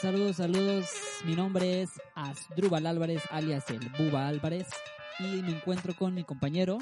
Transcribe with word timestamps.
saludos, 0.00 0.36
saludos. 0.36 0.86
Mi 1.24 1.34
nombre 1.34 1.82
es 1.82 1.90
Asdrúbal 2.14 2.86
Álvarez, 2.86 3.22
alias 3.30 3.64
el 3.70 3.80
Buba 3.98 4.28
Álvarez, 4.28 4.66
y 5.18 5.42
me 5.42 5.50
encuentro 5.50 5.94
con 5.96 6.14
mi 6.14 6.24
compañero. 6.24 6.78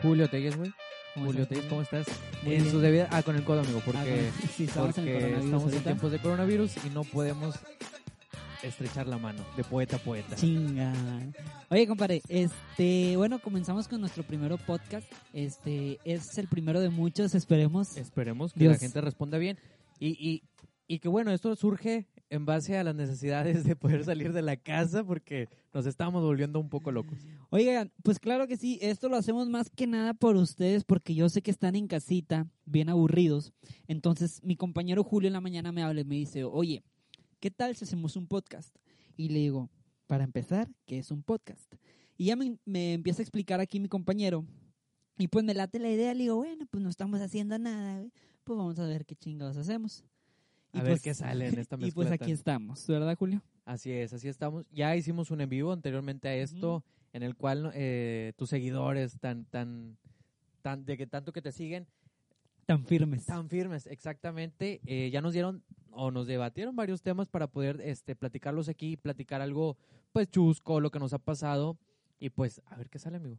Julio 0.00 0.28
Telles, 0.28 0.56
güey. 0.56 0.72
¿Cómo 1.14 1.26
Julio 1.26 1.46
Telles, 1.46 1.64
¿cómo 1.66 1.82
estás? 1.82 2.06
Muy 2.42 2.54
en 2.54 2.62
bien. 2.62 2.72
su 2.72 2.80
debida... 2.80 3.08
Ah, 3.10 3.22
con 3.22 3.36
el 3.36 3.44
codo, 3.44 3.60
amigo, 3.60 3.80
Ah, 3.80 3.82
porque, 3.84 4.30
sí, 4.56 4.64
estamos 4.64 4.96
en 4.98 5.08
el 5.08 5.34
estamos 5.44 5.72
en 5.72 5.82
tiempos 5.82 6.12
de 6.12 6.18
coronavirus 6.18 6.84
y 6.86 6.90
no 6.90 7.04
podemos 7.04 7.56
estrechar 8.62 9.08
la 9.08 9.18
mano 9.18 9.44
de 9.56 9.64
poeta 9.64 9.96
a 9.96 9.98
poeta. 9.98 10.36
Chinga. 10.36 10.92
Oye, 11.68 11.86
compadre, 11.86 12.22
este, 12.28 13.16
bueno, 13.16 13.40
comenzamos 13.40 13.88
con 13.88 14.00
nuestro 14.00 14.22
primero 14.22 14.56
podcast. 14.56 15.10
Este 15.32 15.98
es 16.04 16.38
el 16.38 16.48
primero 16.48 16.80
de 16.80 16.88
muchos, 16.88 17.34
esperemos. 17.34 17.96
Esperemos 17.96 18.52
que 18.52 18.60
Dios. 18.60 18.74
la 18.74 18.78
gente 18.78 19.00
responda 19.00 19.36
bien. 19.38 19.58
Y, 19.98 20.10
y, 20.10 20.42
y 20.86 21.00
que 21.00 21.08
bueno, 21.08 21.32
esto 21.32 21.54
surge 21.56 22.06
en 22.32 22.46
base 22.46 22.78
a 22.78 22.82
las 22.82 22.94
necesidades 22.94 23.62
de 23.62 23.76
poder 23.76 24.04
salir 24.04 24.32
de 24.32 24.40
la 24.40 24.56
casa 24.56 25.04
porque 25.04 25.50
nos 25.74 25.84
estamos 25.84 26.22
volviendo 26.22 26.58
un 26.60 26.70
poco 26.70 26.90
locos. 26.90 27.18
Oigan, 27.50 27.92
pues 28.02 28.18
claro 28.18 28.48
que 28.48 28.56
sí, 28.56 28.78
esto 28.80 29.10
lo 29.10 29.16
hacemos 29.16 29.50
más 29.50 29.68
que 29.68 29.86
nada 29.86 30.14
por 30.14 30.36
ustedes 30.36 30.82
porque 30.84 31.14
yo 31.14 31.28
sé 31.28 31.42
que 31.42 31.50
están 31.50 31.76
en 31.76 31.86
casita, 31.88 32.48
bien 32.64 32.88
aburridos. 32.88 33.52
Entonces 33.86 34.42
mi 34.42 34.56
compañero 34.56 35.04
Julio 35.04 35.26
en 35.26 35.34
la 35.34 35.42
mañana 35.42 35.72
me 35.72 35.82
habla 35.82 36.00
y 36.00 36.04
me 36.04 36.14
dice, 36.14 36.44
oye, 36.44 36.82
¿qué 37.38 37.50
tal 37.50 37.76
si 37.76 37.84
hacemos 37.84 38.16
un 38.16 38.26
podcast? 38.26 38.74
Y 39.14 39.28
le 39.28 39.40
digo, 39.40 39.68
para 40.06 40.24
empezar, 40.24 40.70
¿qué 40.86 40.98
es 40.98 41.10
un 41.10 41.22
podcast? 41.22 41.74
Y 42.16 42.26
ya 42.26 42.36
me, 42.36 42.56
me 42.64 42.94
empieza 42.94 43.20
a 43.20 43.24
explicar 43.24 43.60
aquí 43.60 43.78
mi 43.78 43.88
compañero. 43.88 44.46
Y 45.18 45.28
pues 45.28 45.44
me 45.44 45.52
late 45.52 45.78
la 45.78 45.90
idea, 45.90 46.14
le 46.14 46.22
digo, 46.22 46.36
bueno, 46.36 46.64
pues 46.70 46.82
no 46.82 46.88
estamos 46.88 47.20
haciendo 47.20 47.58
nada, 47.58 48.02
pues 48.42 48.56
vamos 48.56 48.78
a 48.78 48.86
ver 48.86 49.04
qué 49.04 49.16
chingados 49.16 49.58
hacemos. 49.58 50.02
A 50.72 50.82
ver 50.82 50.92
pues- 50.92 51.02
qué 51.02 51.14
sale 51.14 51.48
en 51.48 51.58
esta 51.58 51.76
Y 51.80 51.90
pues 51.92 52.08
mezcla 52.08 52.24
aquí 52.24 52.32
estamos, 52.32 52.86
¿verdad, 52.86 53.16
Julio? 53.18 53.42
Así 53.64 53.92
es, 53.92 54.12
así 54.12 54.28
estamos. 54.28 54.64
Ya 54.72 54.96
hicimos 54.96 55.30
un 55.30 55.40
en 55.40 55.48
vivo 55.48 55.72
anteriormente 55.72 56.28
a 56.28 56.34
esto, 56.34 56.82
en 57.12 57.22
el 57.22 57.36
cual 57.36 57.70
eh, 57.74 58.32
tus 58.36 58.48
seguidores 58.50 59.18
tan, 59.20 59.44
tan, 59.44 59.96
tan, 60.62 60.84
de 60.84 60.96
que 60.96 61.06
tanto 61.06 61.32
que 61.32 61.42
te 61.42 61.52
siguen, 61.52 61.86
Tan 62.66 62.84
firmes. 62.86 63.26
tan 63.26 63.48
firmes, 63.48 63.86
exactamente, 63.86 64.80
eh, 64.86 65.10
ya 65.10 65.20
nos 65.20 65.32
dieron 65.32 65.62
o 65.90 66.10
nos 66.10 66.26
debatieron 66.26 66.74
varios 66.74 67.02
temas 67.02 67.28
para 67.28 67.46
poder 67.48 67.80
este, 67.82 68.16
platicarlos 68.16 68.68
aquí, 68.68 68.96
platicar 68.96 69.42
algo, 69.42 69.76
pues 70.12 70.30
chusco, 70.30 70.80
lo 70.80 70.90
que 70.90 70.98
nos 70.98 71.12
ha 71.12 71.18
pasado 71.18 71.76
y 72.18 72.30
pues 72.30 72.62
a 72.66 72.76
ver 72.76 72.88
qué 72.88 72.98
sale, 72.98 73.16
amigo. 73.18 73.38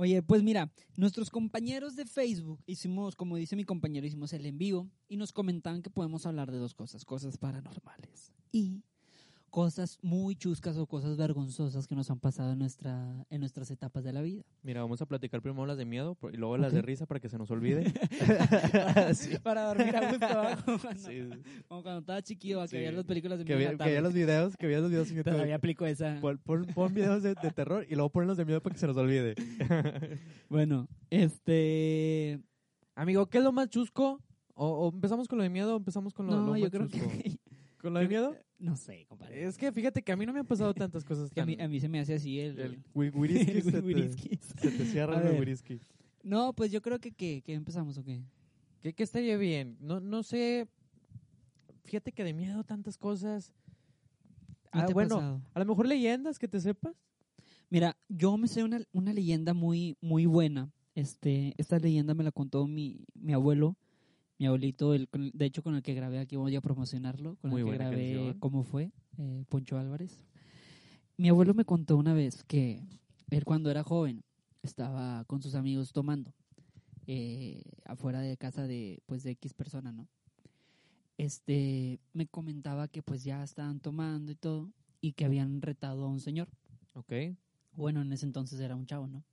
Oye, 0.00 0.22
pues 0.22 0.44
mira, 0.44 0.70
nuestros 0.94 1.28
compañeros 1.28 1.96
de 1.96 2.06
Facebook 2.06 2.62
hicimos, 2.66 3.16
como 3.16 3.34
dice 3.34 3.56
mi 3.56 3.64
compañero, 3.64 4.06
hicimos 4.06 4.32
el 4.32 4.46
en 4.46 4.56
vivo 4.56 4.88
y 5.08 5.16
nos 5.16 5.32
comentaban 5.32 5.82
que 5.82 5.90
podemos 5.90 6.24
hablar 6.24 6.52
de 6.52 6.58
dos 6.58 6.72
cosas, 6.72 7.04
cosas 7.04 7.36
paranormales. 7.36 8.32
Y 8.52 8.84
cosas 9.50 9.98
muy 10.02 10.36
chuscas 10.36 10.76
o 10.76 10.86
cosas 10.86 11.16
vergonzosas 11.16 11.86
que 11.86 11.94
nos 11.94 12.10
han 12.10 12.18
pasado 12.20 12.52
en 12.52 12.58
nuestra 12.58 13.26
en 13.30 13.40
nuestras 13.40 13.70
etapas 13.70 14.04
de 14.04 14.12
la 14.12 14.22
vida. 14.22 14.42
Mira, 14.62 14.82
vamos 14.82 15.00
a 15.02 15.06
platicar 15.06 15.40
primero 15.42 15.64
las 15.66 15.76
de 15.78 15.84
miedo 15.84 16.16
y 16.32 16.36
luego 16.36 16.56
las 16.58 16.72
de 16.72 16.82
risa 16.82 17.06
para 17.06 17.18
que 17.20 17.28
se 17.28 17.38
nos 17.38 17.50
olvide. 17.50 17.84
Sí. 19.14 19.38
Para 19.42 19.64
dormir 19.64 19.96
a 19.96 20.10
gusto, 20.10 20.26
como, 20.64 20.78
cuando, 20.82 21.00
Sí, 21.00 21.28
como 21.68 21.82
cuando 21.82 22.00
estaba 22.00 22.22
chiquillo, 22.22 22.60
que 22.62 22.68
Sí. 22.68 22.76
veía 22.76 22.92
las 22.92 23.04
películas 23.04 23.38
de 23.38 23.44
que, 23.44 23.56
miedo 23.56 23.70
que 23.72 23.76
tarde. 23.76 24.00
los 24.00 24.12
videos, 24.12 24.56
que 24.56 24.66
vea 24.66 24.80
los 24.80 24.90
videos. 24.90 25.08
fíjate, 25.08 25.30
Todavía 25.30 25.56
aplico 25.56 25.86
esa. 25.86 26.18
Pon, 26.20 26.38
pon- 26.44 26.66
pon 26.74 26.92
videos 26.94 27.22
de, 27.22 27.34
de 27.34 27.50
terror 27.50 27.86
y 27.88 27.94
luego 27.94 28.10
ponlos 28.10 28.36
de 28.36 28.44
miedo 28.44 28.60
para 28.62 28.74
que 28.74 28.80
se 28.80 28.86
nos 28.86 28.96
olvide. 28.96 29.34
Bueno, 30.48 30.88
este 31.10 32.40
Amigo, 32.94 33.26
¿qué 33.28 33.38
es 33.38 33.44
lo 33.44 33.52
más 33.52 33.68
chusco? 33.68 34.20
¿O, 34.54 34.66
o 34.66 34.92
empezamos 34.92 35.28
con 35.28 35.38
lo 35.38 35.44
de 35.44 35.50
miedo 35.50 35.74
o 35.74 35.76
empezamos 35.78 36.12
con 36.14 36.26
lo, 36.26 36.32
no, 36.32 36.46
lo 36.48 36.56
yo 36.56 36.62
más 36.64 36.70
creo 36.70 36.88
chusco? 36.88 37.08
que 37.10 37.38
¿Con 37.80 37.94
lo 37.94 38.00
de 38.00 38.08
miedo? 38.08 38.36
no 38.58 38.76
sé, 38.76 39.06
compadre. 39.08 39.44
Es 39.46 39.56
que 39.56 39.70
fíjate 39.70 40.02
que 40.02 40.10
a 40.12 40.16
mí 40.16 40.26
no 40.26 40.32
me 40.32 40.40
han 40.40 40.46
pasado 40.46 40.74
tantas 40.74 41.04
cosas 41.04 41.30
que 41.34 41.40
a 41.40 41.46
mí, 41.46 41.56
a 41.60 41.68
mí 41.68 41.78
se 41.80 41.88
me 41.88 42.00
hace 42.00 42.14
así 42.14 42.40
el, 42.40 42.58
El 42.58 42.84
wi- 42.94 43.10
wiriski 43.14 43.62
se, 43.62 43.70
te, 43.72 43.80
wiriski. 43.80 44.36
se 44.56 44.70
te 44.70 44.84
cierra 44.84 45.18
el 45.30 45.38
wiriski. 45.38 45.80
No, 46.22 46.52
pues 46.52 46.72
yo 46.72 46.82
creo 46.82 46.98
que, 46.98 47.12
que, 47.12 47.42
que 47.42 47.54
empezamos, 47.54 47.96
¿o 47.98 48.04
qué? 48.04 48.20
¿Qué, 48.80 48.92
qué 48.92 49.02
estaría 49.02 49.36
bien? 49.36 49.76
No, 49.80 50.00
no 50.00 50.22
sé. 50.22 50.68
Fíjate 51.84 52.12
que 52.12 52.24
de 52.24 52.34
miedo 52.34 52.64
tantas 52.64 52.98
cosas. 52.98 53.52
¿No 54.74 54.80
Ah, 54.82 54.86
te 54.86 54.92
bueno, 54.92 55.16
pasado? 55.16 55.42
a 55.54 55.58
lo 55.60 55.64
mejor 55.64 55.86
leyendas 55.86 56.38
que 56.38 56.48
te 56.48 56.60
sepas. 56.60 56.94
Mira, 57.70 57.96
yo 58.08 58.36
me 58.36 58.48
sé 58.48 58.62
una, 58.64 58.80
una 58.92 59.12
leyenda 59.12 59.54
muy, 59.54 59.96
muy 60.00 60.26
buena. 60.26 60.70
Este, 60.94 61.54
esta 61.58 61.78
leyenda 61.78 62.14
me 62.14 62.24
la 62.24 62.32
contó 62.32 62.66
mi, 62.66 63.04
mi 63.14 63.32
abuelo, 63.32 63.76
mi 64.38 64.46
abuelito, 64.46 64.94
el, 64.94 65.08
de 65.12 65.44
hecho 65.44 65.62
con 65.62 65.74
el 65.74 65.82
que 65.82 65.94
grabé 65.94 66.18
aquí 66.20 66.36
voy 66.36 66.54
a 66.54 66.60
promocionarlo, 66.60 67.36
con 67.36 67.50
Muy 67.50 67.62
el 67.62 67.66
que 67.66 67.72
grabé 67.74 67.96
canción. 67.96 68.38
cómo 68.38 68.62
fue, 68.62 68.92
eh, 69.18 69.44
Poncho 69.48 69.78
Álvarez. 69.78 70.22
Mi 71.16 71.28
abuelo 71.28 71.54
me 71.54 71.64
contó 71.64 71.96
una 71.96 72.14
vez 72.14 72.44
que 72.44 72.80
él 73.30 73.44
cuando 73.44 73.70
era 73.70 73.82
joven 73.82 74.22
estaba 74.62 75.24
con 75.24 75.42
sus 75.42 75.56
amigos 75.56 75.92
tomando 75.92 76.32
eh, 77.06 77.62
afuera 77.84 78.20
de 78.20 78.36
casa 78.36 78.66
de 78.66 79.02
pues 79.06 79.24
de 79.24 79.32
X 79.32 79.54
persona, 79.54 79.90
¿no? 79.92 80.08
Este 81.16 81.98
me 82.12 82.28
comentaba 82.28 82.86
que 82.86 83.02
pues 83.02 83.24
ya 83.24 83.42
estaban 83.42 83.80
tomando 83.80 84.30
y 84.30 84.36
todo 84.36 84.70
y 85.00 85.12
que 85.12 85.24
habían 85.24 85.62
retado 85.62 86.04
a 86.04 86.08
un 86.08 86.20
señor. 86.20 86.48
Ok. 86.94 87.12
Bueno, 87.72 88.02
en 88.02 88.12
ese 88.12 88.26
entonces 88.26 88.60
era 88.60 88.76
un 88.76 88.86
chavo, 88.86 89.08
¿no? 89.08 89.24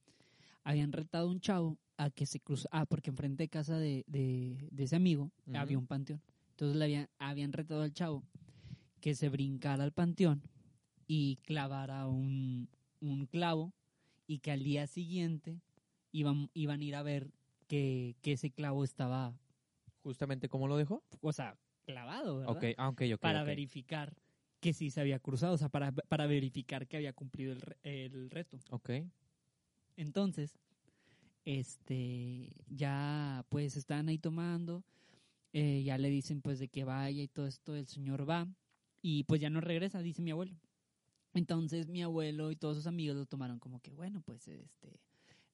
Habían 0.64 0.92
retado 0.92 1.28
a 1.28 1.32
un 1.32 1.40
chavo 1.40 1.78
a 1.98 2.10
que 2.10 2.26
se 2.26 2.40
cruzó. 2.40 2.68
Ah, 2.72 2.86
porque 2.86 3.10
enfrente 3.10 3.44
de 3.44 3.50
casa 3.50 3.78
de, 3.78 4.04
de, 4.08 4.68
de 4.72 4.84
ese 4.84 4.96
amigo 4.96 5.32
había 5.54 5.78
un 5.78 5.88
panteón. 5.88 6.22
Entonces 6.52 6.78
le 6.78 6.86
habían, 6.86 7.10
habían 7.20 7.54
retado 7.54 7.82
al 7.82 7.94
chavo 7.94 8.24
que 9.02 9.16
se 9.16 9.30
brincara 9.30 9.84
al 9.84 9.92
panteón 9.92 10.42
y 11.08 11.38
clavara 11.44 12.08
un, 12.08 12.70
un 13.02 13.26
clavo 13.28 13.74
y 14.28 14.40
que 14.40 14.52
al 14.52 14.64
día 14.64 14.88
siguiente 14.88 15.62
iban, 16.12 16.50
iban 16.54 16.82
a 16.82 16.84
ir 16.84 16.96
a 16.96 17.04
ver 17.04 17.32
que, 17.68 18.16
que 18.22 18.34
ese 18.34 18.52
clavo 18.52 18.84
estaba, 18.84 19.38
Justamente, 20.04 20.50
¿cómo 20.50 20.68
lo 20.68 20.78
dejó? 20.78 21.04
o 21.22 21.34
sea, 21.34 21.58
clavado, 21.86 22.38
¿verdad? 22.38 22.56
Ok, 22.56 22.64
ah, 22.78 22.90
ok, 22.90 23.02
ok. 23.14 23.20
para 23.20 23.44
verificar 23.44 24.16
que 24.60 24.74
sí 24.74 24.90
se 24.90 25.02
había 25.02 25.20
cruzado, 25.20 25.54
o 25.54 25.58
sea, 25.58 25.70
para, 25.70 25.92
para 25.92 26.26
verificar 26.26 26.88
que 26.88 26.98
había 26.98 27.14
cumplido 27.14 27.54
el, 27.54 27.62
el 27.84 28.30
reto. 28.32 28.58
Ok. 28.72 28.90
Entonces, 29.96 30.58
este, 31.46 32.52
ya 32.68 33.46
pues 33.50 33.78
están 33.78 34.10
ahí 34.10 34.18
tomando, 34.18 34.84
eh, 35.54 35.84
ya 35.84 35.98
le 35.98 36.10
dicen 36.10 36.42
pues 36.42 36.60
de 36.60 36.68
que 36.68 36.84
vaya 36.84 37.24
y 37.24 37.28
todo 37.28 37.48
esto, 37.48 37.76
el 37.76 37.88
señor 37.88 38.30
va 38.30 38.48
y 39.02 39.24
pues 39.24 39.40
ya 39.40 39.50
no 39.50 39.62
regresa, 39.62 40.02
dice 40.02 40.22
mi 40.22 40.32
abuelo. 40.32 40.56
Entonces 41.34 41.88
mi 41.88 42.02
abuelo 42.02 42.52
y 42.52 42.56
todos 42.56 42.78
sus 42.78 42.88
amigos 42.88 43.16
lo 43.16 43.26
tomaron 43.26 43.60
como 43.60 43.80
que 43.80 43.94
bueno, 43.94 44.22
pues 44.26 44.48
este, 44.48 45.00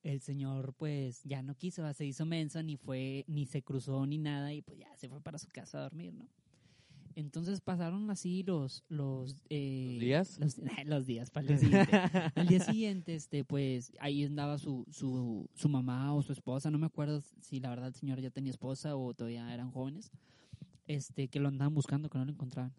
el 0.04 0.22
señor 0.22 0.74
pues 0.76 1.24
ya 1.24 1.42
no 1.42 1.56
quiso, 1.56 1.92
se 1.94 2.06
hizo 2.06 2.26
mensa, 2.26 2.64
ni 2.64 2.78
fue, 2.78 3.26
ni 3.28 3.46
se 3.46 3.62
cruzó 3.62 4.06
ni 4.06 4.18
nada 4.18 4.54
y 4.54 4.62
pues 4.62 4.80
ya 4.80 4.96
se 4.96 5.10
fue 5.10 5.22
para 5.22 5.38
su 5.38 5.48
casa 5.50 5.80
a 5.80 5.84
dormir, 5.84 6.14
¿no? 6.14 6.28
Entonces 7.16 7.62
pasaron 7.62 8.10
así 8.10 8.44
los, 8.44 8.84
los, 8.88 9.36
eh, 9.50 9.90
¿Los 9.94 10.00
días? 10.00 10.40
Los, 10.40 10.58
los 10.86 11.06
días 11.06 11.30
para 11.30 11.48
el 11.48 11.48
día 11.48 11.58
siguiente. 11.88 12.32
Al 12.36 12.48
día 12.48 12.60
siguiente, 12.60 13.16
este, 13.16 13.44
pues, 13.44 13.92
ahí 14.00 14.24
andaba 14.24 14.58
su, 14.58 14.86
su, 14.90 15.50
su 15.54 15.70
mamá 15.70 16.14
o 16.14 16.22
su 16.22 16.34
esposa, 16.34 16.72
no 16.72 16.78
me 16.78 16.88
acuerdo 16.88 17.22
si 17.42 17.60
la 17.60 17.70
verdad 17.70 17.88
el 17.88 17.96
señor 17.96 18.20
ya 18.22 18.30
tenía 18.30 18.52
esposa 18.52 18.96
o 18.96 19.14
todavía 19.14 19.54
eran 19.54 19.72
jóvenes, 19.72 20.12
este, 20.88 21.28
que 21.28 21.40
lo 21.40 21.48
andaban 21.48 21.74
buscando, 21.74 22.10
que 22.10 22.18
no 22.18 22.26
lo 22.26 22.32
encontraban. 22.32 22.74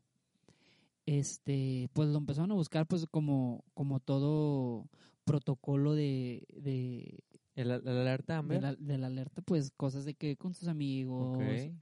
Este, 1.05 1.88
pues 1.93 2.08
lo 2.08 2.19
empezaron 2.19 2.52
a 2.52 2.55
buscar, 2.55 2.87
pues, 2.87 3.06
como, 3.11 3.64
como 3.75 4.00
todo 4.00 4.87
protocolo 5.25 5.94
de, 5.94 6.46
de, 6.56 7.23
¿El, 7.55 7.70
el 7.70 7.88
alerta 7.88 8.34
de, 8.34 8.38
Amber? 8.38 8.62
la, 8.62 8.75
de 8.75 8.99
la 8.99 9.08
alerta, 9.08 9.43
pues, 9.43 9.73
cosas 9.76 10.05
de 10.05 10.14
que 10.14 10.37
con 10.37 10.55
sus 10.55 10.69
amigos, 10.69 11.37
Ok. 11.37 11.73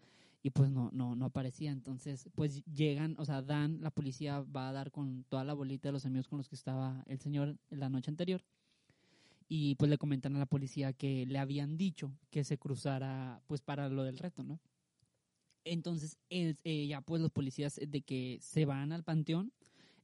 Y 0.43 0.51
pues 0.51 0.71
no, 0.71 0.91
no, 0.93 1.15
no 1.17 1.27
aparecía. 1.27 1.71
Entonces, 1.71 2.29
pues 2.35 2.65
llegan, 2.65 3.15
o 3.19 3.25
sea, 3.25 3.43
dan, 3.43 3.81
la 3.83 3.91
policía 3.91 4.41
va 4.41 4.69
a 4.69 4.73
dar 4.73 4.91
con 4.91 5.25
toda 5.25 5.45
la 5.45 5.55
bolita 5.55 5.89
de 5.89 5.93
los 5.93 6.07
amigos 6.07 6.29
con 6.29 6.39
los 6.39 6.49
que 6.49 6.57
estaba 6.57 7.03
el 7.07 7.19
señor 7.21 7.59
la 7.71 7.89
noche 7.89 8.11
anterior. 8.11 8.43
y 9.49 9.75
pues 9.75 9.91
le 9.91 9.99
comentan 9.99 10.37
a 10.37 10.39
la 10.39 10.47
policía 10.47 10.93
que 10.93 11.27
le 11.27 11.39
habían 11.39 11.77
dicho 11.77 12.13
que 12.31 12.45
se 12.45 12.57
cruzara 12.57 13.43
pues 13.49 13.61
para 13.63 13.89
lo 13.89 14.05
del 14.05 14.19
reto, 14.19 14.45
¿no? 14.45 14.61
Entonces, 15.65 16.17
él, 16.31 16.57
eh, 16.65 16.87
ya 16.87 17.01
pues 17.01 17.21
los 17.21 17.31
policías 17.33 17.81
de 17.87 18.03
que 18.03 18.39
se 18.41 18.65
van 18.65 18.93
al 18.93 19.05
panteón, 19.05 19.53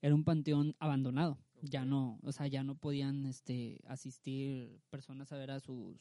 era 0.02 0.14
un 0.14 0.24
panteón 0.24 0.74
abandonado, 0.78 1.38
ya 1.62 1.84
no, 1.84 2.18
o 2.22 2.32
sea, 2.32 2.46
ya 2.48 2.62
no 2.62 2.74
podían 2.74 3.24
este 3.26 3.80
asistir 3.86 4.80
personas 4.90 5.32
a 5.32 5.36
ver 5.36 5.50
a 5.50 5.60
sus 5.60 5.96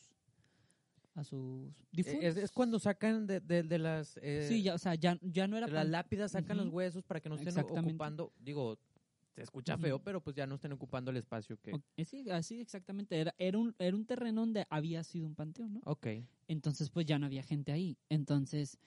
a 1.16 1.24
sus 1.24 1.74
difuntos. 1.92 2.24
Eh, 2.24 2.28
Es, 2.28 2.38
es 2.38 2.52
cuando 2.52 2.78
sacan 2.80 3.26
de, 3.26 3.40
de, 3.40 3.64
de 3.64 3.80
las... 3.80 4.18
eh, 4.22 4.46
sí, 4.48 4.62
ya, 4.62 4.76
o 4.76 4.78
sea, 4.78 4.96
ya, 4.96 5.18
ya 5.22 5.48
no 5.48 5.58
era 5.58 5.68
de 5.68 5.74
las 5.74 5.88
lápidas, 5.88 6.32
sacan 6.34 6.58
los 6.58 6.70
huesos 6.70 7.04
para 7.04 7.20
que 7.20 7.30
no 7.30 7.36
estén 7.36 7.58
ocupando, 7.58 8.32
digo, 8.40 8.78
se 9.34 9.42
escucha 9.42 9.78
feo, 9.78 10.00
pero 10.00 10.22
pues 10.22 10.36
ya 10.36 10.46
no 10.48 10.56
estén 10.56 10.72
ocupando 10.72 11.12
el 11.12 11.18
espacio 11.18 11.58
que... 11.62 11.78
sí, 12.06 12.30
así 12.30 12.62
exactamente, 12.62 13.20
era, 13.20 13.34
era, 13.38 13.58
un, 13.58 13.76
era 13.80 13.96
un 13.96 14.06
terreno 14.06 14.42
donde 14.42 14.66
había 14.70 15.04
sido 15.04 15.26
un 15.28 15.36
panteón, 15.36 15.74
¿no? 15.74 15.82
Ok. 15.86 16.08
Entonces, 16.48 16.90
pues 16.90 17.06
ya 17.06 17.18
no 17.20 17.26
había 17.26 17.44
gente 17.44 17.72
ahí. 17.72 17.98
Entonces, 18.10 18.78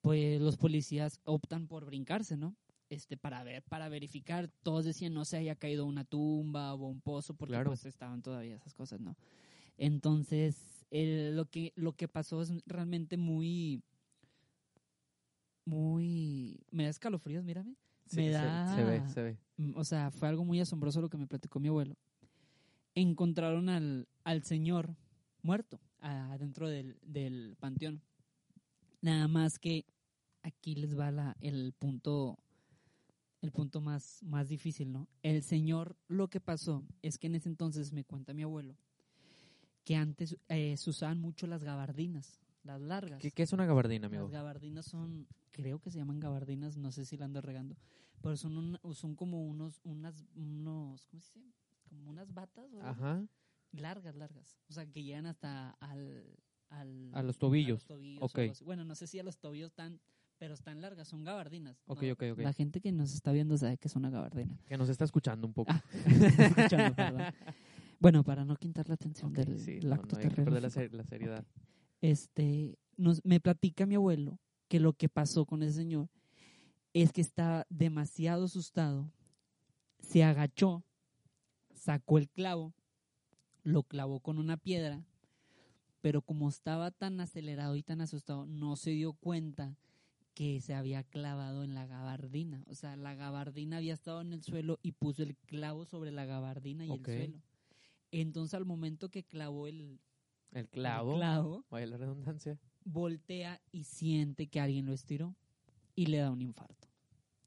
pues 0.00 0.40
los 0.40 0.56
policías 0.56 1.20
optan 1.24 1.66
por 1.68 1.84
brincarse, 1.84 2.36
¿no? 2.36 2.56
Este, 2.88 3.16
para 3.16 3.42
ver, 3.42 3.62
para 3.64 3.88
verificar, 3.88 4.48
todos 4.62 4.84
decían 4.84 5.12
no 5.12 5.24
se 5.24 5.36
haya 5.36 5.56
caído 5.56 5.84
una 5.86 6.04
tumba 6.04 6.74
o 6.74 6.86
un 6.86 7.00
pozo, 7.00 7.34
porque 7.34 7.52
Claro. 7.54 7.70
pues 7.70 7.84
estaban 7.84 8.22
todavía 8.22 8.54
esas 8.54 8.74
cosas, 8.74 9.00
¿no? 9.00 9.16
Entonces, 9.76 10.75
el- 10.90 11.36
lo 11.36 11.46
que, 11.46 11.72
lo 11.76 11.92
que 11.94 12.08
pasó 12.08 12.42
es 12.42 12.52
realmente 12.66 13.16
muy, 13.16 13.82
muy, 15.64 16.60
me 16.70 16.84
da 16.84 16.90
escalofríos, 16.90 17.44
mírame. 17.44 17.74
Sí, 18.06 18.16
Me 18.16 18.26
se- 18.26 18.32
da- 18.32 18.74
se 18.74 18.84
ve, 18.84 19.08
se 19.08 19.22
ve. 19.22 19.38
Mm, 19.56 19.76
O 19.76 19.84
sea, 19.84 20.10
fue 20.10 20.28
algo 20.28 20.44
muy 20.44 20.60
asombroso 20.60 21.00
lo 21.00 21.08
que 21.08 21.16
me 21.18 21.26
platicó 21.26 21.58
mi 21.58 21.68
abuelo. 21.68 21.96
Encontraron 22.94 23.68
al, 23.68 24.06
al 24.24 24.42
señor 24.44 24.94
muerto 25.42 25.80
adentro 26.00 26.68
del, 26.68 26.98
del 27.02 27.56
panteón. 27.58 28.00
Nada 29.02 29.26
más 29.28 29.58
que 29.58 29.84
aquí 30.42 30.74
les 30.76 30.96
va 30.98 31.10
la, 31.10 31.36
el 31.40 31.72
punto 31.78 32.38
el 33.42 33.52
punto 33.52 33.80
más, 33.80 34.22
más 34.24 34.48
difícil, 34.48 34.90
¿no? 34.92 35.08
El 35.22 35.42
señor, 35.42 35.96
lo 36.08 36.28
que 36.28 36.40
pasó 36.40 36.82
es 37.02 37.16
que 37.18 37.28
en 37.28 37.36
ese 37.36 37.48
entonces, 37.48 37.92
me 37.92 38.02
cuenta 38.02 38.34
mi 38.34 38.42
abuelo, 38.42 38.76
que 39.86 39.94
antes 39.96 40.36
eh, 40.48 40.76
se 40.76 40.90
usaban 40.90 41.20
mucho 41.20 41.46
las 41.46 41.62
gabardinas, 41.62 42.40
las 42.64 42.80
largas. 42.80 43.20
¿Qué, 43.22 43.30
qué 43.30 43.44
es 43.44 43.52
una 43.52 43.66
gabardina, 43.66 44.08
amigo? 44.08 44.24
Las 44.24 44.32
gabardinas 44.32 44.84
son, 44.84 45.28
creo 45.52 45.78
que 45.78 45.90
se 45.92 45.98
llaman 45.98 46.18
gabardinas, 46.18 46.76
no 46.76 46.90
sé 46.90 47.04
si 47.04 47.16
la 47.16 47.26
ando 47.26 47.40
regando, 47.40 47.76
pero 48.20 48.36
son, 48.36 48.58
un- 48.58 48.94
son 48.94 49.14
como 49.14 49.46
unos, 49.46 49.80
unas, 49.84 50.24
unos, 50.34 51.06
¿cómo 51.06 51.20
se 51.22 51.38
dice? 51.38 51.52
Como 51.88 52.10
unas 52.10 52.34
batas 52.34 52.66
así. 52.74 52.78
Ajá. 52.82 53.24
largas, 53.70 54.16
largas, 54.16 54.58
o 54.68 54.72
sea, 54.72 54.86
que 54.86 55.04
llegan 55.04 55.26
hasta 55.26 55.70
al, 55.78 56.36
al 56.68 57.10
A 57.14 57.22
los 57.22 57.38
tobillos. 57.38 57.86
tobillos 57.86 58.22
o 58.22 58.26
Ok. 58.26 58.38
algo 58.40 58.52
así. 58.52 58.64
Bueno, 58.64 58.84
no 58.84 58.96
sé 58.96 59.06
si 59.06 59.20
a 59.20 59.22
los 59.22 59.38
tobillos 59.38 59.68
están, 59.70 60.00
pero 60.38 60.54
están 60.54 60.80
largas, 60.80 61.06
son 61.06 61.22
gabardinas. 61.22 61.80
Ok, 61.86 62.02
¿no? 62.02 62.12
ok, 62.14 62.22
ok. 62.32 62.38
La 62.40 62.52
gente 62.52 62.80
que 62.80 62.90
nos 62.90 63.14
está 63.14 63.30
viendo 63.30 63.56
sabe 63.56 63.78
que 63.78 63.86
es 63.86 63.94
una 63.94 64.10
gabardina. 64.10 64.58
Que 64.66 64.76
nos 64.76 64.88
está 64.88 65.04
escuchando 65.04 65.46
un 65.46 65.52
poco. 65.52 65.70
Ah, 65.72 65.84
escuchando, 66.42 66.92
perdón. 66.96 67.22
Bueno, 67.98 68.22
para 68.24 68.44
no 68.44 68.56
quitar 68.56 68.88
la 68.88 68.94
atención 68.94 69.32
del, 69.32 69.58
sí, 69.58 69.80
no, 69.82 69.94
acto 69.94 70.16
no 70.16 70.22
que 70.22 70.28
perder 70.30 70.62
la, 70.62 70.68
terrorífico 70.68 70.70
ser- 70.70 70.94
la 70.94 71.04
seriedad. 71.04 71.46
este, 72.00 72.78
nos, 72.96 73.24
me 73.24 73.40
platica 73.40 73.86
mi 73.86 73.94
abuelo 73.94 74.38
que 74.68 74.80
lo 74.80 74.92
que 74.92 75.08
pasó 75.08 75.46
con 75.46 75.62
ese 75.62 75.74
señor 75.74 76.08
es 76.92 77.12
que 77.12 77.20
estaba 77.20 77.66
demasiado 77.68 78.44
asustado, 78.44 79.10
se 80.00 80.24
agachó, 80.24 80.82
sacó 81.74 82.18
el 82.18 82.28
clavo, 82.28 82.74
lo 83.62 83.82
clavó 83.82 84.20
con 84.20 84.38
una 84.38 84.56
piedra, 84.56 85.04
pero 86.00 86.22
como 86.22 86.48
estaba 86.48 86.90
tan 86.90 87.20
acelerado 87.20 87.76
y 87.76 87.82
tan 87.82 88.00
asustado, 88.00 88.46
no 88.46 88.76
se 88.76 88.90
dio 88.90 89.12
cuenta 89.14 89.76
que 90.34 90.60
se 90.60 90.74
había 90.74 91.02
clavado 91.02 91.64
en 91.64 91.74
la 91.74 91.86
gabardina. 91.86 92.62
O 92.68 92.74
sea, 92.74 92.94
la 92.96 93.14
gabardina 93.14 93.78
había 93.78 93.94
estado 93.94 94.20
en 94.20 94.32
el 94.34 94.42
suelo 94.42 94.78
y 94.82 94.92
puso 94.92 95.22
el 95.22 95.34
clavo 95.36 95.84
sobre 95.86 96.12
la 96.12 96.26
gabardina 96.26 96.84
y 96.84 96.90
el 96.90 97.04
suelo. 97.04 97.42
Entonces, 98.10 98.54
al 98.54 98.64
momento 98.64 99.08
que 99.10 99.24
clavó 99.24 99.66
el, 99.66 99.98
El 100.52 100.58
el 100.60 100.68
clavo. 100.68 101.16
clavo 101.16 101.64
Vaya 101.70 101.86
la 101.86 101.96
redundancia. 101.96 102.58
voltea 102.84 103.60
y 103.72 103.84
siente 103.84 104.46
que 104.48 104.60
alguien 104.60 104.86
lo 104.86 104.92
estiró 104.92 105.34
y 105.94 106.06
le 106.06 106.18
da 106.18 106.30
un 106.30 106.40
infarto. 106.42 106.88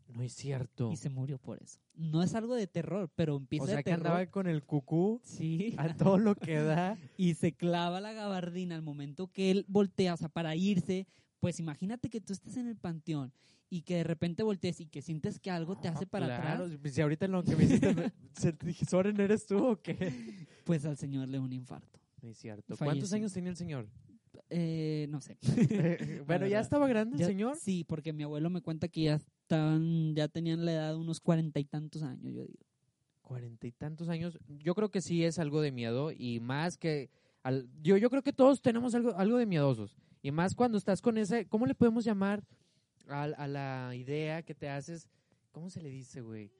No 0.08 0.24
es 0.24 0.34
cierto. 0.34 0.92
Y 0.92 0.96
se 0.98 1.10
murió 1.12 1.38
por 1.38 1.62
eso. 1.62 1.80
No 1.94 2.24
es 2.24 2.34
algo 2.34 2.56
de 2.56 2.66
terror, 2.66 3.12
pero 3.16 3.38
empieza 3.38 3.64
O 3.64 3.68
sea 3.68 3.76
de 3.78 3.84
que 3.84 3.92
andaba 3.92 4.26
con 4.26 4.48
el 4.48 4.64
cucú 4.64 5.22
Sí. 5.24 5.76
a 5.78 5.96
todo 5.96 6.18
lo 6.18 6.34
que 6.36 6.56
da. 6.56 6.98
Y 7.18 7.36
se 7.36 7.54
clava 7.54 8.02
la 8.02 8.14
gabardina 8.14 8.76
al 8.76 8.82
momento 8.82 9.28
que 9.32 9.52
él 9.52 9.66
voltea, 9.68 10.16
o 10.16 10.18
sea, 10.18 10.30
para 10.30 10.56
irse. 10.56 11.06
Pues 11.40 11.60
imagínate 11.60 12.10
que 12.10 12.22
tú 12.22 12.34
estés 12.34 12.58
en 12.58 12.68
el 12.68 12.76
panteón 12.76 13.32
y 13.70 13.84
que 13.84 13.96
de 13.98 14.04
repente 14.04 14.44
voltees 14.44 14.80
y 14.82 14.88
que 14.88 15.02
sientes 15.02 15.40
que 15.40 15.52
algo 15.52 15.78
te 15.80 15.88
hace 15.88 16.06
para 16.08 16.26
claro, 16.26 16.66
atrás. 16.66 16.94
Si 16.94 17.02
ahorita 17.02 17.26
en 17.26 17.32
lo 17.32 17.44
que 17.44 17.56
me 17.56 17.64
hiciste, 17.66 18.12
Soren, 18.90 19.20
¿eres 19.20 19.46
tú 19.46 19.58
o 19.66 19.82
qué? 19.82 19.96
Pues 20.66 20.86
al 20.86 20.98
señor 20.98 21.28
le 21.30 21.38
da 21.38 21.44
un 21.44 21.54
infarto. 21.54 22.00
Es 22.22 22.38
cierto. 22.38 22.76
Falleció. 22.76 22.86
¿Cuántos 22.86 23.14
años 23.14 23.34
tenía 23.34 23.50
el 23.50 23.56
señor? 23.56 23.88
Eh, 24.52 25.08
no 25.10 25.22
sé. 25.22 25.38
bueno, 26.28 26.46
¿ya 26.48 26.60
estaba 26.60 26.88
grande 26.88 27.16
el 27.16 27.20
Ya- 27.22 27.26
señor? 27.28 27.58
Sí, 27.58 27.84
porque 27.84 28.14
mi 28.14 28.24
abuelo 28.24 28.50
me 28.50 28.62
cuenta 28.62 28.88
que 28.88 29.04
ya 29.04 29.16
estaban, 29.16 30.14
ya 30.16 30.28
tenían 30.28 30.66
la 30.66 30.74
edad 30.74 30.90
de 30.92 30.98
unos 30.98 31.20
cuarenta 31.20 31.60
y 31.60 31.66
tantos 31.66 32.04
años, 32.04 32.34
yo 32.34 32.44
digo. 32.46 32.66
Cuarenta 33.22 33.68
y 33.68 33.72
tantos 33.72 34.10
años. 34.10 34.38
Yo 34.48 34.76
creo 34.76 34.90
que 34.90 35.02
sí 35.02 35.24
es 35.24 35.40
algo 35.40 35.62
de 35.62 35.72
miedo 35.72 36.12
y 36.12 36.40
más 36.40 36.78
que... 36.78 37.10
al- 37.44 37.68
yo, 37.82 37.96
yo 37.98 38.10
creo 38.10 38.24
que 38.24 38.34
todos 38.34 38.62
tenemos 38.62 38.94
algo, 38.96 39.16
algo 39.16 39.38
de 39.38 39.46
miedosos. 39.46 39.96
Y 40.22 40.32
más 40.32 40.54
cuando 40.56 40.78
estás 40.78 41.02
con 41.02 41.18
esa... 41.18 41.44
¿Cómo 41.46 41.66
le 41.66 41.76
podemos 41.76 42.04
llamar 42.04 42.44
a, 43.08 43.24
a 43.24 43.48
la 43.48 43.96
idea 43.96 44.42
que 44.44 44.54
te 44.56 44.70
haces? 44.70 45.08
¿Cómo 45.52 45.70
se 45.70 45.82
le 45.82 45.90
dice, 45.90 46.22
güey? 46.22 46.52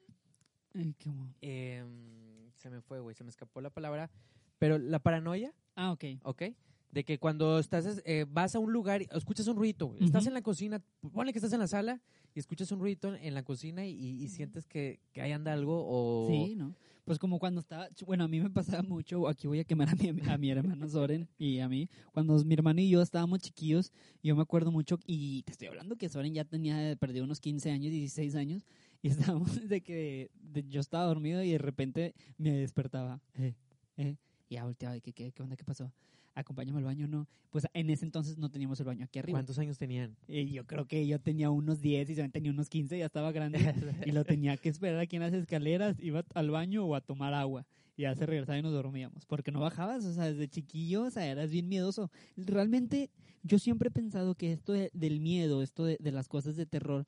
Ay, 0.74 0.94
qué 0.98 1.10
Em, 1.40 2.50
se 2.54 2.70
me 2.70 2.80
fue, 2.80 3.00
güey, 3.00 3.14
se 3.14 3.24
me 3.24 3.30
escapó 3.30 3.60
la 3.60 3.70
palabra. 3.70 4.10
Pero 4.58 4.78
la 4.78 4.98
paranoia, 4.98 5.52
Ah, 5.76 5.92
ok. 5.92 6.04
¿ok? 6.24 6.42
De 6.90 7.04
que 7.04 7.18
cuando 7.18 7.58
estás, 7.58 8.02
eh, 8.04 8.26
vas 8.28 8.54
a 8.54 8.58
un 8.58 8.72
lugar, 8.72 9.02
escuchas 9.12 9.46
un 9.46 9.56
ruido, 9.56 9.94
estás 10.00 10.26
en 10.26 10.34
la 10.34 10.42
cocina, 10.42 10.82
ponle 11.12 11.32
que 11.32 11.38
estás 11.38 11.52
en 11.52 11.60
la 11.60 11.68
sala 11.68 12.00
y 12.34 12.40
escuchas 12.40 12.72
un 12.72 12.80
ruido 12.80 13.14
en 13.14 13.32
la 13.34 13.44
cocina 13.44 13.86
y, 13.86 13.94
y 13.94 14.28
sientes 14.28 14.66
que, 14.66 14.98
que 15.12 15.22
ahí 15.22 15.30
anda 15.32 15.52
algo 15.52 15.84
o... 15.86 16.28
Sí, 16.28 16.56
¿no? 16.56 16.74
Pues 17.10 17.18
como 17.18 17.40
cuando 17.40 17.58
estaba, 17.58 17.88
bueno, 18.06 18.22
a 18.22 18.28
mí 18.28 18.38
me 18.38 18.50
pasaba 18.50 18.84
mucho, 18.84 19.26
aquí 19.26 19.48
voy 19.48 19.58
a 19.58 19.64
quemar 19.64 19.88
a 19.88 19.96
mi, 19.96 20.10
a 20.28 20.38
mi 20.38 20.48
hermano 20.48 20.88
Soren 20.88 21.28
y 21.40 21.58
a 21.58 21.68
mí, 21.68 21.88
cuando 22.12 22.38
mi 22.44 22.54
hermano 22.54 22.80
y 22.82 22.88
yo 22.88 23.02
estábamos 23.02 23.40
chiquillos, 23.40 23.90
yo 24.22 24.36
me 24.36 24.42
acuerdo 24.42 24.70
mucho, 24.70 24.96
y 25.08 25.42
te 25.42 25.50
estoy 25.50 25.66
hablando 25.66 25.96
que 25.96 26.08
Soren 26.08 26.32
ya 26.32 26.44
tenía, 26.44 26.94
perdido 27.00 27.24
unos 27.24 27.40
15 27.40 27.72
años, 27.72 27.90
16 27.90 28.36
años, 28.36 28.64
y 29.02 29.08
estábamos 29.34 29.68
de 29.68 29.80
que 29.80 30.30
de- 30.40 30.68
yo 30.68 30.80
estaba 30.80 31.04
dormido 31.06 31.42
y 31.42 31.50
de 31.50 31.58
repente 31.58 32.14
me 32.38 32.52
despertaba, 32.52 33.20
eh, 33.34 33.54
eh, 33.96 34.16
y 34.48 34.54
ya 34.54 34.64
volteaba, 34.64 34.96
y 34.96 35.00
que, 35.00 35.12
¿qué, 35.12 35.32
qué 35.32 35.42
onda, 35.42 35.56
qué 35.56 35.64
pasó? 35.64 35.90
Acompáñame 36.34 36.78
al 36.78 36.84
baño, 36.84 37.08
no. 37.08 37.26
Pues 37.50 37.66
en 37.74 37.90
ese 37.90 38.04
entonces 38.04 38.38
no 38.38 38.50
teníamos 38.50 38.78
el 38.80 38.86
baño 38.86 39.04
aquí 39.04 39.18
arriba. 39.18 39.36
¿Cuántos 39.36 39.58
años 39.58 39.78
tenían? 39.78 40.16
Y 40.28 40.50
yo 40.52 40.64
creo 40.66 40.86
que 40.86 41.06
yo 41.06 41.18
tenía 41.20 41.50
unos 41.50 41.80
10 41.80 42.08
y 42.10 42.14
Soren 42.14 42.30
tenía 42.30 42.50
unos 42.52 42.68
15, 42.68 42.98
ya 42.98 43.06
estaba 43.06 43.32
grande 43.32 43.58
y 44.06 44.12
lo 44.12 44.24
tenía 44.24 44.56
que 44.56 44.68
esperar 44.68 44.98
aquí 45.00 45.16
en 45.16 45.22
las 45.22 45.32
escaleras, 45.32 45.96
iba 46.00 46.24
al 46.34 46.50
baño 46.50 46.84
o 46.84 46.94
a 46.94 47.00
tomar 47.00 47.34
agua. 47.34 47.66
Y 47.96 48.02
ya 48.02 48.14
se 48.14 48.24
regresaba 48.24 48.56
y 48.58 48.62
nos 48.62 48.72
dormíamos. 48.72 49.26
Porque 49.26 49.50
no 49.50 49.60
bajabas, 49.60 50.04
o 50.04 50.14
sea, 50.14 50.24
desde 50.32 50.48
chiquillo, 50.48 51.02
o 51.02 51.10
sea, 51.10 51.26
eras 51.26 51.50
bien 51.50 51.68
miedoso. 51.68 52.10
Realmente, 52.36 53.10
yo 53.42 53.58
siempre 53.58 53.88
he 53.88 53.92
pensado 53.92 54.34
que 54.36 54.52
esto 54.52 54.72
de- 54.72 54.90
del 54.94 55.20
miedo, 55.20 55.62
esto 55.62 55.84
de, 55.84 55.96
de 56.00 56.12
las 56.12 56.28
cosas 56.28 56.56
de 56.56 56.64
terror, 56.64 57.06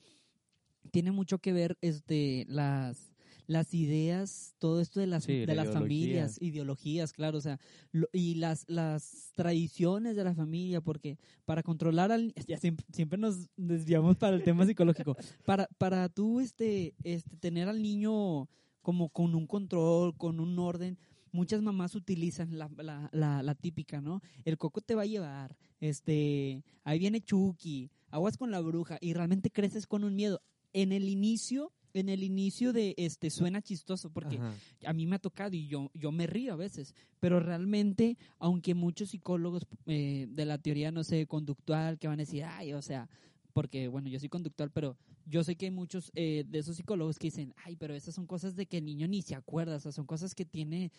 tiene 0.91 1.13
mucho 1.13 1.39
que 1.39 1.53
ver 1.53 1.79
este, 1.81 2.45
las, 2.49 3.12
las 3.53 3.75
ideas, 3.75 4.55
todo 4.59 4.81
esto 4.81 4.99
de 5.01 5.07
las, 5.07 5.25
Sí, 5.25 5.33
de 5.33 5.47
la 5.47 5.55
las 5.55 5.67
ideología. 5.67 5.81
familias, 5.81 6.39
ideologías, 6.41 7.13
claro, 7.13 7.39
o 7.39 7.41
sea, 7.41 7.61
lo- 7.93 8.09
y 8.13 8.35
las, 8.37 8.65
las 8.69 9.33
tradiciones 9.35 10.17
de 10.17 10.25
la 10.25 10.35
familia, 10.35 10.81
porque 10.81 11.19
para 11.45 11.63
controlar 11.63 12.11
al 12.13 12.35
ya 12.47 12.57
siempre, 12.59 12.87
siempre 12.93 13.19
nos 13.19 13.49
desviamos 13.57 14.17
para 14.17 14.37
el 14.37 14.43
tema 14.43 14.67
psicológico. 14.67 15.17
Para, 15.45 15.69
para 15.79 16.09
tú 16.09 16.41
este, 16.41 16.95
este, 17.05 17.37
tener 17.37 17.69
al 17.69 17.83
niño 17.83 18.49
como 18.81 19.09
con 19.11 19.35
un 19.35 19.47
control, 19.47 20.17
con 20.17 20.41
un 20.41 20.59
orden, 20.59 20.99
muchas 21.31 21.63
mamás 21.63 21.95
utilizan 21.95 22.59
la, 22.59 22.69
la, 22.79 23.09
la, 23.13 23.43
la 23.43 23.55
típica, 23.55 24.01
¿no? 24.01 24.21
El 24.45 24.59
coco 24.59 24.81
te 24.81 24.95
va 24.95 25.03
a 25.03 25.07
llevar, 25.07 25.57
este, 25.81 26.63
ahí 26.85 26.99
viene 26.99 27.21
Chucky, 27.21 27.91
aguas 28.11 28.37
con 28.37 28.51
la 28.51 28.61
bruja, 28.61 28.99
y 29.01 29.13
realmente 29.15 29.51
creces 29.51 29.87
con 29.87 30.05
un 30.05 30.15
miedo. 30.15 30.41
En 30.73 30.91
el 30.93 31.09
inicio, 31.09 31.73
en 31.95 32.09
el 32.09 32.23
inicio 32.23 32.73
de 32.73 32.95
este 32.97 33.31
suena 33.31 33.63
chistoso 33.63 34.11
porque 34.11 34.37
Ajá. 34.37 34.55
a 34.87 34.93
mí 34.93 35.07
me 35.07 35.17
ha 35.17 35.19
tocado 35.19 35.55
y 35.55 35.67
yo, 35.67 35.91
yo 35.95 36.13
me 36.13 36.27
río 36.27 36.53
a 36.55 36.57
veces, 36.57 36.95
pero 37.21 37.41
realmente, 37.41 38.17
aunque 38.39 38.75
muchos 38.75 39.11
psicólogos 39.11 39.67
eh, 39.87 40.27
de 40.29 40.45
la 40.45 40.59
teoría, 40.59 40.91
no 40.91 41.05
sé, 41.05 41.27
conductual, 41.27 41.99
que 41.99 42.09
van 42.09 42.21
a 42.21 42.25
decir, 42.25 42.45
ay, 42.45 42.73
o 42.73 42.83
sea, 42.83 43.09
porque, 43.53 43.89
bueno, 43.89 44.09
yo 44.09 44.19
soy 44.19 44.29
conductual, 44.29 44.71
pero 44.71 44.97
yo 45.27 45.45
sé 45.45 45.57
que 45.57 45.67
hay 45.67 45.71
muchos 45.71 46.11
eh, 46.15 46.45
de 46.49 46.59
esos 46.59 46.77
psicólogos 46.77 47.19
que 47.19 47.29
dicen, 47.29 47.55
ay, 47.65 47.77
pero 47.77 47.95
esas 47.95 48.15
son 48.15 48.27
cosas 48.27 48.57
de 48.57 48.67
que 48.67 48.79
el 48.79 48.85
niño 48.85 49.07
ni 49.09 49.23
se 49.23 49.35
acuerda, 49.35 49.77
o 49.77 49.81
sea, 49.81 49.93
son 49.93 50.07
cosas 50.07 50.35
que 50.35 50.45
tiene 50.45 50.91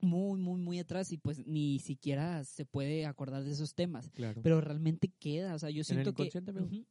muy, 0.00 0.38
muy, 0.38 0.60
muy 0.60 0.78
atrás 0.78 1.12
y 1.12 1.18
pues 1.18 1.46
ni 1.46 1.78
siquiera 1.78 2.44
se 2.44 2.64
puede 2.64 3.06
acordar 3.06 3.44
de 3.44 3.50
esos 3.50 3.74
temas. 3.74 4.10
Claro. 4.10 4.40
Pero 4.42 4.60
realmente 4.60 5.08
queda, 5.18 5.54
o 5.54 5.58
sea, 5.58 5.70
yo 5.70 5.84
siento 5.84 6.14
que 6.14 6.30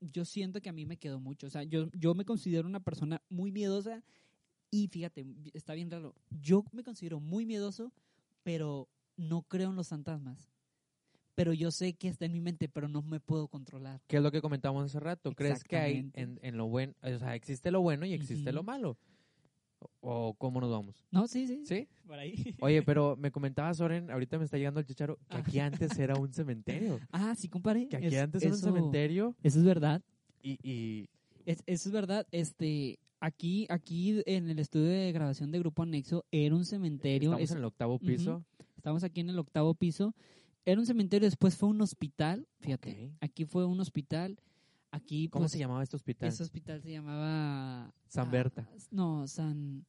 yo 0.02 0.26
siento 0.26 0.62
que 0.62 0.70
a 0.70 0.74
mí 0.74 0.86
me 0.86 0.98
quedó 0.98 1.20
mucho, 1.20 1.48
o 1.48 1.50
sea, 1.50 1.64
yo 1.64 1.90
yo 1.94 2.14
me 2.16 2.26
considero 2.26 2.68
una 2.68 2.80
persona 2.80 3.22
muy 3.30 3.52
miedosa 3.52 4.04
y 4.72 4.88
fíjate, 4.88 5.26
está 5.54 5.74
bien 5.74 5.90
raro. 5.90 6.16
Yo 6.30 6.66
me 6.72 6.84
considero 6.84 7.20
muy 7.20 7.46
miedoso, 7.46 7.94
pero 8.44 8.90
no 9.16 9.44
creo 9.44 9.70
en 9.70 9.76
los 9.76 9.88
fantasmas. 9.88 10.50
Pero 11.36 11.54
yo 11.54 11.70
sé 11.72 11.94
que 11.94 12.08
está 12.08 12.26
en 12.26 12.32
mi 12.32 12.40
mente, 12.40 12.70
pero 12.70 12.88
no 12.88 13.02
me 13.02 13.20
puedo 13.20 13.48
controlar. 13.50 14.02
¿Qué 14.08 14.18
es 14.18 14.24
lo 14.24 14.32
que 14.32 14.42
comentábamos 14.42 14.86
hace 14.86 15.00
rato? 15.00 15.34
¿Crees 15.34 15.64
que 15.64 15.78
hay 15.78 16.10
en, 16.14 16.40
en 16.42 16.58
lo 16.58 16.68
bueno, 16.68 16.94
o 17.02 17.18
sea, 17.20 17.36
existe 17.36 17.72
lo 17.72 17.82
bueno 17.82 18.06
y 18.06 18.14
existe 18.14 18.54
lo 18.54 18.64
malo? 18.64 18.98
¿O, 20.02 20.34
cómo 20.38 20.60
nos 20.62 20.70
vamos? 20.72 20.96
No, 21.12 21.28
sí, 21.28 21.48
sí. 21.48 21.64
¿Sí? 21.66 21.88
Por 22.08 22.18
ahí. 22.20 22.56
Oye, 22.62 22.82
pero 22.84 23.16
me 23.20 23.32
comentaba 23.32 23.74
Soren, 23.74 24.10
ahorita 24.12 24.38
me 24.38 24.46
está 24.46 24.58
llegando 24.58 24.80
el 24.80 24.86
chicharo, 24.86 25.18
que 25.30 25.38
aquí 25.38 25.60
antes 25.60 25.98
era 26.00 26.16
un 26.16 26.32
cementerio. 26.34 27.00
Ah, 27.12 27.34
sí, 27.36 27.48
compadre. 27.50 27.88
Que 27.88 27.98
aquí 27.98 28.08
Es- 28.08 28.18
antes 28.22 28.42
era 28.44 28.54
un 28.54 28.60
cementerio 28.60 29.36
Eso 29.44 29.60
es 29.60 29.66
verdad. 29.66 30.02
y, 30.44 30.58
y 30.64 31.10
Es- 31.46 31.64
eso 31.66 31.90
es 31.90 31.94
verdad. 31.94 32.26
Este, 32.32 33.00
aquí, 33.20 33.66
aquí 33.70 34.22
en 34.26 34.50
el 34.50 34.60
estudio 34.60 34.86
de 34.88 35.12
grabación 35.12 35.52
de 35.52 35.60
Grupo 35.60 35.84
Anexo 35.84 36.26
era 36.32 36.56
un 36.56 36.66
cementerio. 36.66 37.30
estamos 37.32 37.44
es- 37.44 37.52
en 37.52 37.58
el 37.58 37.66
octavo 37.66 38.00
piso. 38.00 38.44
Estamos 38.78 39.04
aquí 39.04 39.22
en 39.22 39.30
el 39.30 39.40
octavo 39.40 39.74
piso. 39.74 40.14
Era 40.68 40.80
un 40.80 40.86
cementerio, 40.86 41.28
después 41.28 41.56
fue 41.56 41.70
un 41.70 41.82
hospital. 41.82 42.48
Fíjate, 42.60 43.12
aquí 43.22 43.46
fue 43.46 43.66
un 43.66 43.80
hospital. 43.80 44.38
Aquí, 44.96 45.28
¿Cómo 45.28 45.44
pues, 45.44 45.52
se 45.52 45.60
llamaba 45.60 45.84
este 45.84 45.96
hospital? 45.96 46.30
Ese 46.30 46.44
hospital 46.44 46.82
se 46.82 46.92
llamaba. 46.92 47.94
San 48.08 48.28
ah, 48.28 48.32
Berta. 48.32 48.70
No, 48.92 49.28
San. 49.28 49.86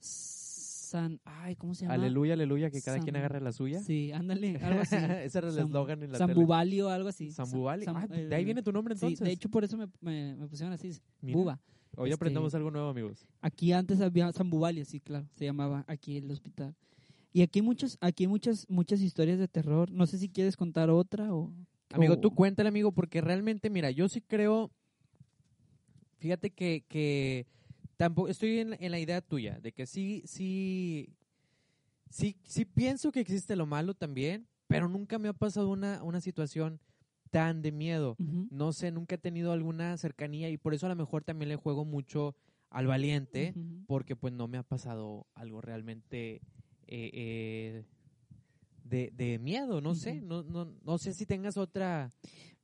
San. 0.00 1.20
Ay, 1.24 1.54
¿cómo 1.54 1.74
se 1.74 1.82
llama? 1.82 1.94
Aleluya, 1.94 2.32
aleluya, 2.34 2.70
que 2.70 2.80
cada 2.82 2.96
San- 2.96 3.04
quien 3.04 3.16
agarre 3.16 3.40
la 3.40 3.52
suya. 3.52 3.80
Sí, 3.80 4.10
ándale, 4.10 4.56
algo 4.62 4.80
así. 4.80 4.96
Ese 4.96 5.38
era 5.38 5.48
el 5.50 5.58
eslogan 5.58 6.02
en 6.02 6.12
la 6.12 6.18
San 6.18 6.28
tele. 6.28 6.40
Bubalio, 6.40 6.88
algo 6.88 7.08
así. 7.08 7.30
Zambubali. 7.30 7.84
Sam- 7.84 7.96
Ah, 7.96 8.08
el- 8.10 8.28
de 8.28 8.34
ahí 8.34 8.44
viene 8.44 8.62
tu 8.62 8.72
nombre 8.72 8.94
Sí, 8.94 9.06
entonces. 9.06 9.24
de 9.24 9.32
hecho 9.32 9.48
por 9.48 9.64
eso 9.64 9.76
me, 9.76 9.86
me, 10.00 10.34
me 10.34 10.48
pusieron 10.48 10.72
así, 10.72 10.90
Mira, 11.20 11.38
Buba. 11.38 11.60
Hoy 11.96 12.10
este- 12.10 12.14
aprendemos 12.16 12.54
algo 12.54 12.70
nuevo, 12.70 12.88
amigos. 12.88 13.26
Aquí 13.40 13.72
antes 13.72 14.00
había 14.00 14.32
San 14.32 14.50
Bubalio, 14.50 14.84
sí, 14.84 14.98
claro, 15.00 15.26
se 15.34 15.44
llamaba 15.44 15.84
aquí 15.86 16.16
el 16.16 16.30
hospital. 16.30 16.74
Y 17.32 17.42
aquí 17.42 17.58
hay 17.60 17.64
muchas, 17.64 17.98
aquí 18.00 18.24
hay 18.24 18.28
muchas, 18.28 18.66
muchas 18.68 19.00
historias 19.00 19.38
de 19.38 19.46
terror. 19.46 19.90
No 19.92 20.06
sé 20.06 20.18
si 20.18 20.28
quieres 20.28 20.56
contar 20.56 20.90
otra 20.90 21.34
o. 21.34 21.52
Amigo, 21.90 22.18
tú 22.18 22.34
cuéntale, 22.34 22.68
amigo, 22.68 22.92
porque 22.92 23.20
realmente, 23.20 23.70
mira, 23.70 23.90
yo 23.90 24.08
sí 24.08 24.20
creo. 24.20 24.70
Fíjate 26.18 26.50
que, 26.50 26.84
que 26.88 27.46
tampoco 27.96 28.28
estoy 28.28 28.58
en, 28.58 28.76
en 28.78 28.90
la 28.90 28.98
idea 28.98 29.20
tuya, 29.20 29.58
de 29.60 29.72
que 29.72 29.86
sí, 29.86 30.22
sí, 30.26 31.14
sí, 32.10 32.36
sí 32.44 32.64
pienso 32.64 33.12
que 33.12 33.20
existe 33.20 33.56
lo 33.56 33.66
malo 33.66 33.94
también, 33.94 34.46
pero 34.66 34.88
nunca 34.88 35.18
me 35.18 35.28
ha 35.28 35.32
pasado 35.32 35.70
una, 35.70 36.02
una 36.02 36.20
situación 36.20 36.80
tan 37.30 37.62
de 37.62 37.72
miedo. 37.72 38.16
No 38.50 38.72
sé, 38.72 38.90
nunca 38.90 39.14
he 39.14 39.18
tenido 39.18 39.52
alguna 39.52 39.96
cercanía 39.96 40.50
y 40.50 40.56
por 40.56 40.74
eso 40.74 40.86
a 40.86 40.88
lo 40.88 40.96
mejor 40.96 41.24
también 41.24 41.48
le 41.50 41.56
juego 41.56 41.84
mucho 41.84 42.34
al 42.70 42.86
valiente, 42.86 43.54
porque 43.86 44.16
pues 44.16 44.32
no 44.32 44.48
me 44.48 44.58
ha 44.58 44.62
pasado 44.62 45.26
algo 45.34 45.60
realmente 45.60 46.42
eh, 46.86 47.10
eh, 47.12 47.84
de, 48.88 49.12
de 49.16 49.38
miedo, 49.38 49.80
no 49.80 49.94
sé, 49.94 50.20
no, 50.20 50.42
no, 50.42 50.72
no 50.84 50.98
sé 50.98 51.12
si 51.14 51.26
tengas 51.26 51.56
otra... 51.56 52.12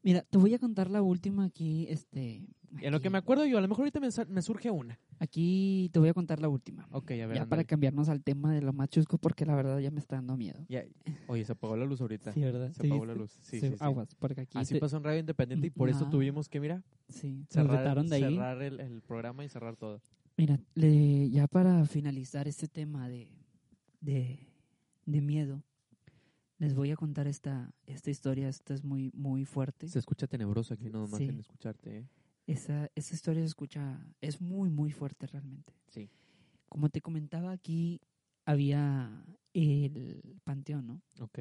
Mira, 0.03 0.21
te 0.23 0.37
voy 0.37 0.53
a 0.53 0.59
contar 0.59 0.91
la 0.91 1.01
última 1.01 1.45
aquí, 1.47 1.87
este. 1.89 2.47
En 2.83 2.93
lo 2.93 3.01
que 3.01 3.09
aquí. 3.09 3.13
me 3.13 3.17
acuerdo 3.19 3.47
yo, 3.47 3.57
a 3.57 3.63
lo 3.63 3.69
mejor 3.69 3.85
ahorita 3.85 4.01
me, 4.01 4.09
me 4.29 4.43
surge 4.43 4.71
una. 4.71 5.01
Aquí 5.19 5.89
te 5.95 5.99
voy 5.99 6.11
a 6.11 6.13
contar 6.13 6.41
la 6.41 6.49
última. 6.51 6.87
Ok, 6.91 7.13
a 7.13 7.27
ver. 7.27 7.37
ya 7.37 7.47
para 7.47 7.65
cambiarnos 7.65 8.11
al 8.11 8.23
tema 8.23 8.53
de 8.53 8.61
lo 8.61 8.75
más 8.75 8.91
chusco, 8.91 9.17
porque 9.17 9.47
la 9.47 9.55
verdad 9.55 9.79
ya 9.79 9.91
me 9.91 10.01
está 10.01 10.17
dando 10.17 10.37
miedo. 10.37 10.63
Ya- 10.69 10.85
Oye, 11.27 11.43
se 11.47 11.53
apagó 11.53 11.75
la 11.79 11.87
luz 11.87 12.03
ahorita. 12.03 12.33
Sí, 12.35 12.41
¿verdad? 12.43 12.71
Se 12.73 12.83
¿Sí 12.83 12.87
apagó 12.89 13.07
la 13.07 13.15
viste? 13.15 13.23
luz. 13.23 13.39
Sí, 13.41 13.61
Se- 13.61 13.71
sí, 13.71 13.77
sí. 13.79 13.83
Aguas, 13.83 14.15
porque 14.17 14.43
aquí 14.43 14.59
Así 14.59 14.75
te- 14.75 14.81
pasó 14.81 14.99
en 14.99 15.05
Radio 15.05 15.21
Independiente 15.21 15.69
y 15.69 15.71
por 15.71 15.89
eso 15.89 16.07
tuvimos 16.11 16.51
que, 16.51 16.61
mira, 16.61 16.83
sí, 17.09 17.47
cerrar, 17.49 18.05
de 18.05 18.15
ahí. 18.15 18.23
cerrar 18.35 18.61
el, 18.61 18.81
el 18.81 19.01
programa 19.01 19.43
y 19.43 19.49
cerrar 19.49 19.77
todo. 19.77 20.03
Mira, 20.37 20.61
le- 20.75 21.31
ya 21.31 21.47
para 21.47 21.87
finalizar 21.87 22.47
este 22.47 22.69
tema 22.69 23.09
de, 23.09 23.31
de, 24.03 24.39
de 25.07 25.21
miedo, 25.23 25.63
les 26.65 26.75
voy 26.75 26.91
a 26.91 26.97
contar 26.97 27.27
esta, 27.27 27.71
esta 27.87 28.11
historia. 28.11 28.49
Esta 28.49 28.75
es 28.75 28.83
muy, 28.85 29.11
muy 29.15 29.45
fuerte. 29.45 29.87
Se 29.89 29.99
escucha 29.99 30.27
tenebroso 30.27 30.75
aquí 30.75 30.89
nomás 30.91 31.19
Sí. 31.19 31.25
en 31.25 31.39
escucharte, 31.39 31.99
¿eh? 31.99 32.09
Esa, 32.47 32.91
esa 32.95 33.15
historia 33.15 33.43
se 33.43 33.47
escucha, 33.49 34.05
es 34.21 34.41
muy, 34.41 34.69
muy 34.71 34.91
fuerte 34.93 35.27
realmente. 35.27 35.73
Sí. 35.89 36.11
Como 36.69 36.89
te 36.91 37.01
comentaba, 37.01 37.53
aquí 37.53 38.01
había 38.45 39.25
el 39.55 40.41
panteón, 40.45 40.87
¿no? 40.87 41.03
Ok. 41.21 41.39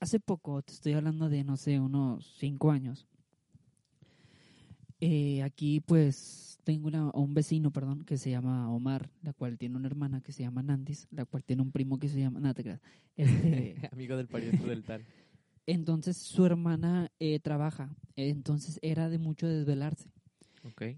Hace 0.00 0.20
poco, 0.20 0.62
te 0.62 0.72
estoy 0.72 0.92
hablando 0.94 1.28
de, 1.28 1.44
no 1.44 1.56
sé, 1.56 1.78
unos 1.80 2.34
cinco 2.38 2.70
años. 2.70 3.06
Eh, 5.04 5.42
aquí, 5.42 5.80
pues, 5.80 6.60
tengo 6.62 6.86
una, 6.86 7.10
un 7.10 7.34
vecino, 7.34 7.72
perdón, 7.72 8.04
que 8.04 8.16
se 8.16 8.30
llama 8.30 8.70
Omar, 8.72 9.10
la 9.22 9.32
cual 9.32 9.58
tiene 9.58 9.76
una 9.76 9.88
hermana 9.88 10.20
que 10.20 10.30
se 10.30 10.44
llama 10.44 10.62
Nandis, 10.62 11.08
la 11.10 11.24
cual 11.24 11.42
tiene 11.42 11.62
un 11.62 11.72
primo 11.72 11.98
que 11.98 12.08
se 12.08 12.20
llama... 12.20 12.38
No, 12.38 12.54
te 12.54 12.62
creas. 12.62 12.80
Este, 13.16 13.74
Amigo 13.92 14.16
del 14.16 14.28
pariente 14.28 14.64
del 14.64 14.84
tal. 14.84 15.04
entonces, 15.66 16.16
su 16.16 16.46
hermana 16.46 17.10
eh, 17.18 17.40
trabaja. 17.40 17.92
Entonces, 18.14 18.78
era 18.80 19.08
de 19.08 19.18
mucho 19.18 19.48
desvelarse. 19.48 20.08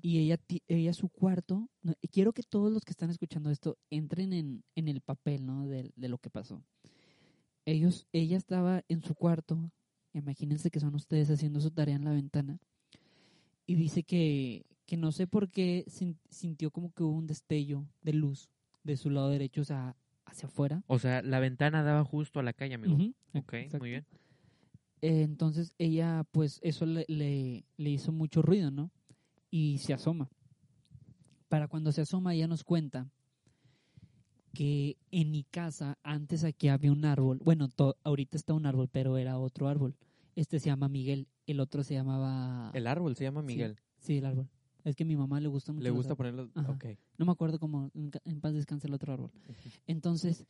Y 0.03 0.19
ella, 0.19 0.39
ella 0.69 0.93
su 0.93 1.09
cuarto, 1.09 1.71
no, 1.81 1.95
quiero 2.13 2.35
que 2.35 2.43
todos 2.43 2.71
los 2.71 2.85
que 2.85 2.91
están 2.91 3.09
escuchando 3.09 3.51
esto 3.51 3.79
entren 3.89 4.35
en, 4.35 4.65
en 4.75 4.89
el 4.89 5.01
papel, 5.01 5.47
¿no? 5.47 5.67
De, 5.67 5.95
de 5.97 6.09
lo 6.11 6.19
que 6.19 6.29
pasó. 6.29 6.63
Ellos, 7.65 8.07
ella 8.13 8.37
estaba 8.37 8.85
en 8.89 9.01
su 9.01 9.15
cuarto, 9.15 9.73
imagínense 10.13 10.71
que 10.71 10.81
son 10.81 10.95
ustedes 10.95 11.31
haciendo 11.31 11.63
su 11.63 11.71
tarea 11.71 11.97
en 11.97 12.05
la 12.05 12.13
ventana, 12.13 12.61
y 13.67 13.75
dice 13.77 14.03
que, 14.03 14.67
que 14.87 14.97
no 14.97 15.13
sé 15.13 15.27
por 15.27 15.51
qué 15.51 15.85
sin- 15.87 16.19
sintió 16.31 16.71
como 16.71 16.93
que 16.93 17.03
hubo 17.03 17.13
un 17.17 17.27
destello 17.27 17.87
de 18.03 18.13
luz 18.13 18.51
de 18.83 18.97
su 18.97 19.11
lado 19.11 19.31
derecho, 19.31 19.63
o 19.63 19.65
sea, 19.65 19.97
hacia 20.27 20.47
afuera. 20.49 20.83
O 20.87 20.99
sea, 20.99 21.23
la 21.23 21.41
ventana 21.41 21.83
daba 21.83 22.05
justo 22.05 22.41
a 22.41 22.43
la 22.43 22.53
calle, 22.53 22.75
amigo. 22.75 22.95
Ujú, 22.95 23.15
Ok, 23.35 23.55
exacto. 23.55 23.79
muy 23.79 23.91
bien. 23.91 24.07
Eh, 25.01 25.23
entonces 25.23 25.75
ella, 25.79 26.25
pues 26.33 26.59
eso 26.63 26.87
le, 26.87 27.05
le, 27.09 27.65
le 27.77 27.91
hizo 27.91 28.13
mucho 28.13 28.43
ruido, 28.43 28.71
¿no? 28.71 28.91
Y 29.51 29.79
se 29.79 29.93
asoma. 29.95 30.29
Para 31.49 31.69
cuando 31.69 31.93
se 31.93 32.01
asoma, 32.01 32.35
ella 32.35 32.49
nos 32.49 32.65
cuenta 32.65 33.11
que 34.53 34.97
en 35.11 35.31
mi 35.31 35.45
casa 35.45 35.99
antes 36.03 36.45
aquí 36.45 36.69
había 36.69 36.93
un 36.93 37.05
árbol. 37.05 37.41
Bueno, 37.43 37.69
ahorita 38.05 38.37
está 38.37 38.55
un 38.55 38.67
árbol, 38.67 38.89
pero 38.91 39.17
era 39.19 39.39
otro 39.39 39.69
árbol. 39.69 39.95
Este 40.35 40.59
se 40.59 40.67
llama 40.67 40.89
Miguel, 40.89 41.29
el 41.47 41.61
otro 41.61 41.85
se 41.85 41.95
llamaba... 41.95 42.71
El 42.75 42.87
árbol 42.87 43.17
se 43.17 43.25
llama 43.25 43.43
Miguel. 43.43 43.79
Sí, 43.99 44.19
el 44.19 44.27
árbol. 44.27 44.49
Es 44.85 44.97
que 44.97 45.05
a 45.05 45.07
mi 45.07 45.17
mamá 45.17 45.41
le 45.41 45.49
gusta 45.49 45.73
mucho. 45.73 45.85
Le 45.85 45.91
gusta 45.91 46.15
ponerlo. 46.15 46.51
Ajá. 46.55 46.73
Ok. 46.73 46.87
No 47.17 47.25
me 47.25 47.33
acuerdo 47.33 47.59
cómo, 47.59 47.91
en 47.95 48.41
paz 48.41 48.53
descanse 48.53 48.87
el 48.87 48.95
otro 48.95 49.13
árbol. 49.13 49.31
Entonces, 49.87 50.45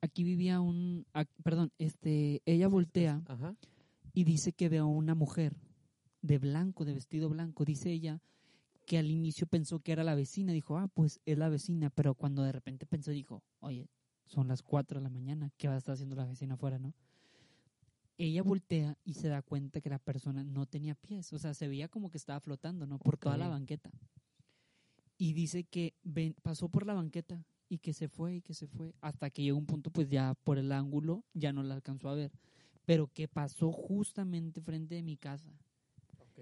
aquí 0.00 0.22
vivía 0.22 0.60
un... 0.60 1.06
perdón, 1.42 1.72
este, 1.78 2.42
ella 2.44 2.68
voltea 2.68 3.22
Ajá. 3.26 3.56
y 4.12 4.24
dice 4.24 4.52
que 4.52 4.68
ve 4.68 4.78
a 4.78 4.84
una 4.84 5.14
mujer 5.14 5.56
de 6.22 6.38
blanco, 6.38 6.84
de 6.84 6.94
vestido 6.94 7.28
blanco. 7.28 7.64
Dice 7.64 7.90
ella 7.90 8.20
que 8.86 8.98
al 8.98 9.10
inicio 9.10 9.46
pensó 9.46 9.80
que 9.80 9.92
era 9.92 10.04
la 10.04 10.14
vecina. 10.14 10.52
Dijo, 10.52 10.78
ah, 10.78 10.88
pues 10.88 11.20
es 11.24 11.38
la 11.38 11.48
vecina. 11.48 11.90
Pero 11.90 12.14
cuando 12.14 12.42
de 12.42 12.52
repente 12.52 12.86
pensó, 12.86 13.10
dijo, 13.10 13.42
oye, 13.58 13.88
son 14.26 14.46
las 14.46 14.62
4 14.62 15.00
de 15.00 15.04
la 15.04 15.10
mañana. 15.10 15.50
¿Qué 15.56 15.66
va 15.66 15.74
a 15.74 15.78
estar 15.78 15.94
haciendo 15.94 16.14
la 16.14 16.26
vecina 16.26 16.54
afuera, 16.54 16.78
no? 16.78 16.94
Ella 18.22 18.42
voltea 18.42 18.98
y 19.04 19.14
se 19.14 19.28
da 19.28 19.42
cuenta 19.42 19.80
que 19.80 19.88
la 19.90 19.98
persona 19.98 20.44
no 20.44 20.66
tenía 20.66 20.94
pies. 20.94 21.32
O 21.32 21.38
sea, 21.38 21.54
se 21.54 21.68
veía 21.68 21.88
como 21.88 22.10
que 22.10 22.18
estaba 22.18 22.40
flotando, 22.40 22.86
¿no? 22.86 22.98
Por 22.98 23.16
toda 23.16 23.36
la 23.36 23.48
banqueta. 23.48 23.90
Y 25.16 25.32
dice 25.32 25.64
que 25.64 25.94
ven- 26.02 26.34
pasó 26.42 26.68
por 26.68 26.86
la 26.86 26.94
banqueta 26.94 27.44
y 27.68 27.78
que 27.78 27.92
se 27.92 28.08
fue 28.08 28.36
y 28.36 28.42
que 28.42 28.54
se 28.54 28.66
fue. 28.66 28.94
Hasta 29.00 29.30
que 29.30 29.42
llegó 29.42 29.58
un 29.58 29.66
punto, 29.66 29.90
pues 29.90 30.08
ya 30.08 30.34
por 30.44 30.58
el 30.58 30.72
ángulo, 30.72 31.24
ya 31.34 31.52
no 31.52 31.62
la 31.62 31.74
alcanzó 31.74 32.08
a 32.08 32.14
ver 32.14 32.32
pero 32.86 33.06
que 33.06 33.28
pasó 33.28 33.70
justamente 33.70 34.60
frente 34.60 34.96
de 34.96 35.02
mi 35.04 35.16
casa. 35.16 35.52
Ok. 36.18 36.40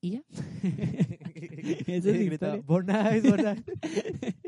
¿Y 0.00 0.10
ya? 0.10 0.22
Esa 1.34 1.94
es 1.94 2.04
la 2.04 2.22
historia. 2.22 2.62
Bonais, 2.64 3.22
bonais. 3.28 3.64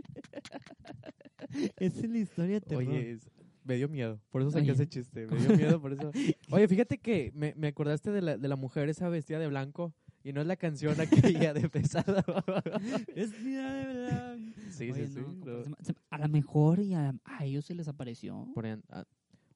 Esa 1.76 2.00
es 2.00 2.11
la 2.11 2.19
historia 2.19 2.55
de 2.55 2.61
terror. 2.61 2.83
Oye, 2.87 3.12
es- 3.12 3.31
me 3.69 3.77
dio 3.77 3.89
miedo. 3.89 4.19
Por 4.31 4.41
eso 4.43 4.51
saqué 4.51 4.73
ese 4.73 4.89
chiste. 4.89 5.27
Me 5.27 5.37
dio 5.37 5.57
miedo 5.57 5.81
por 5.81 5.93
eso. 5.93 6.11
Oye, 6.51 6.67
fíjate 6.67 6.99
que 6.99 7.31
me, 7.35 7.55
me 7.57 7.69
acordaste 7.69 8.11
de 8.11 8.23
la, 8.23 8.37
de 8.39 8.49
la 8.49 8.57
mujer 8.57 8.89
esa 8.89 9.09
vestida 9.09 9.39
de 9.39 9.47
blanco. 9.47 9.95
Y 10.25 10.33
no 10.33 10.41
es 10.41 10.47
la 10.47 10.57
canción 10.57 11.01
aquella 11.01 11.55
de 11.55 11.69
pesado. 11.69 12.17
es 13.15 13.33
verdad. 13.45 14.37
Sí, 14.71 14.91
Oye, 14.91 15.07
sí, 15.07 15.13
sí. 15.15 15.21
no, 15.45 15.63
me- 15.65 15.77
a 16.11 16.19
lo 16.19 16.29
mejor 16.29 16.81
y 16.81 16.95
a, 16.95 17.15
a 17.25 17.45
ellos 17.45 17.65
se 17.67 17.75
les 17.75 17.87
apareció. 17.89 18.49
Por 18.55 18.67
ah, 18.67 19.05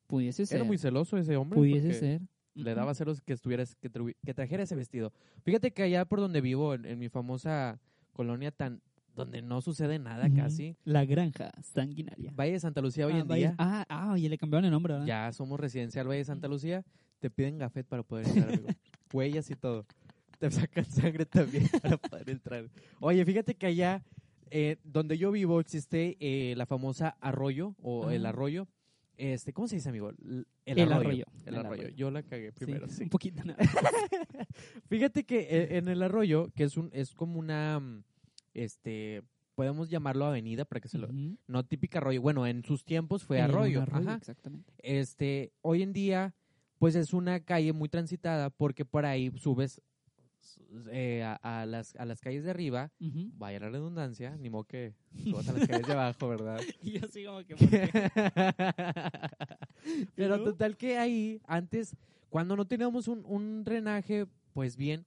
Pudiese 0.07 0.47
ser. 0.47 0.57
Era 0.59 0.65
muy 0.65 0.79
celoso 0.79 1.17
ese 1.17 1.37
hombre. 1.37 1.59
Pudiese 1.59 1.95
ser. 1.95 2.21
Le 2.55 2.75
daba 2.75 2.95
celos 2.95 3.21
que 3.23 3.33
estuvieras, 3.33 3.75
que, 3.77 3.91
que 4.25 4.35
trajera 4.35 4.63
ese 4.63 4.77
vestido. 4.77 5.13
Fíjate 5.43 5.73
que 5.73 5.83
allá 5.83 6.05
por 6.05 6.21
donde 6.21 6.41
vivo, 6.43 6.75
en, 6.75 6.85
en 6.85 6.99
mi 6.99 7.09
famosa 7.09 7.81
colonia 8.13 8.51
tan, 8.51 8.83
donde 9.15 9.43
no 9.43 9.61
sucede 9.61 9.99
nada 9.99 10.29
casi. 10.35 10.77
La 10.85 11.05
granja 11.05 11.53
sanguinaria. 11.63 12.31
Valle 12.35 12.53
de 12.53 12.61
Santa 12.61 12.81
Lucía 12.81 13.07
hoy 13.07 13.15
ah, 13.15 13.19
en 13.19 13.29
Valle- 13.29 13.39
día, 13.49 13.55
Ah, 13.59 13.85
ah, 13.89 14.13
oye, 14.13 14.29
le 14.29 14.39
cambiaron 14.39 14.65
el 14.65 14.71
nombre, 14.71 14.95
¿verdad? 14.95 15.07
ya 15.07 15.33
somos 15.33 15.59
residencial 15.61 16.07
Valle 16.09 16.19
de 16.19 16.25
Santa 16.25 16.49
Lucía, 16.49 16.85
te 17.21 17.31
piden 17.31 17.59
gafet 17.59 17.87
para 17.87 18.03
poder 18.03 18.27
entrar, 18.29 18.49
amigo. 18.49 18.69
Huellas 19.13 19.51
y 19.51 19.55
todo. 19.57 19.87
Te 20.39 20.51
sacan 20.51 20.85
sangre 20.87 21.25
también 21.27 21.69
para 21.83 21.97
poder 21.99 22.31
entrar. 22.31 22.69
Oye, 23.01 23.25
fíjate 23.25 23.55
que 23.55 23.67
allá, 23.67 24.03
eh, 24.51 24.77
donde 24.83 25.17
yo 25.19 25.31
vivo, 25.31 25.61
existe 25.61 26.17
eh, 26.21 26.55
la 26.57 26.67
famosa 26.67 27.17
arroyo, 27.21 27.75
o 27.83 28.11
el 28.11 28.27
Ah. 28.27 28.31
arroyo. 28.31 28.67
Este, 29.19 29.53
¿Cómo 29.53 29.69
se 29.69 29.77
dice, 29.77 29.91
amigo? 29.91 30.09
El, 30.11 30.47
El 30.65 30.81
arroyo. 30.81 30.97
arroyo, 30.97 31.25
El, 31.45 31.55
el 31.55 31.61
arroyo. 31.61 31.83
arroyo. 31.83 31.97
Yo 31.97 32.11
la 32.11 32.23
cagué 32.23 32.51
primero, 32.51 32.89
sí. 32.89 33.05
un 33.05 33.11
poquito 33.11 33.45
nada. 33.45 33.59
Fíjate 34.89 35.25
que 35.25 35.41
eh, 35.41 35.77
en 35.79 35.89
el 35.89 36.03
arroyo, 36.03 36.51
que 36.55 36.65
es 36.65 36.77
un 36.77 36.91
es 36.93 37.15
como 37.15 37.39
una 37.39 37.79
mm, 37.81 38.03
este 38.55 39.23
podemos 39.55 39.91
llamarlo 39.91 40.25
avenida 40.25 40.65
para 40.65 40.81
que 40.81 40.89
se 40.89 40.99
lo 40.99 41.09
no 41.47 41.65
típica 41.65 41.99
arroyo, 41.99 42.23
bueno, 42.23 42.47
en 42.47 42.65
sus 42.65 42.85
tiempos 42.85 43.25
fue 43.25 43.41
arroyo, 43.41 43.83
ajá. 43.83 44.15
Exactamente. 44.15 44.73
Este, 44.79 45.53
hoy 45.61 45.83
en 45.83 45.93
día 45.93 46.35
pues 46.79 46.97
es 46.97 47.13
una 47.13 47.41
calle 47.41 47.73
muy 47.73 47.89
transitada 47.89 48.51
porque 48.51 48.85
por 48.85 49.05
ahí 49.05 49.31
subes 49.39 49.81
eh, 50.91 51.23
a, 51.23 51.61
a 51.61 51.67
las 51.67 51.95
a 51.97 52.05
las 52.05 52.21
calles 52.21 52.45
de 52.45 52.51
arriba, 52.51 52.91
vaya 52.99 53.61
la 53.61 53.69
redundancia, 53.69 54.37
ni 54.39 54.51
modo 54.51 54.65
que 54.65 54.95
subas 55.23 55.49
a 55.49 55.53
las 55.53 55.69
calles 55.69 55.87
de 55.87 55.93
abajo, 55.93 56.29
¿verdad? 56.29 56.61
Y 56.83 56.99
yo 56.99 57.07
así 57.07 57.25
como 57.25 57.45
que... 57.45 57.55
Pero 60.17 60.43
total 60.43 60.77
que 60.77 60.99
ahí, 60.99 61.41
antes, 61.47 61.95
cuando 62.31 62.57
no 62.57 62.65
teníamos 62.65 63.07
un, 63.07 63.25
un 63.27 63.65
drenaje, 63.65 64.27
pues 64.55 64.77
bien, 64.77 65.05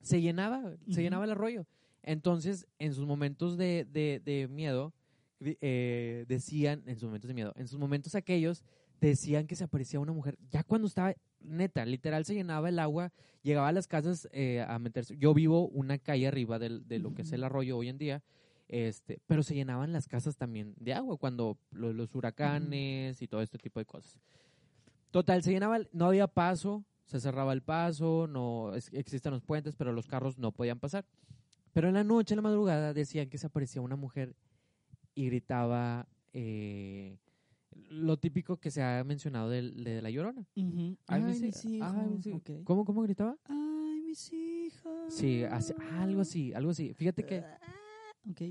se 0.00 0.20
llenaba, 0.20 0.74
se 0.88 1.02
llenaba 1.02 1.24
el 1.24 1.32
arroyo. 1.32 1.66
Entonces, 2.06 2.66
en 2.78 2.92
sus 2.94 3.06
momentos 3.06 3.56
de, 3.56 3.86
de, 3.90 4.20
de 4.24 4.46
miedo, 4.48 4.92
eh, 5.40 6.24
decían, 6.28 6.82
en 6.86 6.94
sus 6.96 7.04
momentos 7.04 7.28
de 7.28 7.34
miedo, 7.34 7.52
en 7.56 7.66
sus 7.68 7.78
momentos 7.78 8.14
aquellos, 8.14 8.62
decían 9.00 9.46
que 9.46 9.56
se 9.56 9.64
aparecía 9.64 10.00
una 10.00 10.12
mujer. 10.12 10.38
Ya 10.50 10.62
cuando 10.62 10.86
estaba, 10.86 11.14
neta, 11.40 11.84
literal 11.84 12.24
se 12.24 12.34
llenaba 12.34 12.68
el 12.68 12.78
agua, 12.78 13.12
llegaba 13.42 13.68
a 13.68 13.72
las 13.72 13.86
casas 13.86 14.28
eh, 14.32 14.64
a 14.66 14.78
meterse. 14.78 15.16
Yo 15.18 15.34
vivo 15.34 15.66
una 15.68 15.98
calle 15.98 16.26
arriba 16.28 16.58
del- 16.58 16.86
de 16.86 16.98
lo 16.98 17.14
que 17.14 17.22
es 17.22 17.32
el 17.32 17.44
arroyo 17.44 17.76
hoy 17.76 17.88
en 17.88 17.98
día. 17.98 18.22
Este, 18.68 19.20
pero 19.26 19.42
se 19.42 19.54
llenaban 19.54 19.92
las 19.92 20.08
casas 20.08 20.36
también 20.38 20.74
de 20.78 20.94
agua 20.94 21.18
cuando 21.18 21.58
lo- 21.70 21.92
los 21.92 22.14
huracanes 22.14 23.20
y 23.20 23.28
todo 23.28 23.42
este 23.42 23.58
tipo 23.58 23.78
de 23.78 23.84
cosas. 23.84 24.18
Total, 25.10 25.42
se 25.42 25.52
llenaba, 25.52 25.78
no 25.92 26.06
había 26.06 26.26
paso, 26.26 26.84
se 27.04 27.20
cerraba 27.20 27.52
el 27.52 27.62
paso, 27.62 28.26
no 28.26 28.74
es- 28.74 28.90
existen 28.92 29.32
los 29.32 29.42
puentes, 29.42 29.76
pero 29.76 29.92
los 29.92 30.06
carros 30.06 30.38
no 30.38 30.50
podían 30.52 30.78
pasar. 30.80 31.04
Pero 31.74 31.88
en 31.88 31.94
la 31.94 32.04
noche, 32.04 32.32
en 32.34 32.36
la 32.36 32.42
madrugada, 32.42 32.94
decían 32.94 33.28
que 33.28 33.36
se 33.36 33.46
aparecía 33.48 33.82
una 33.82 33.96
mujer 33.96 34.34
y 35.14 35.26
gritaba 35.26 36.08
eh, 36.32 37.18
lo 37.90 38.16
típico 38.16 38.56
que 38.58 38.70
se 38.70 38.82
ha 38.82 39.02
mencionado 39.04 39.50
de, 39.50 40.00
la 40.00 40.08
llorona. 40.10 40.46
Ay, 40.56 40.96
Ay, 41.08 41.22
mis 41.22 41.42
mis 41.42 41.64
hi- 41.64 41.80
ay, 41.82 42.08
mis 42.08 42.26
hijos. 42.26 42.42
¿Cómo, 42.64 42.84
¿Cómo 42.84 43.02
gritaba? 43.02 43.36
Ay, 43.44 44.00
mis 44.06 44.32
hijos. 44.32 45.12
Sí, 45.12 45.42
algo 45.44 46.20
así, 46.22 46.54
algo 46.54 46.70
así. 46.70 46.94
Fíjate 46.94 47.26
que 47.26 47.44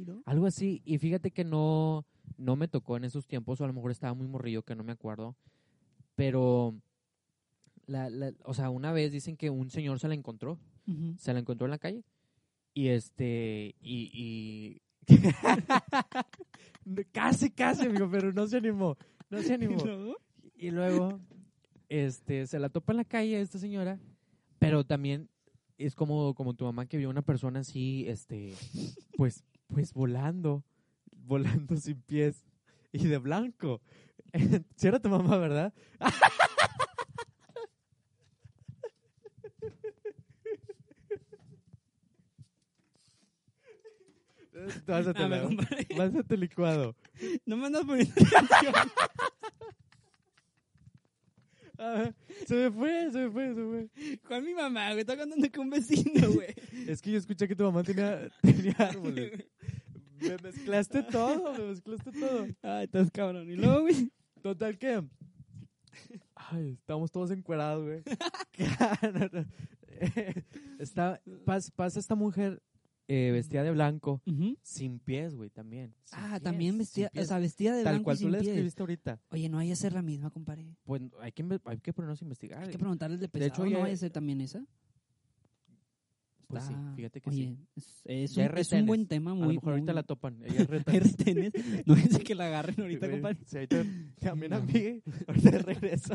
¿no? 0.05 0.21
Algo 0.25 0.45
así, 0.45 0.81
y 0.85 0.97
fíjate 0.99 1.31
que 1.31 1.43
no, 1.43 2.05
no 2.37 2.55
me 2.55 2.67
tocó 2.67 2.95
en 2.97 3.05
esos 3.05 3.25
tiempos, 3.25 3.59
o 3.59 3.63
a 3.63 3.67
lo 3.67 3.73
mejor 3.73 3.89
estaba 3.91 4.13
muy 4.13 4.27
morrillo, 4.27 4.61
que 4.63 4.75
no 4.75 4.83
me 4.83 4.91
acuerdo, 4.91 5.35
pero, 6.15 6.75
la, 7.87 8.09
la- 8.09 8.33
o 8.45 8.53
sea, 8.53 8.69
una 8.69 8.91
vez 8.91 9.11
dicen 9.11 9.35
que 9.35 9.49
un 9.49 9.69
señor 9.71 9.99
se 9.99 10.07
la 10.07 10.13
encontró, 10.13 10.59
se 11.17 11.33
la 11.33 11.39
encontró 11.39 11.65
en 11.65 11.71
la 11.71 11.79
calle, 11.79 12.03
y 12.73 12.87
este, 12.89 13.75
y, 13.81 14.09
y... 14.13 14.81
casi, 17.11 17.51
casi, 17.51 17.85
amigo, 17.85 18.09
pero 18.09 18.31
no 18.31 18.47
se 18.47 18.57
animó, 18.57 18.97
no 19.29 19.41
se 19.41 19.53
animó. 19.53 19.83
¿No? 19.85 20.15
Y 20.55 20.71
luego, 20.71 21.19
este, 21.89 22.47
se 22.47 22.59
la 22.59 22.69
topa 22.69 22.93
en 22.93 22.97
la 22.97 23.05
calle 23.05 23.39
esta 23.39 23.59
señora, 23.59 23.99
pero 24.59 24.85
también 24.85 25.29
es 25.77 25.95
como, 25.95 26.33
como 26.33 26.53
tu 26.53 26.65
mamá 26.65 26.85
que 26.85 26.97
vio 26.97 27.09
una 27.09 27.21
persona 27.21 27.59
así, 27.59 28.05
este, 28.07 28.53
pues, 29.17 29.43
pues 29.67 29.93
volando, 29.93 30.63
volando 31.11 31.75
sin 31.77 32.01
pies 32.01 32.45
y 32.91 33.07
de 33.07 33.17
blanco. 33.17 33.81
Si 34.75 34.87
era 34.87 34.99
tu 34.99 35.09
mamá, 35.09 35.37
¿verdad? 35.37 35.73
Pásate, 44.85 45.23
Ah, 45.23 45.27
me 45.27 45.35
Leo. 45.37 45.47
comparé. 45.47 45.85
Pásate 45.95 46.37
licuado. 46.37 46.95
No 47.45 47.57
me 47.57 47.65
andas 47.67 47.83
poniendo 47.85 48.13
atención. 48.13 48.73
Ah, 51.79 52.13
se 52.45 52.55
me 52.55 52.71
fue, 52.71 53.11
se 53.11 53.17
me 53.19 53.29
fue, 53.31 53.47
se 53.53 53.59
me 53.61 53.87
fue. 53.89 54.17
¿Cuál 54.27 54.43
mi 54.43 54.53
mamá, 54.53 54.89
güey? 54.89 54.99
Está 55.01 55.17
contando 55.17 55.47
con 55.51 55.61
un 55.65 55.69
vecino, 55.71 56.31
güey. 56.31 56.53
Es 56.87 57.01
que 57.01 57.11
yo 57.11 57.17
escuché 57.17 57.47
que 57.47 57.55
tu 57.55 57.63
mamá 57.63 57.83
tenía, 57.83 58.29
tenía 58.41 58.75
árboles. 58.77 59.43
Me 60.21 60.37
mezclaste 60.37 61.03
todo, 61.03 61.51
me 61.51 61.65
mezclaste 61.65 62.11
todo. 62.13 62.47
Ay, 62.61 62.85
estás 62.85 63.11
cabrón. 63.11 63.49
Y 63.49 63.57
luego, 63.57 63.81
güey. 63.81 64.09
Total 64.41 64.77
que. 64.77 65.03
Ay, 66.33 66.77
estamos 66.79 67.11
todos 67.11 67.29
encuerados, 67.31 67.83
güey. 67.83 68.03
Está, 70.79 71.21
pas- 71.45 71.71
pasa 71.75 71.99
esta 71.99 72.15
mujer 72.15 72.61
eh, 73.13 73.31
vestida 73.31 73.63
de 73.63 73.71
blanco, 73.71 74.21
sin 74.61 74.99
pies, 74.99 75.35
güey, 75.35 75.49
también. 75.49 75.93
sin 76.05 76.19
Ah, 76.19 76.29
pies, 76.31 76.41
también 76.43 76.71
sin 76.71 76.77
vestida, 76.79 77.11
o 77.15 77.25
sea, 77.25 77.39
vestida 77.39 77.75
de 77.75 77.83
Tal 77.83 77.93
blanco 77.95 78.03
cual 78.05 78.15
y 78.15 78.19
tú 78.19 78.23
sin 78.23 78.31
le 78.31 78.37
pies. 78.39 78.47
describiste 78.47 78.81
ahorita. 78.83 79.19
Oye, 79.29 79.49
no 79.49 79.57
vaya 79.57 79.73
a 79.73 79.75
ser 79.75 79.93
la 79.93 80.01
misma, 80.01 80.29
compadre. 80.29 80.65
Pues 80.83 81.01
hay 81.21 81.31
que, 81.31 81.59
hay 81.65 81.77
que 81.79 81.93
ponernos 81.93 82.21
a 82.21 82.25
investigar. 82.25 82.63
Hay 82.63 82.69
que 82.71 82.77
preguntarles 82.79 83.19
de 83.19 83.29
pesado, 83.29 83.47
hecho, 83.53 83.63
¿no 83.65 83.69
ya- 83.71 83.79
vaya 83.79 83.93
a 83.93 83.97
ser 83.97 84.11
también 84.11 84.41
esa? 84.41 84.65
Pues 86.47 86.65
sí, 86.65 86.73
fíjate 86.95 87.19
que 87.19 87.31
sí. 87.31 87.57
Es, 87.75 88.01
es 88.05 88.37
un, 88.37 88.43
hay 88.43 88.49
es 88.61 88.71
un 88.73 88.85
buen 88.85 89.07
tema 89.07 89.31
A 89.31 89.33
muy... 89.33 89.47
lo 89.47 89.53
mejor 89.55 89.73
ahorita 89.73 89.91
la 89.93 90.03
topan. 90.03 90.37
Retenes. 90.69 91.51
No 91.87 91.95
dice 91.95 92.19
que 92.19 92.35
la 92.35 92.45
agarren 92.45 92.79
ahorita, 92.79 93.09
compadre. 93.09 93.39
sí, 93.45 93.55
ahorita 93.57 93.83
también 94.19 94.53
a 94.53 94.59
No. 94.59 94.65
mí. 94.65 95.01
Ahorita 95.27 95.57
regreso. 95.59 96.13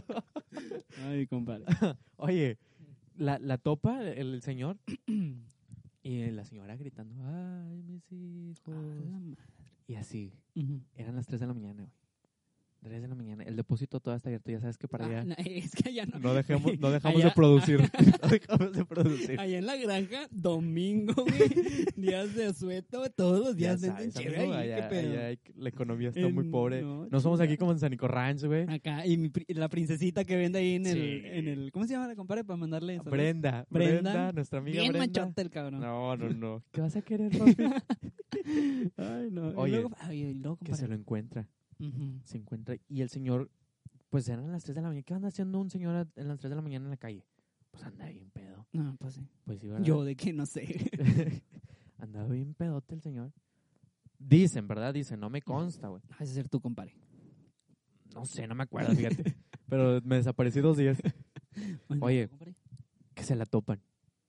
Ay, 1.04 1.26
compadre. 1.26 1.64
Oye, 2.16 2.56
la, 3.16 3.40
la 3.40 3.58
topa 3.58 4.00
el, 4.02 4.34
el 4.34 4.42
señor 4.42 4.76
y 6.02 6.30
la 6.30 6.44
señora 6.44 6.76
gritando, 6.76 7.14
ay, 7.24 7.82
mis 7.82 8.10
hijos. 8.12 8.74
A 8.74 8.94
la 8.94 9.10
madre. 9.10 9.36
Y 9.86 9.94
así, 9.94 10.32
eran 10.94 11.16
las 11.16 11.26
3 11.26 11.40
de 11.40 11.46
la 11.46 11.54
mañana, 11.54 11.82
güey. 11.82 11.94
3 12.80 13.02
de 13.02 13.08
la 13.08 13.14
mañana. 13.14 13.42
El 13.44 13.56
depósito 13.56 14.00
todo 14.00 14.14
está 14.14 14.28
abierto, 14.28 14.50
ya 14.50 14.60
sabes 14.60 14.78
que 14.78 14.86
para 14.88 15.04
Ah, 15.04 15.08
allá 15.08 15.24
no, 15.24 15.34
es 15.38 15.72
que 15.74 15.88
allá 15.88 16.06
no. 16.06 16.18
no 16.20 16.34
dejemos, 16.34 16.78
no 16.78 16.90
dejamos 16.90 17.16
Allá- 17.20 17.28
de 17.28 17.34
producir. 17.34 17.80
no 18.22 18.28
dejamos 18.28 18.72
de 18.72 18.84
producir. 18.84 19.40
Allá 19.40 19.58
en 19.58 19.66
la 19.66 19.76
granja, 19.76 20.28
domingo, 20.30 21.12
güey. 21.14 21.86
días 21.96 22.34
de 22.34 22.46
asueto, 22.46 23.10
todos 23.10 23.40
los 23.40 23.56
Ya 23.56 23.76
días 23.76 23.80
venden 23.82 24.12
sabes, 24.12 24.14
chévere 24.14 24.38
amigo, 24.42 24.54
ahí, 24.54 24.72
allá- 24.72 24.88
qué 24.88 24.94
pedo. 24.94 25.12
allá 25.12 25.26
hay- 25.26 25.38
la 25.56 25.68
economía 25.68 26.08
está 26.10 26.20
Eh, 26.20 26.32
muy 26.32 26.48
pobre. 26.48 26.82
no, 26.82 27.06
No, 27.10 27.20
somos 27.20 27.40
aquí 27.40 27.56
como 27.56 27.72
en 27.72 27.78
Sanico 27.78 28.06
Ranch, 28.08 28.44
güey. 28.44 28.64
Acá, 28.68 29.04
y 29.06 29.16
mi 29.18 29.28
pri- 29.28 29.46
la 29.54 29.68
princesita 29.68 30.24
que 30.24 30.36
vende 30.36 30.58
ahí 30.60 30.74
en 30.76 30.86
el, 30.86 31.24
en 31.26 31.48
el. 31.48 31.72
¿Cómo 31.72 31.86
se 31.86 31.94
llama 31.94 32.06
la 32.06 32.14
compadre 32.16 32.44
para 32.44 32.56
mandarle 32.56 32.94
eso? 32.96 33.10
Brenda, 33.10 33.66
Brenda. 33.70 34.12
Brenda, 34.12 34.32
nuestra 34.32 34.58
amiga 34.60 34.80
Bien 34.80 34.92
Brenda. 34.92 35.20
machote 35.22 35.42
el 35.42 35.50
cabrón. 35.50 35.80
No, 35.80 36.16
no, 36.16 36.28
no. 36.30 36.62
¿Qué 36.72 36.80
vas 36.80 36.94
a 36.96 37.02
querer, 37.02 37.32
Rofi? 37.36 37.64
Ay, 38.96 39.28
no. 39.30 39.48
Oye, 39.56 39.72
y 39.72 39.80
luego, 39.80 39.90
ay, 40.00 40.22
y 40.22 40.34
luego, 40.34 40.58
que 40.58 40.74
se 40.74 40.86
lo 40.88 40.94
encuentra. 40.94 41.46
Se 42.24 42.36
encuentra 42.38 42.76
y 42.88 43.02
el 43.02 43.08
señor, 43.08 43.50
pues 44.10 44.28
eran 44.28 44.50
las 44.50 44.64
3 44.64 44.74
de 44.74 44.82
la 44.82 44.88
mañana. 44.88 45.04
¿Qué 45.04 45.14
anda 45.14 45.28
haciendo 45.28 45.60
un 45.60 45.70
señor 45.70 45.94
a- 45.94 46.08
en 46.20 46.28
las 46.28 46.38
3 46.40 46.50
de 46.50 46.56
la 46.56 46.62
mañana 46.62 46.86
en 46.86 46.90
la 46.90 46.96
calle? 46.96 47.24
Pues 47.70 47.84
anda 47.84 48.06
bien 48.06 48.30
pedo. 48.30 48.66
No, 48.72 48.96
pues 48.98 49.14
sí. 49.14 49.26
Pues 49.44 49.60
sí, 49.60 49.68
¿verdad? 49.68 49.84
Yo 49.84 50.02
de 50.04 50.16
que 50.16 50.32
no 50.32 50.46
sé. 50.46 50.90
Andaba 51.98 52.28
bien 52.28 52.54
pedote 52.54 52.94
el 52.94 53.00
señor. 53.02 53.32
Dicen, 54.18 54.66
¿verdad? 54.66 54.92
Dicen, 54.94 55.20
no 55.20 55.30
me 55.30 55.42
consta, 55.42 55.88
güey. 55.88 56.02
A 56.18 56.24
ser 56.26 56.48
tu 56.48 56.60
compadre. 56.60 56.94
No 58.14 58.24
sé, 58.24 58.46
no 58.48 58.54
me 58.54 58.64
acuerdo, 58.64 58.94
fíjate. 58.94 59.36
Pero 59.68 60.00
me 60.02 60.16
desaparecí 60.16 60.60
dos 60.60 60.76
días. 60.76 60.98
Oye. 62.00 62.28
Que 63.14 63.22
se 63.22 63.36
la 63.36 63.46
topan. 63.46 63.80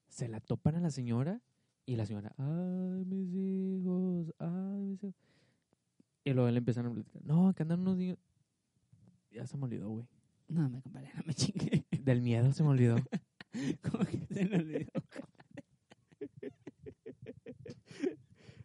Se 0.08 0.28
la 0.28 0.40
topan 0.40 0.76
a 0.76 0.80
la 0.82 0.90
señora 0.92 1.42
y 1.86 1.96
la 1.96 2.06
señora, 2.06 2.34
ay, 2.38 3.06
mis 3.06 3.34
hijos, 3.34 4.34
ay, 4.40 4.84
mis 4.84 5.04
hijos. 5.04 5.16
Y 6.30 6.34
luego 6.34 6.52
le 6.52 6.60
empiezan 6.60 6.86
a 6.86 6.92
platicar, 6.92 7.24
no, 7.26 7.52
que 7.56 7.64
andan 7.64 7.80
unos 7.80 7.98
niños. 7.98 8.20
Ya 9.32 9.48
se 9.48 9.58
me 9.58 9.64
olvidó, 9.64 9.90
güey. 9.90 10.06
No, 10.48 10.70
me 10.70 10.80
compadre, 10.80 11.10
no 11.16 11.24
me 11.26 11.34
chingue. 11.34 11.86
Del 11.90 12.22
miedo 12.22 12.52
se 12.52 12.62
me 12.62 12.70
olvidó. 12.70 12.98
Como 13.82 14.06
que 14.06 14.28
se 14.32 14.46
me 14.46 14.58
olvidó. 14.58 14.92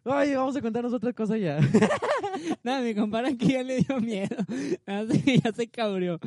Oye, 0.05 0.35
vamos 0.35 0.55
a 0.55 0.61
contarnos 0.61 0.93
otra 0.93 1.11
cosa 1.13 1.37
ya. 1.37 1.59
Nada, 2.63 2.81
mi 2.81 2.93
compadre 2.93 3.35
que 3.37 3.47
ya 3.47 3.63
le 3.63 3.77
dio 3.79 3.99
miedo. 3.99 4.35
Ya 5.43 5.51
se 5.51 5.67
cabrió. 5.67 6.19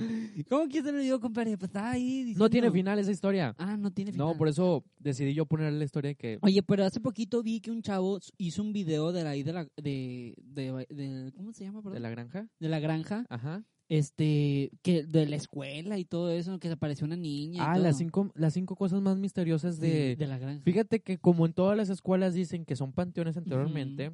¿Cómo 0.48 0.68
que 0.68 0.82
se 0.82 0.92
le 0.92 0.98
dio, 1.00 1.20
compadre? 1.20 1.56
Pues 1.56 1.68
estaba 1.68 1.90
ahí 1.92 2.18
diciendo... 2.24 2.44
No 2.44 2.50
tiene 2.50 2.70
final 2.70 2.98
esa 2.98 3.10
historia. 3.10 3.54
Ah, 3.58 3.76
no 3.76 3.90
tiene 3.92 4.12
final. 4.12 4.26
No, 4.28 4.36
por 4.36 4.48
eso 4.48 4.84
decidí 4.98 5.32
yo 5.34 5.46
poner 5.46 5.72
la 5.72 5.84
historia 5.84 6.14
que... 6.14 6.38
Oye, 6.42 6.62
pero 6.62 6.84
hace 6.84 7.00
poquito 7.00 7.42
vi 7.42 7.60
que 7.60 7.70
un 7.70 7.82
chavo 7.82 8.18
hizo 8.36 8.62
un 8.62 8.72
video 8.72 9.12
de 9.12 9.24
la 9.24 9.30
de 9.30 9.52
la 9.52 9.64
de, 9.76 10.34
de, 10.42 10.86
de- 10.90 11.32
¿cómo 11.36 11.52
se 11.52 11.64
llama? 11.64 11.80
perdón? 11.82 11.94
¿De 11.94 12.00
la 12.00 12.10
granja? 12.10 12.48
De 12.58 12.68
la 12.68 12.80
granja, 12.80 13.24
Ajá. 13.28 13.64
Este, 13.88 14.70
que 14.82 15.04
de 15.04 15.26
la 15.26 15.36
escuela 15.36 15.98
y 15.98 16.04
todo 16.04 16.30
eso, 16.30 16.58
que 16.58 16.68
se 16.68 16.74
apareció 16.74 17.06
una 17.06 17.16
niña. 17.16 17.56
y 17.56 17.66
Ah, 17.66 17.72
todo. 17.74 17.82
las 17.84 17.96
cinco, 17.98 18.30
las 18.34 18.52
cinco 18.54 18.76
cosas 18.76 19.00
más 19.00 19.16
misteriosas 19.18 19.76
Sí, 19.76 19.80
de... 19.82 20.16
de 20.16 20.26
la 20.26 20.38
granja. 20.38 20.62
Fíjate 20.62 21.00
que 21.00 21.18
como 21.18 21.46
en 21.46 21.52
todas 21.52 21.76
las 21.76 21.88
escuelas 21.88 22.34
dicen 22.34 22.64
que 22.64 22.76
son 22.76 22.92
panteones 22.92 23.36
anteriormente, 23.36 24.12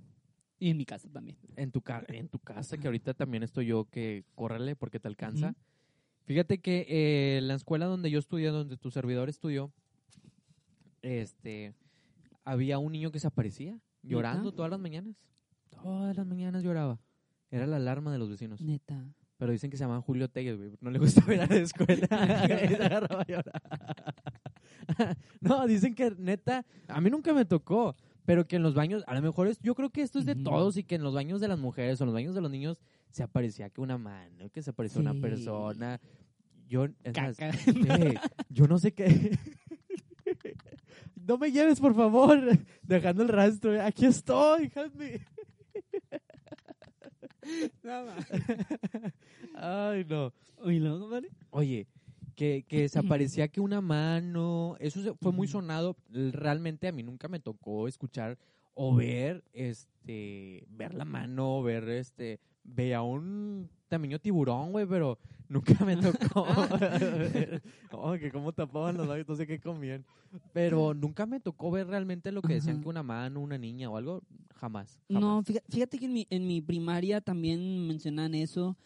Y 0.60 0.70
en 0.70 0.76
mi 0.76 0.84
casa 0.86 1.08
también. 1.10 1.36
en, 1.56 1.72
tu 1.72 1.80
ca- 1.82 2.04
en 2.08 2.28
tu 2.28 2.38
casa, 2.38 2.78
que 2.78 2.86
ahorita 2.86 3.14
también 3.14 3.42
estoy 3.42 3.66
yo, 3.66 3.86
que 3.86 4.24
córrele 4.34 4.76
porque 4.76 5.00
te 5.00 5.08
alcanza. 5.08 5.54
Fíjate 6.26 6.58
que 6.58 6.86
eh, 6.88 7.40
la 7.42 7.54
escuela 7.54 7.86
donde 7.86 8.10
yo 8.10 8.18
estudié, 8.18 8.48
donde 8.48 8.76
tu 8.78 8.90
servidor 8.90 9.28
estudió, 9.28 9.72
este, 11.02 11.74
había 12.44 12.78
un 12.78 12.92
niño 12.92 13.10
que 13.10 13.18
se 13.20 13.26
aparecía 13.26 13.78
llorando 14.02 14.44
¿Neta? 14.44 14.56
todas 14.56 14.70
las 14.70 14.80
mañanas. 14.80 15.16
Todas 15.70 16.16
las 16.16 16.26
mañanas 16.26 16.62
lloraba. 16.62 16.98
Era 17.50 17.66
la 17.66 17.76
alarma 17.76 18.12
de 18.12 18.18
los 18.18 18.30
vecinos. 18.30 18.60
Neta. 18.60 19.04
Pero 19.36 19.52
dicen 19.52 19.70
que 19.70 19.76
se 19.76 19.84
llama 19.84 20.00
Julio 20.00 20.28
Telles, 20.28 20.56
güey. 20.56 20.72
No 20.80 20.90
le 20.90 20.98
gusta 20.98 21.20
ver 21.26 21.40
a 21.42 21.46
la 21.46 21.56
escuela. 21.56 22.08
No, 25.40 25.66
dicen 25.66 25.94
que 25.94 26.10
neta, 26.18 26.64
a 26.88 27.00
mí 27.00 27.10
nunca 27.10 27.32
me 27.32 27.44
tocó. 27.44 27.96
Pero 28.26 28.46
que 28.46 28.56
en 28.56 28.62
los 28.62 28.74
baños, 28.74 29.04
a 29.06 29.14
lo 29.14 29.20
mejor 29.20 29.48
es, 29.48 29.58
yo 29.60 29.74
creo 29.74 29.90
que 29.90 30.00
esto 30.00 30.18
es 30.18 30.24
de 30.24 30.34
todos 30.34 30.78
y 30.78 30.84
que 30.84 30.94
en 30.94 31.02
los 31.02 31.12
baños 31.12 31.42
de 31.42 31.48
las 31.48 31.58
mujeres 31.58 32.00
o 32.00 32.04
en 32.04 32.06
los 32.06 32.14
baños 32.14 32.34
de 32.34 32.40
los 32.40 32.50
niños 32.50 32.78
se 33.10 33.22
aparecía 33.22 33.68
que 33.68 33.82
una 33.82 33.98
mano, 33.98 34.48
que 34.48 34.62
se 34.62 34.70
aparecía 34.70 35.02
una 35.02 35.12
persona. 35.12 36.00
Yo, 36.66 36.86
eh, 36.86 38.14
yo 38.48 38.66
no 38.66 38.78
sé 38.78 38.94
qué. 38.94 39.38
no 41.16 41.36
me 41.36 41.52
lleves, 41.52 41.80
por 41.80 41.94
favor. 41.94 42.40
Dejando 42.82 43.22
el 43.22 43.28
rastro. 43.28 43.82
Aquí 43.82 44.06
estoy, 44.06 44.72
help 44.74 44.94
me. 44.94 45.20
Nada 47.82 48.14
más. 48.14 48.26
Ay, 49.54 50.04
no. 50.08 50.32
Oye, 50.58 50.80
compadre. 50.80 51.28
Oye, 51.50 51.86
que, 52.34 52.64
que 52.68 52.88
se 52.88 52.98
aparecía 53.38 53.48
que 53.48 53.60
una 53.60 53.80
mano, 53.80 54.76
eso 54.80 55.02
se- 55.02 55.14
fue 55.14 55.32
muy 55.32 55.46
sonado. 55.46 55.96
Realmente 56.10 56.88
a 56.88 56.92
mí 56.92 57.02
nunca 57.02 57.28
me 57.28 57.40
tocó 57.40 57.88
escuchar 57.88 58.38
o 58.74 58.94
ver, 58.96 59.44
este, 59.52 60.66
ver 60.68 60.94
la 60.94 61.04
mano, 61.04 61.62
ver, 61.62 61.88
este, 61.88 62.40
veía 62.64 63.02
un 63.02 63.68
tamaño 63.88 64.18
tiburón, 64.18 64.72
güey, 64.72 64.86
pero 64.86 65.18
nunca 65.48 65.84
me 65.84 65.96
tocó. 65.96 66.44
que 68.18 68.30
cómo 68.32 68.52
tapaban 68.52 68.96
los 68.96 69.06
labios, 69.06 69.28
no 69.28 69.36
sé 69.36 69.46
qué 69.46 69.60
comían. 69.60 70.04
Pero 70.52 70.94
nunca 70.94 71.26
me 71.26 71.38
tocó 71.38 71.70
ver 71.70 71.86
realmente 71.86 72.32
lo 72.32 72.42
que 72.42 72.54
decían 72.54 72.76
Ajá. 72.76 72.82
que 72.82 72.88
una 72.88 73.02
mano, 73.04 73.40
una 73.40 73.56
niña 73.58 73.88
o 73.88 73.96
algo, 73.96 74.22
jamás. 74.56 74.98
No, 75.08 75.20
jamás. 75.20 75.46
fíjate, 75.46 75.66
fíjate 75.70 75.98
que 75.98 76.06
en 76.06 76.12
mi, 76.12 76.26
en 76.30 76.46
mi 76.46 76.60
primaria 76.60 77.20
también 77.20 77.86
mencionan 77.86 78.34
eso. 78.34 78.76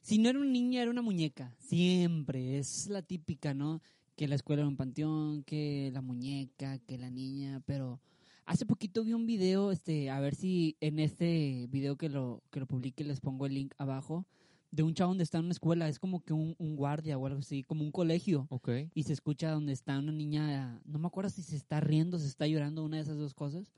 Si 0.00 0.18
no 0.18 0.28
era 0.28 0.38
una 0.38 0.50
niña, 0.50 0.82
era 0.82 0.90
una 0.90 1.02
muñeca. 1.02 1.54
Siempre. 1.58 2.58
Es 2.58 2.88
la 2.88 3.02
típica, 3.02 3.54
¿no? 3.54 3.82
Que 4.16 4.28
la 4.28 4.34
escuela 4.34 4.62
era 4.62 4.68
un 4.68 4.76
panteón, 4.76 5.42
que 5.44 5.90
la 5.92 6.00
muñeca, 6.00 6.78
que 6.78 6.98
la 6.98 7.10
niña. 7.10 7.62
Pero 7.66 8.00
hace 8.46 8.66
poquito 8.66 9.04
vi 9.04 9.12
un 9.12 9.26
video, 9.26 9.72
este, 9.72 10.10
a 10.10 10.20
ver 10.20 10.34
si 10.34 10.76
en 10.80 10.98
este 10.98 11.66
video 11.70 11.96
que 11.96 12.08
lo, 12.08 12.42
que 12.50 12.60
lo 12.60 12.66
publique 12.66 13.04
les 13.04 13.20
pongo 13.20 13.46
el 13.46 13.54
link 13.54 13.74
abajo, 13.78 14.26
de 14.70 14.82
un 14.82 14.94
chavo 14.94 15.10
donde 15.10 15.24
está 15.24 15.38
en 15.38 15.44
una 15.44 15.52
escuela. 15.52 15.88
Es 15.88 15.98
como 15.98 16.24
que 16.24 16.32
un, 16.32 16.54
un 16.58 16.76
guardia 16.76 17.18
o 17.18 17.26
algo 17.26 17.40
así, 17.40 17.62
como 17.62 17.82
un 17.84 17.92
colegio. 17.92 18.46
Ok. 18.50 18.70
Y 18.94 19.02
se 19.04 19.12
escucha 19.12 19.50
donde 19.50 19.72
está 19.72 19.98
una 19.98 20.12
niña, 20.12 20.80
no 20.84 20.98
me 20.98 21.06
acuerdo 21.06 21.30
si 21.30 21.42
se 21.42 21.56
está 21.56 21.80
riendo, 21.80 22.18
se 22.18 22.26
está 22.26 22.46
llorando, 22.46 22.84
una 22.84 22.96
de 22.96 23.02
esas 23.02 23.18
dos 23.18 23.34
cosas. 23.34 23.70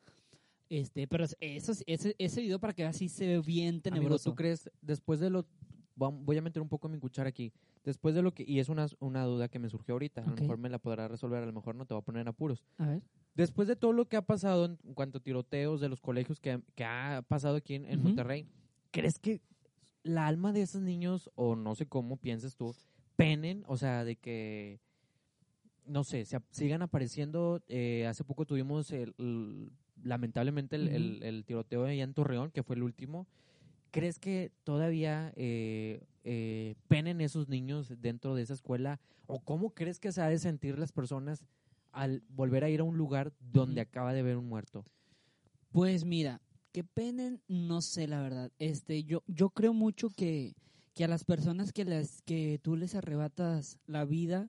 Este, 0.73 1.07
pero 1.07 1.27
eso, 1.41 1.73
ese, 1.87 2.15
ese 2.17 2.41
video 2.41 2.59
para 2.59 2.73
que 2.73 2.83
veas 2.83 2.97
sí 2.97 3.11
se 3.11 3.27
ve 3.27 3.41
bien 3.41 3.69
Amigo, 3.69 3.83
tenebroso. 3.83 4.31
¿tú 4.31 4.37
crees, 4.37 4.71
después 4.81 5.21
de 5.21 5.29
lo... 5.29 5.47
Voy 6.11 6.37
a 6.37 6.43
meter 6.43 6.61
un 6.63 6.69
poco 6.69 6.89
mi 6.89 6.99
cuchara 6.99 7.29
aquí. 7.29 7.53
Después 7.85 8.15
de 8.15 8.23
lo 8.23 8.33
que... 8.35 8.45
Y 8.47 8.59
es 8.61 8.69
una, 8.69 8.87
una 9.01 9.25
duda 9.25 9.49
que 9.49 9.59
me 9.59 9.69
surgió 9.69 9.95
ahorita. 9.95 10.23
A 10.23 10.27
lo 10.27 10.33
mejor 10.43 10.59
me 10.59 10.69
la 10.69 10.79
podrás 10.79 11.11
resolver, 11.11 11.43
a 11.43 11.47
lo 11.47 11.53
mejor 11.53 11.75
no 11.75 11.85
te 11.87 11.95
va 11.95 12.01
a 12.01 12.05
poner 12.05 12.23
en 12.23 12.29
apuros. 12.29 12.65
A 12.79 12.87
ver. 12.89 13.03
Después 13.35 13.67
de 13.69 13.77
todo 13.77 13.93
lo 13.93 14.07
que 14.07 14.17
ha 14.17 14.23
pasado 14.23 14.65
en 14.67 14.77
cuanto 14.95 15.19
a 15.19 15.23
tiroteos 15.23 15.81
de 15.81 15.89
los 15.89 16.01
colegios 16.01 16.39
que, 16.41 16.61
que 16.75 16.85
ha 16.85 17.23
pasado 17.29 17.57
aquí 17.57 17.75
en. 17.77 18.03
Monterrey, 18.03 18.47
¿crees 18.91 19.19
que 19.19 19.41
la 20.03 20.27
alma 20.27 20.53
de 20.53 20.63
esos 20.63 20.83
niños, 20.83 21.31
o 21.35 21.57
no 21.57 21.75
sé 21.75 21.87
cómo 21.87 22.17
piensas 22.19 22.57
tú, 22.57 22.75
penen? 23.17 23.65
O 23.69 23.77
sea, 23.77 24.05
de 24.05 24.17
que, 24.17 24.81
no 25.87 26.05
sé, 26.05 26.25
se, 26.25 26.39
sigan 26.51 26.83
apareciendo. 26.83 27.63
eh, 27.69 28.07
hace 28.07 28.23
poco 28.25 28.45
tuvimos, 28.47 28.91
el, 28.93 29.15
el- 29.19 29.71
lamentablemente, 30.05 30.77
el, 30.77 30.89
el- 30.89 31.23
el 31.23 31.45
tiroteo 31.45 31.85
allá 31.85 32.03
en 32.05 32.15
Torreón, 32.15 32.51
que 32.51 32.63
fue 32.63 32.77
el 32.77 32.83
último. 32.83 33.27
¿Crees 33.93 34.19
que 34.19 34.51
todavía 34.65 35.33
eh, 35.37 36.03
eh, 36.25 36.75
penen 36.89 37.21
esos 37.21 37.49
niños 37.49 37.93
dentro 38.01 38.35
de 38.35 38.43
esa 38.43 38.55
escuela? 38.55 39.01
¿O 39.27 39.39
cómo 39.41 39.71
crees 39.71 40.01
que 40.01 40.11
se 40.13 40.21
ha 40.23 40.29
de 40.29 40.39
sentir 40.39 40.79
las 40.79 40.93
personas 40.93 41.45
al 41.93 42.23
volver 42.31 42.65
a 42.65 42.71
ir 42.71 42.81
a 42.81 42.85
un 42.85 42.97
lugar 42.97 43.33
donde 43.39 43.83
acaba 43.83 44.13
de 44.15 44.21
haber 44.21 44.39
un 44.39 44.49
muerto? 44.49 44.85
Pues 45.71 46.05
mira, 46.05 46.41
que 46.73 46.85
penen, 46.85 47.43
no 47.49 47.83
sé 47.83 48.09
la 48.09 48.21
verdad. 48.23 48.51
Este, 48.59 49.05
yo, 49.05 49.23
yo 49.27 49.51
creo 49.51 49.75
mucho 49.75 50.09
que, 50.09 50.55
que 50.95 51.05
a 51.05 51.09
las 51.09 51.25
personas 51.25 51.73
que 51.73 51.85
las 51.85 52.23
que 52.23 52.59
tú 52.63 52.77
les 52.77 52.95
arrebatas 52.95 53.79
la 53.87 54.05
vida, 54.07 54.49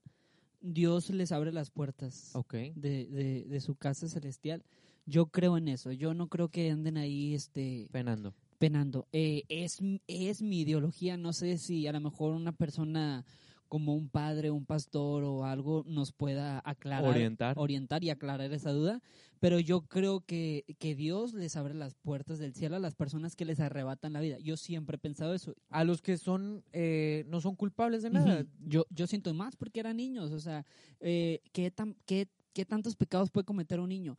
Dios 0.62 1.10
les 1.10 1.34
abre 1.34 1.52
las 1.52 1.70
puertas 1.70 2.34
Ok. 2.34 2.54
de, 2.54 3.08
de, 3.08 3.46
de 3.46 3.62
su 3.62 3.76
casa 3.76 4.08
celestial. 4.08 4.64
Yo 5.06 5.26
creo 5.26 5.58
en 5.58 5.68
eso. 5.68 5.92
Yo 5.92 6.14
no 6.14 6.30
creo 6.30 6.48
que 6.48 6.72
anden 6.72 6.96
ahí, 6.98 7.34
este, 7.34 7.90
Penando. 7.92 8.34
Penando. 8.63 9.08
Eh, 9.12 9.43
es, 9.49 9.80
es 10.08 10.41
mi 10.41 10.62
ideología. 10.62 11.17
No 11.17 11.34
sé 11.34 11.58
si 11.58 11.86
a 11.88 11.91
lo 11.91 11.99
mejor 11.99 12.34
una 12.34 12.54
persona 12.54 13.26
como 13.67 13.95
un 13.95 14.08
padre, 14.08 14.52
un 14.52 14.65
pastor 14.65 15.23
o 15.23 15.45
algo 15.45 15.84
nos 15.88 16.13
pueda 16.13 16.62
aclarar, 16.63 17.10
Orientar. 17.10 17.58
orientar 17.58 18.04
y 18.04 18.10
aclarar 18.10 18.54
esa 18.54 18.71
duda. 18.71 19.02
Pero 19.39 19.60
yo 19.60 19.82
creo 19.82 20.21
que, 20.21 20.63
que 20.80 20.95
Dios 20.95 21.34
les 21.34 21.58
abre 21.58 21.73
las 21.73 21.95
puertas 21.95 22.39
del 22.39 22.54
cielo 22.54 22.78
a 22.78 22.80
las 22.80 22.95
personas 22.95 23.36
que 23.36 23.43
les 23.43 23.60
arrebatan 23.60 24.13
la 24.13 24.21
vida. 24.21 24.38
Yo 24.39 24.56
siempre 24.56 24.95
he 24.95 24.99
pensado 24.99 25.34
eso. 25.34 25.56
A 25.69 25.84
los 25.84 26.02
que 26.02 26.17
son, 26.17 26.63
eh, 26.71 27.26
no 27.28 27.41
son 27.41 27.56
culpables 27.56 28.04
de 28.04 28.12
nada. 28.12 28.45
Yo, 28.65 28.86
yo 28.91 29.08
siento 29.08 29.34
más 29.34 29.58
porque 29.58 29.82
eran 29.82 29.97
niños. 29.97 30.32
O 30.32 30.39
sea, 30.39 30.65
eh, 31.02 31.41
¿qué, 31.52 31.69
tan, 31.71 31.97
qué, 32.06 32.30
¿qué 32.54 32.63
tantos 32.63 32.95
pecados 32.95 33.30
puede 33.30 33.43
cometer 33.43 33.82
un 33.82 33.89
niño? 33.89 34.17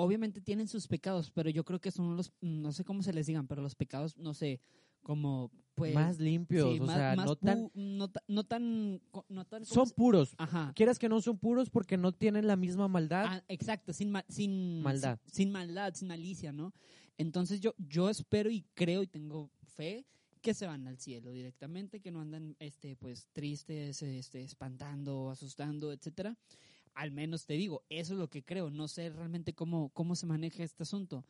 Obviamente 0.00 0.40
tienen 0.40 0.68
sus 0.68 0.86
pecados, 0.88 1.30
pero 1.30 1.50
yo 1.50 1.64
creo 1.64 1.80
que 1.80 1.90
son 1.90 2.16
los, 2.16 2.32
no 2.40 2.72
sé 2.72 2.84
cómo 2.84 3.02
se 3.02 3.12
les 3.12 3.26
digan, 3.26 3.46
pero 3.46 3.62
los 3.62 3.74
pecados, 3.74 4.16
no 4.16 4.34
sé, 4.34 4.60
como 5.02 5.50
pues... 5.74 5.94
más 5.94 6.18
limpios, 6.18 6.74
sí, 6.74 6.80
o 6.80 6.84
más- 6.84 6.96
sea, 6.96 7.16
más 7.16 7.26
no 7.26 7.36
tan... 7.36 7.70
no, 7.74 8.08
ta- 8.08 8.22
no 8.28 8.44
tan... 8.44 9.00
No 9.28 9.44
tan 9.46 9.62
¿cómo 9.64 9.74
Son 9.74 9.86
se- 9.86 9.94
puros. 9.94 10.34
Ajá. 10.38 10.72
Quieras 10.74 10.98
que 10.98 11.08
no 11.08 11.20
son 11.20 11.38
puros 11.38 11.70
porque 11.70 11.96
no 11.96 12.12
tienen 12.12 12.46
la 12.46 12.56
misma 12.56 12.86
maldad. 12.88 13.24
Ah, 13.28 13.44
exacto, 13.48 13.92
sin, 13.92 14.10
ma- 14.10 14.24
sin 14.28 14.82
Maldad. 14.82 15.18
Sin, 15.24 15.34
sin 15.34 15.50
maldad, 15.52 15.94
sin 15.94 16.08
malicia, 16.08 16.52
¿no? 16.52 16.72
Entonces 17.18 17.60
yo, 17.60 17.74
yo 17.78 18.08
espero 18.10 18.50
y 18.50 18.62
creo 18.74 19.02
y 19.02 19.06
tengo 19.06 19.50
fe 19.76 20.06
que 20.42 20.54
se 20.54 20.66
van 20.66 20.86
al 20.86 20.98
cielo 20.98 21.32
directamente, 21.32 22.00
que 22.00 22.10
no 22.10 22.20
andan 22.22 22.56
este 22.60 22.96
pues 22.96 23.28
tristes, 23.32 24.00
este 24.02 24.42
espantando, 24.42 25.28
asustando, 25.30 25.92
etcétera. 25.92 26.34
Al 26.94 27.10
menos 27.12 27.46
te 27.46 27.54
digo, 27.54 27.82
eso 27.88 28.14
es 28.14 28.18
lo 28.18 28.28
que 28.28 28.42
creo, 28.42 28.70
no 28.70 28.88
sé 28.88 29.10
realmente 29.10 29.54
cómo 29.54 29.90
cómo 29.90 30.14
se 30.16 30.26
maneja 30.26 30.62
este 30.62 30.82
asunto. 30.82 31.24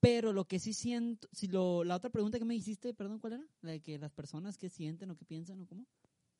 Pero 0.00 0.32
lo 0.32 0.44
que 0.44 0.58
sí 0.58 0.72
siento, 0.72 1.26
si 1.32 1.48
lo, 1.48 1.82
la 1.82 1.96
otra 1.96 2.10
pregunta 2.10 2.38
que 2.38 2.44
me 2.44 2.54
hiciste, 2.54 2.94
perdón, 2.94 3.18
¿cuál 3.18 3.34
era? 3.34 3.46
La 3.62 3.72
de 3.72 3.80
que 3.80 3.98
las 3.98 4.12
personas 4.12 4.58
que 4.58 4.68
sienten 4.68 5.10
o 5.10 5.16
que 5.16 5.24
piensan 5.24 5.60
o 5.60 5.66
cómo? 5.66 5.86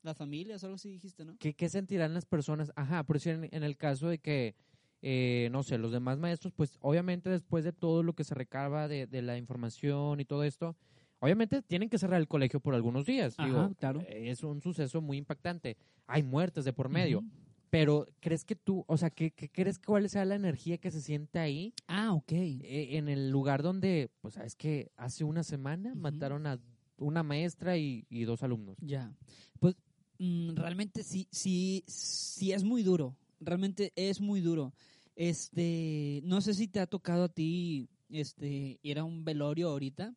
Las 0.02 0.16
familias 0.16 0.62
o 0.62 0.66
algo 0.66 0.76
así 0.76 0.90
dijiste, 0.90 1.24
¿no? 1.24 1.37
¿Qué, 1.38 1.54
qué 1.54 1.68
sentirán 1.68 2.14
las 2.14 2.26
personas? 2.26 2.70
Ajá, 2.76 3.02
por 3.02 3.16
decir, 3.16 3.32
en, 3.32 3.48
en 3.50 3.62
el 3.64 3.76
caso 3.76 4.09
de 4.09 4.18
que, 4.18 4.54
eh, 5.02 5.48
no 5.50 5.62
sé, 5.62 5.78
los 5.78 5.90
demás 5.90 6.18
maestros, 6.18 6.52
pues 6.54 6.78
obviamente 6.80 7.28
después 7.30 7.64
de 7.64 7.72
todo 7.72 8.02
lo 8.02 8.12
que 8.12 8.24
se 8.24 8.35
recaba 8.35 8.88
de, 8.88 9.06
de 9.06 9.22
la 9.22 9.37
información 9.37 10.20
y 10.20 10.24
todo 10.24 10.44
esto, 10.44 10.76
obviamente 11.18 11.62
tienen 11.62 11.88
que 11.88 11.98
cerrar 11.98 12.20
el 12.20 12.28
colegio 12.28 12.61
por 12.61 12.74
algunos 12.74 13.04
días. 13.06 13.35
Ajá, 13.38 13.46
Digo, 13.48 13.74
claro. 13.74 14.00
eh, 14.02 14.30
es 14.30 14.44
un 14.44 14.61
suceso 14.61 15.00
muy 15.00 15.16
impactante. 15.16 15.76
Hay 16.06 16.22
muertes 16.22 16.64
de 16.64 16.72
por 16.72 16.88
medio. 16.88 17.20
Ujú. 17.20 17.30
Pero, 17.70 18.07
¿crees 18.20 18.44
que 18.44 18.57
tú, 18.57 18.85
o 18.87 18.96
sea, 18.96 19.11
¿qué, 19.11 19.33
qué 19.33 19.48
crees 19.50 19.79
cuál 19.79 20.09
sea 20.09 20.24
la 20.24 20.35
energía 20.37 20.79
que 20.79 20.90
se 20.90 21.00
siente 21.00 21.38
ahí 21.38 21.74
Ah, 21.88 22.12
ok. 22.12 22.33
eh, 22.33 22.96
en 22.96 23.09
el 23.09 23.31
lugar 23.31 23.62
donde, 23.62 24.11
pues, 24.20 24.35
sabes 24.35 24.55
que 24.55 24.90
hace 24.96 25.24
una 25.24 25.42
semana 25.42 25.94
mataron 25.94 26.46
a 26.46 26.59
una 26.98 27.22
maestra 27.22 27.76
y, 27.76 28.07
y 28.09 28.24
dos 28.24 28.42
alumnos? 28.42 28.76
Ya. 28.81 29.12
Pues 29.61 29.76
mm, 30.18 30.55
realmente 30.55 31.02
sí, 31.02 31.29
sí, 31.31 31.85
sí 31.87 32.52
es 32.52 32.64
muy 32.64 32.83
duro. 32.83 33.16
Realmente 33.40 33.92
es 33.96 34.20
muy 34.20 34.40
duro. 34.40 34.72
Este, 35.14 36.20
no 36.24 36.40
sé 36.40 36.55
si 36.55 36.68
te 36.68 36.81
ha 36.81 36.87
tocado 36.87 37.24
a 37.24 37.29
ti 37.29 37.88
este, 38.09 38.79
era 38.83 39.05
un 39.05 39.24
velorio 39.24 39.68
ahorita. 39.70 40.14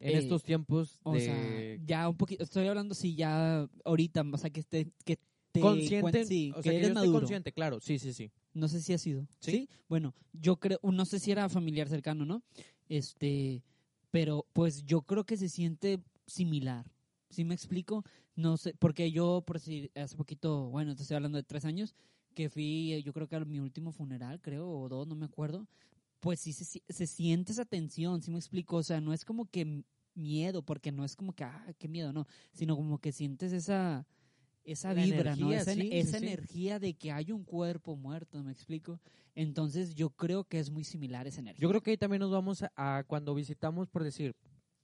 En 0.00 0.16
Eh, 0.16 0.18
estos 0.18 0.42
tiempos 0.42 0.98
O 1.04 1.16
sea, 1.20 1.76
ya 1.84 2.08
un 2.08 2.16
poquito, 2.16 2.42
estoy 2.42 2.66
hablando, 2.66 2.94
sí, 2.94 3.14
ya 3.14 3.68
ahorita, 3.84 4.24
o 4.32 4.36
sea, 4.36 4.50
que, 4.50 4.58
esté, 4.60 4.88
que 5.04 5.18
te 5.52 5.60
consciente, 5.60 6.24
sí, 6.24 6.50
o 6.50 6.56
que 6.56 6.62
sea, 6.62 6.72
que 6.72 6.78
eres 6.78 6.88
yo 6.88 6.92
estoy 6.92 7.06
maduro. 7.06 7.20
consciente, 7.20 7.52
claro, 7.52 7.80
sí, 7.80 7.98
sí, 7.98 8.12
sí. 8.12 8.30
No 8.54 8.68
sé 8.68 8.80
si 8.80 8.92
ha 8.92 8.98
sido. 8.98 9.26
Sí. 9.40 9.50
¿Sí? 9.52 9.68
Bueno, 9.88 10.14
yo 10.32 10.56
creo, 10.56 10.78
no 10.82 11.04
sé 11.04 11.18
si 11.18 11.30
era 11.30 11.48
familiar 11.48 11.88
cercano, 11.88 12.24
¿no? 12.24 12.42
Este, 12.88 13.62
pero 14.10 14.46
pues 14.52 14.84
yo 14.84 15.02
creo 15.02 15.24
que 15.24 15.36
se 15.36 15.48
siente 15.48 16.00
similar. 16.26 16.90
¿Sí 17.30 17.44
me 17.44 17.54
explico? 17.54 18.04
No 18.36 18.56
sé, 18.56 18.74
porque 18.78 19.10
yo, 19.10 19.42
por 19.46 19.56
decir, 19.56 19.90
hace 19.94 20.16
poquito, 20.16 20.68
bueno, 20.70 20.94
te 20.94 21.02
estoy 21.02 21.16
hablando 21.16 21.36
de 21.38 21.44
tres 21.44 21.64
años, 21.64 21.94
que 22.34 22.48
fui, 22.50 23.02
yo 23.04 23.12
creo 23.12 23.28
que 23.28 23.36
a 23.36 23.44
mi 23.44 23.58
último 23.60 23.92
funeral, 23.92 24.40
creo, 24.40 24.68
o 24.68 24.88
dos, 24.88 25.06
no 25.06 25.14
me 25.14 25.24
acuerdo, 25.26 25.66
pues 26.20 26.40
sí 26.40 26.52
se, 26.52 26.64
si- 26.64 26.82
se 26.88 27.06
siente 27.06 27.52
esa 27.52 27.64
tensión, 27.64 28.22
¿sí 28.22 28.30
me 28.30 28.38
explico? 28.38 28.76
O 28.76 28.82
sea, 28.82 29.00
no 29.00 29.12
es 29.12 29.24
como 29.24 29.46
que 29.50 29.82
miedo, 30.14 30.62
porque 30.62 30.92
no 30.92 31.04
es 31.04 31.16
como 31.16 31.32
que, 31.34 31.44
ah, 31.44 31.74
qué 31.78 31.88
miedo, 31.88 32.12
no, 32.12 32.26
sino 32.52 32.76
como 32.76 32.98
que 32.98 33.12
sientes 33.12 33.52
esa, 33.52 34.06
esa 34.64 34.94
La 34.94 35.02
vibra, 35.04 35.36
¿no? 35.36 35.52
Esa, 35.52 35.74
sí, 35.74 35.82
sí, 35.82 35.88
esa 35.92 36.18
sí. 36.18 36.26
energía 36.26 36.78
de 36.78 36.94
que 36.94 37.12
hay 37.12 37.32
un 37.32 37.44
cuerpo 37.44 37.96
muerto, 37.96 38.42
¿me 38.42 38.52
explico? 38.52 39.00
Entonces 39.34 39.94
yo 39.94 40.10
creo 40.10 40.44
que 40.44 40.58
es 40.58 40.70
muy 40.70 40.84
similar 40.84 41.26
esa 41.26 41.40
energía. 41.40 41.62
Yo 41.62 41.68
creo 41.68 41.80
que 41.80 41.92
ahí 41.92 41.96
también 41.96 42.20
nos 42.20 42.30
vamos 42.30 42.62
a, 42.62 42.70
a 42.76 43.04
cuando 43.04 43.34
visitamos, 43.34 43.88
por 43.88 44.04
decir, 44.04 44.34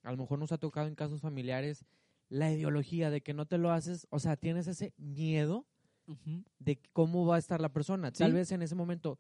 a 0.03 0.11
lo 0.11 0.17
mejor 0.17 0.38
nos 0.38 0.53
ha 0.53 0.59
tocado 0.59 0.87
en 0.88 0.95
casos 0.95 1.21
familiares 1.21 1.85
la 2.29 2.53
ideología 2.53 3.11
de 3.11 3.21
que 3.21 3.35
no 3.35 3.47
te 3.47 3.59
lo 3.59 3.71
haces, 3.73 4.07
o 4.11 4.19
sea, 4.19 4.37
tienes 4.37 4.67
ese 4.67 4.93
miedo 4.97 5.67
de 6.59 6.79
cómo 6.93 7.27
va 7.27 7.37
a 7.37 7.38
estar 7.38 7.61
la 7.61 7.69
persona. 7.69 8.11
Tal 8.12 8.33
vez 8.33 8.51
en 8.53 8.62
ese 8.62 8.75
momento 8.75 9.19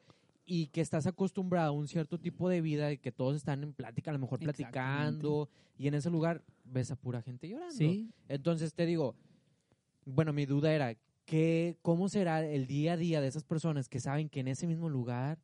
y 0.50 0.68
que 0.68 0.80
estás 0.80 1.06
acostumbrado 1.06 1.68
a 1.68 1.72
un 1.72 1.86
cierto 1.88 2.18
tipo 2.18 2.48
de 2.48 2.62
vida 2.62 2.88
de 2.88 2.96
que 2.96 3.12
todos 3.12 3.36
están 3.36 3.62
en 3.62 3.74
plática, 3.74 4.10
a 4.10 4.14
lo 4.14 4.18
mejor 4.18 4.38
platicando 4.38 5.50
y 5.76 5.88
en 5.88 5.94
ese 5.94 6.08
lugar 6.08 6.42
ves 6.64 6.90
a 6.90 6.96
pura 6.96 7.20
gente 7.20 7.48
llorando. 7.48 7.74
Sí, 7.74 8.10
Entonces 8.28 8.72
te 8.72 8.86
digo, 8.86 9.14
bueno, 10.08 10.32
mi 10.32 10.46
duda 10.46 10.72
era 10.72 10.96
que 11.24 11.76
cómo 11.82 12.08
será 12.08 12.44
el 12.44 12.66
día 12.66 12.94
a 12.94 12.96
día 12.96 13.20
de 13.20 13.28
esas 13.28 13.44
personas 13.44 13.88
que 13.88 14.00
saben 14.00 14.28
que 14.28 14.40
en 14.40 14.48
ese 14.48 14.66
mismo 14.66 14.88
lugar 14.88 15.38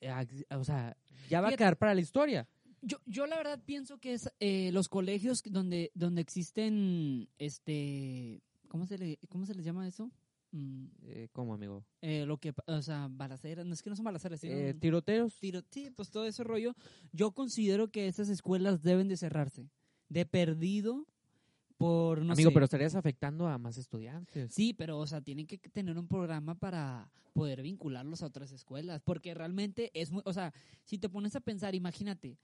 eh, 0.00 0.12
o 0.50 0.64
sea, 0.64 0.96
ya 1.28 1.40
va 1.40 1.48
a 1.48 1.56
quedar 1.56 1.76
para 1.76 1.94
la 1.94 2.00
historia. 2.00 2.48
Yo, 2.82 2.98
yo 3.04 3.26
la 3.26 3.36
verdad 3.36 3.60
pienso 3.64 3.98
que 3.98 4.14
es 4.14 4.30
eh, 4.40 4.70
los 4.72 4.88
colegios 4.88 5.42
donde, 5.44 5.90
donde 5.94 6.22
existen, 6.22 7.28
este, 7.38 8.42
¿cómo 8.68 8.86
se, 8.86 8.96
le, 8.96 9.18
¿cómo 9.28 9.44
se 9.44 9.54
les 9.54 9.64
llama 9.64 9.86
eso? 9.86 10.10
Mm, 10.52 10.86
Eh, 11.02 11.28
¿Cómo, 11.32 11.54
amigo? 11.54 11.84
eh, 12.00 12.24
lo 12.26 12.38
que, 12.38 12.54
o 12.66 12.82
sea, 12.82 13.08
balaceras, 13.10 13.66
no 13.66 13.74
es 13.74 13.82
que 13.82 13.90
no 13.90 13.96
son 13.96 14.06
balaceras, 14.06 14.40
sino 14.40 14.54
Eh, 14.54 14.74
tiroteos. 14.74 15.38
tiro, 15.38 15.60
sí, 15.70 15.90
pues 15.90 16.10
todo 16.10 16.24
ese 16.26 16.42
rollo. 16.42 16.74
Yo 17.12 17.32
considero 17.32 17.88
que 17.90 18.08
esas 18.08 18.28
escuelas 18.30 18.82
deben 18.82 19.08
de 19.08 19.16
cerrarse, 19.18 19.68
de 20.08 20.24
perdido 20.24 21.06
por, 21.80 22.20
no 22.22 22.34
Amigo, 22.34 22.50
sé. 22.50 22.52
pero 22.52 22.64
estarías 22.66 22.94
afectando 22.94 23.48
a 23.48 23.56
más 23.56 23.78
estudiantes. 23.78 24.52
Sí, 24.52 24.74
pero, 24.74 24.98
o 24.98 25.06
sea, 25.06 25.22
tienen 25.22 25.46
que 25.46 25.56
tener 25.56 25.96
un 25.96 26.06
programa 26.06 26.54
para 26.54 27.10
poder 27.32 27.62
vincularlos 27.62 28.22
a 28.22 28.26
otras 28.26 28.52
escuelas, 28.52 29.00
porque 29.02 29.32
realmente 29.32 29.90
es 29.94 30.10
muy, 30.10 30.20
o 30.26 30.32
sea, 30.34 30.52
si 30.84 30.98
te 30.98 31.08
pones 31.08 31.36
a 31.36 31.40
pensar, 31.40 31.74
imagínate, 31.74 32.36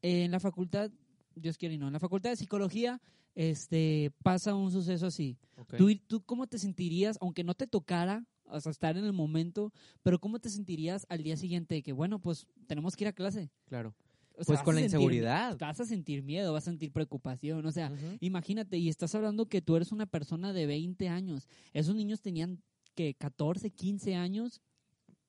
en 0.00 0.30
la 0.30 0.40
facultad, 0.40 0.90
Dios 1.34 1.58
quiere 1.58 1.74
y 1.74 1.78
no, 1.78 1.88
en 1.88 1.92
la 1.92 2.00
facultad 2.00 2.30
de 2.30 2.36
psicología, 2.36 2.98
este, 3.34 4.10
pasa 4.22 4.54
un 4.54 4.72
suceso 4.72 5.06
así. 5.06 5.36
Ok. 5.58 5.76
¿Tú, 5.76 5.94
¿Tú 6.06 6.22
cómo 6.22 6.46
te 6.46 6.58
sentirías, 6.58 7.18
aunque 7.20 7.44
no 7.44 7.52
te 7.52 7.66
tocara, 7.66 8.24
o 8.46 8.58
sea, 8.58 8.72
estar 8.72 8.96
en 8.96 9.04
el 9.04 9.12
momento, 9.12 9.70
pero 10.02 10.18
cómo 10.18 10.38
te 10.38 10.48
sentirías 10.48 11.04
al 11.10 11.22
día 11.22 11.36
siguiente 11.36 11.74
de 11.74 11.82
que, 11.82 11.92
bueno, 11.92 12.20
pues 12.20 12.46
tenemos 12.66 12.96
que 12.96 13.04
ir 13.04 13.08
a 13.08 13.12
clase? 13.12 13.50
Claro. 13.66 13.94
O 14.38 14.44
Pues 14.44 14.60
con 14.62 14.74
la 14.74 14.80
sentir- 14.80 14.84
inseguridad. 14.96 15.58
Vas 15.58 15.80
a 15.80 15.84
sentir 15.84 16.22
miedo, 16.22 16.52
vas 16.52 16.64
a 16.66 16.70
sentir 16.70 16.92
preocupación, 16.92 17.64
o 17.66 17.72
sea. 17.72 17.92
Imagínate, 18.20 18.78
y 18.78 18.88
estás 18.88 19.14
hablando 19.14 19.46
que 19.46 19.60
tú 19.62 19.76
eres 19.76 19.92
una 19.92 20.06
persona 20.06 20.52
de 20.52 20.66
20 20.66 21.08
años. 21.08 21.48
Esos 21.72 21.94
niños 21.94 22.20
tenían 22.22 22.62
que 22.94 23.14
14, 23.14 23.70
15 23.70 24.14
años. 24.14 24.60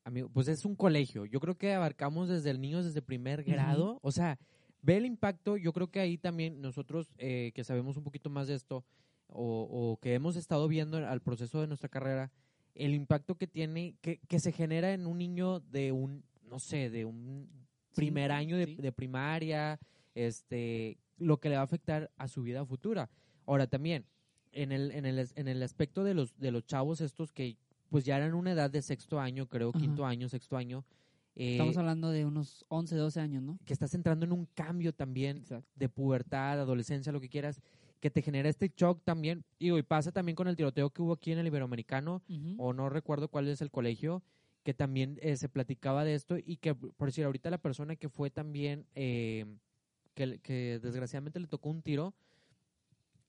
Amigo, 0.06 0.30
pues 0.30 0.48
es 0.48 0.66
un 0.66 0.76
colegio. 0.76 1.26
Yo 1.26 1.40
creo 1.40 1.58
que 1.58 1.74
abarcamos 1.74 2.28
desde 2.30 2.50
el 2.50 2.60
niño 2.60 2.84
desde 2.84 3.02
primer 3.02 3.44
grado. 3.44 4.00
O 4.02 4.12
sea, 4.12 4.38
ve 4.82 4.98
el 4.98 5.06
impacto. 5.06 5.56
Yo 5.58 5.72
creo 5.74 5.90
que 5.92 6.00
ahí 6.02 6.18
también 6.18 6.60
nosotros 6.62 7.14
eh, 7.18 7.52
que 7.56 7.64
sabemos 7.64 7.96
un 7.98 8.04
poquito 8.04 8.30
más 8.30 8.48
de 8.48 8.56
esto 8.56 8.84
o, 9.28 9.68
o 9.70 9.98
que 10.02 10.14
hemos 10.14 10.36
estado 10.36 10.68
viendo 10.68 10.98
al 10.98 11.22
proceso 11.22 11.62
de 11.62 11.68
nuestra 11.68 11.88
carrera, 11.90 12.32
el 12.76 12.94
impacto 12.94 13.36
que 13.36 13.48
tiene, 13.48 13.96
que, 14.02 14.20
que 14.28 14.40
se 14.40 14.52
genera 14.52 14.94
en 14.94 15.08
un 15.08 15.18
niño 15.18 15.60
de 15.62 15.92
un, 15.92 16.24
no 16.44 16.60
sé, 16.60 16.90
de 16.90 17.06
un 17.06 17.50
primer 17.96 18.32
Sí, 18.32 18.36
año 18.36 18.58
de, 18.58 18.66
sí. 18.68 18.76
de 18.76 18.92
primaria, 18.92 19.80
este, 20.16 20.98
lo 21.18 21.38
que 21.40 21.50
le 21.50 21.56
va 21.56 21.62
a 21.62 21.66
afectar 21.66 22.12
a 22.18 22.28
su 22.28 22.44
vida 22.44 22.66
futura. 22.66 23.10
Ahora 23.46 23.68
también, 23.68 24.06
en 24.52 24.72
el, 24.72 24.92
en 24.92 25.06
el, 25.06 25.28
en 25.36 25.48
el 25.48 25.64
aspecto 25.64 26.04
de 26.04 26.14
los, 26.14 26.38
de 26.38 26.52
los 26.52 26.66
chavos 26.66 27.02
estos 27.02 27.32
que 27.32 27.58
pues 27.90 28.06
ya 28.06 28.18
eran 28.18 28.34
una 28.34 28.52
edad 28.54 28.72
de 28.72 28.82
sexto 28.82 29.20
año, 29.20 29.48
creo, 29.48 29.70
Ajá. 29.70 29.80
quinto 29.80 30.06
año, 30.06 30.28
sexto 30.30 30.58
año, 30.58 30.84
eh, 31.36 31.54
Estamos 31.54 31.78
hablando 31.78 32.10
de 32.12 32.26
unos 32.26 32.64
11, 32.68 32.96
12 32.96 33.20
años, 33.20 33.42
¿no? 33.42 33.58
que 33.66 33.74
estás 33.74 33.94
entrando 33.96 34.24
en 34.26 34.32
un 34.32 34.46
cambio 34.54 34.94
también 34.94 35.38
Exacto. 35.38 35.68
de 35.76 35.90
pubertad, 35.90 36.60
adolescencia, 36.60 37.12
lo 37.12 37.20
que 37.20 37.30
quieras, 37.30 37.60
que 38.00 38.12
te 38.12 38.22
genera 38.22 38.50
este 38.50 38.72
shock 38.76 39.02
también. 39.04 39.44
Y 39.58 39.82
pasa 39.82 40.12
también 40.12 40.36
con 40.36 40.48
el 40.48 40.56
tiroteo 40.56 40.92
que 40.92 41.02
hubo 41.02 41.14
aquí 41.14 41.32
en 41.32 41.40
el 41.40 41.48
Iberoamericano, 41.48 42.22
o 42.58 42.74
no 42.74 42.88
recuerdo 42.90 43.30
cuál 43.30 43.48
es 43.48 43.62
el 43.62 43.72
colegio, 43.72 44.22
que 44.64 44.74
también 44.74 45.20
eh, 45.22 45.36
se 45.36 45.50
platicaba 45.50 46.04
de 46.06 46.16
esto 46.16 46.38
y 46.38 46.58
que, 46.58 46.74
por 46.74 47.10
decir, 47.10 47.26
ahorita 47.26 47.50
la 47.50 47.58
persona 47.58 47.96
que 47.96 48.10
fue 48.10 48.30
también, 48.30 48.86
eh, 48.96 49.46
que, 50.14 50.40
que 50.40 50.80
desgraciadamente 50.82 51.40
le 51.40 51.48
tocó 51.48 51.70
un 51.70 51.82
tiro, 51.82 52.14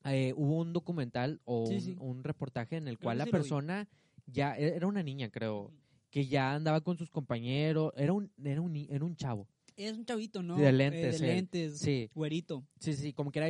eh, 0.04 0.32
hubo 0.36 0.60
un 0.60 0.72
documental 0.72 1.40
o 1.44 1.66
Sí, 1.66 1.74
un, 1.74 1.80
sí. 1.80 1.96
un 1.98 2.24
reportaje 2.24 2.76
en 2.76 2.88
el 2.88 2.98
Creo 2.98 3.06
cual 3.06 3.18
la 3.18 3.24
sí 3.24 3.30
persona 3.30 3.88
ya, 4.26 4.56
e, 4.56 4.76
era 4.76 4.86
una 4.86 5.02
niña 5.02 5.30
creo, 5.30 5.72
que 6.10 6.26
ya 6.26 6.54
andaba 6.54 6.82
con 6.82 6.96
sus 6.96 7.10
compañeros, 7.10 7.92
era 7.96 8.12
un, 8.12 8.30
era 8.44 8.60
un, 8.60 8.76
era 8.76 9.04
un 9.04 9.16
chavo. 9.16 9.48
Es 9.76 9.92
un 9.96 10.04
chavito, 10.04 10.40
¿no? 10.40 10.56
De 10.56 10.70
lentes, 10.70 11.20
de 11.20 11.26
lentes. 11.26 11.78
Sí, 11.80 12.08
Güerito. 12.14 12.64
Sí, 12.78 12.92
sí, 12.92 13.12
como 13.12 13.32
que 13.32 13.40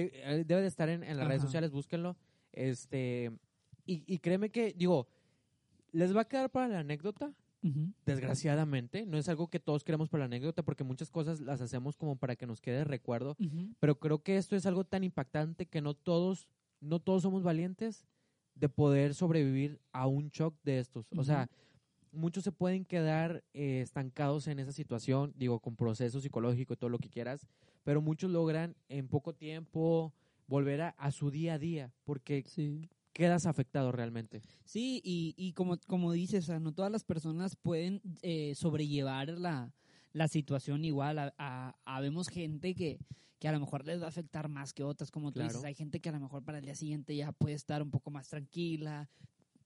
debe 0.46 0.62
de 0.62 0.68
estar 0.68 0.88
en, 0.88 1.02
en 1.04 1.18
las 1.18 1.28
redes 1.28 1.42
sociales, 1.42 1.70
búsquenlo. 1.70 2.16
Este, 2.50 3.30
y, 3.84 4.04
y 4.06 4.18
créeme 4.20 4.48
que, 4.48 4.72
digo, 4.72 5.06
les 5.92 6.16
va 6.16 6.22
a 6.22 6.24
quedar 6.28 6.48
para 6.50 6.68
la 6.68 6.78
anécdota, 6.78 7.34
Desgraciadamente. 8.04 9.06
No 9.06 9.18
es 9.18 9.28
algo 9.28 9.48
que 9.48 9.60
todos 9.60 9.84
queremos 9.84 10.08
para 10.08 10.20
la 10.20 10.26
anécdota, 10.26 10.62
porque 10.62 10.84
muchas 10.84 11.10
cosas 11.10 11.40
las 11.40 11.60
hacemos 11.60 11.96
como 11.96 12.16
para 12.16 12.36
que 12.36 12.46
nos 12.46 12.60
quede 12.60 12.78
de 12.78 12.84
recuerdo. 12.84 13.36
Pero 13.80 13.98
creo 13.98 14.22
que 14.22 14.36
esto 14.36 14.56
es 14.56 14.66
algo 14.66 14.84
tan 14.84 15.04
impactante 15.04 15.66
que 15.66 15.80
no 15.80 15.94
todos, 15.94 16.46
no 16.80 17.00
todos 17.00 17.22
somos 17.22 17.42
valientes 17.42 18.06
de 18.54 18.68
poder 18.68 19.14
sobrevivir 19.14 19.80
a 19.92 20.06
un 20.06 20.28
shock 20.28 20.54
de 20.62 20.78
estos. 20.78 21.06
O 21.16 21.24
sea, 21.24 21.48
muchos 22.12 22.44
se 22.44 22.52
pueden 22.52 22.84
quedar 22.84 23.42
eh, 23.52 23.80
estancados 23.80 24.46
en 24.46 24.58
esa 24.58 24.72
situación, 24.72 25.32
digo, 25.36 25.58
con 25.60 25.76
proceso 25.76 26.20
psicológico 26.20 26.74
y 26.74 26.76
todo 26.76 26.90
lo 26.90 26.98
que 26.98 27.08
quieras, 27.08 27.46
pero 27.82 28.00
muchos 28.00 28.30
logran 28.30 28.76
en 28.88 29.08
poco 29.08 29.34
tiempo 29.34 30.12
volver 30.46 30.82
a, 30.82 30.88
a 30.90 31.10
su 31.10 31.30
día 31.30 31.54
a 31.54 31.58
día, 31.58 31.92
porque 32.04 32.44
Sí. 32.46 32.88
Quedas 33.14 33.46
afectado 33.46 33.92
realmente. 33.92 34.42
Sí, 34.66 35.00
y, 35.02 35.34
y 35.38 35.54
como, 35.54 35.78
como 35.86 36.12
dices, 36.12 36.44
o 36.44 36.46
sea, 36.48 36.60
no 36.60 36.72
todas 36.72 36.92
las 36.92 37.04
personas 37.04 37.56
pueden 37.56 38.02
eh, 38.20 38.54
sobrellevar 38.54 39.28
la, 39.38 39.72
la 40.12 40.28
situación 40.28 40.84
igual. 40.84 41.18
A, 41.18 41.34
a- 41.38 41.76
habemos 41.86 42.28
gente 42.28 42.74
que, 42.74 42.98
que 43.38 43.48
a 43.48 43.52
lo 43.52 43.60
mejor 43.60 43.86
les 43.86 44.00
va 44.02 44.06
a 44.06 44.08
afectar 44.08 44.48
más 44.48 44.74
que 44.74 44.82
otras, 44.82 45.10
como 45.10 45.30
tú 45.32 45.38
Claro. 45.40 45.48
dices. 45.54 45.64
Hay 45.64 45.74
gente 45.74 46.00
que 46.00 46.10
a 46.10 46.12
lo 46.12 46.20
mejor 46.20 46.42
para 46.44 46.58
el 46.58 46.64
día 46.64 46.74
siguiente 46.74 47.16
ya 47.16 47.32
puede 47.32 47.54
estar 47.54 47.82
un 47.82 47.90
poco 47.90 48.10
más 48.10 48.28
tranquila. 48.28 49.08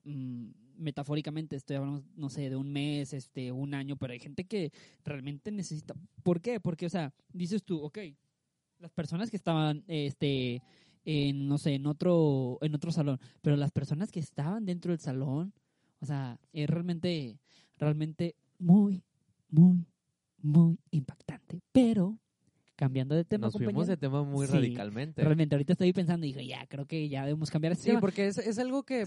Mm, 0.04 0.50
metafóricamente 0.76 1.56
estoy 1.56 1.76
hablando, 1.76 2.04
no 2.14 2.28
sé, 2.30 2.48
de 2.50 2.56
un 2.56 2.70
mes, 2.72 3.12
este, 3.12 3.50
un 3.50 3.74
año, 3.74 3.96
pero 3.96 4.12
hay 4.12 4.20
gente 4.20 4.44
que 4.44 4.70
realmente 5.04 5.50
necesita. 5.50 5.94
¿Por 6.22 6.40
qué? 6.40 6.60
Porque, 6.60 6.86
o 6.86 6.90
sea, 6.90 7.12
dices 7.32 7.64
tú, 7.64 7.80
ok, 7.82 7.98
las 8.78 8.92
personas 8.92 9.28
que 9.30 9.36
estaban, 9.36 9.82
este, 9.88 10.62
en, 11.10 11.48
no 11.48 11.56
sé, 11.56 11.74
en 11.74 11.86
otro, 11.86 12.58
en 12.60 12.74
otro 12.74 12.92
salón, 12.92 13.18
pero 13.40 13.56
las 13.56 13.70
personas 13.70 14.12
que 14.12 14.20
estaban 14.20 14.66
dentro 14.66 14.90
del 14.92 15.00
salón, 15.00 15.54
o 16.00 16.04
sea, 16.06 16.38
es 16.52 16.68
realmente, 16.68 17.38
realmente 17.78 18.34
muy, 18.58 19.02
muy, 19.48 19.86
muy 20.42 20.78
impactante. 20.90 21.60
Pero, 21.72 22.18
cambiando 22.76 23.14
de 23.14 23.24
tema, 23.24 23.46
Nos 23.46 23.54
fuimos 23.54 23.86
de 23.86 23.96
tema 23.96 24.22
muy 24.22 24.46
Sí, 24.46 24.52
radicalmente. 24.52 25.24
realmente 25.24 25.54
ahorita 25.54 25.72
estoy 25.72 25.94
pensando 25.94 26.26
y 26.26 26.34
dije, 26.34 26.46
ya, 26.46 26.66
creo 26.66 26.84
que 26.84 27.08
ya 27.08 27.24
debemos 27.24 27.50
cambiar 27.50 27.72
este 27.72 27.84
Sí, 27.84 27.88
tema. 27.88 28.00
porque 28.00 28.26
es, 28.26 28.36
es 28.36 28.58
algo 28.58 28.82
que 28.82 29.06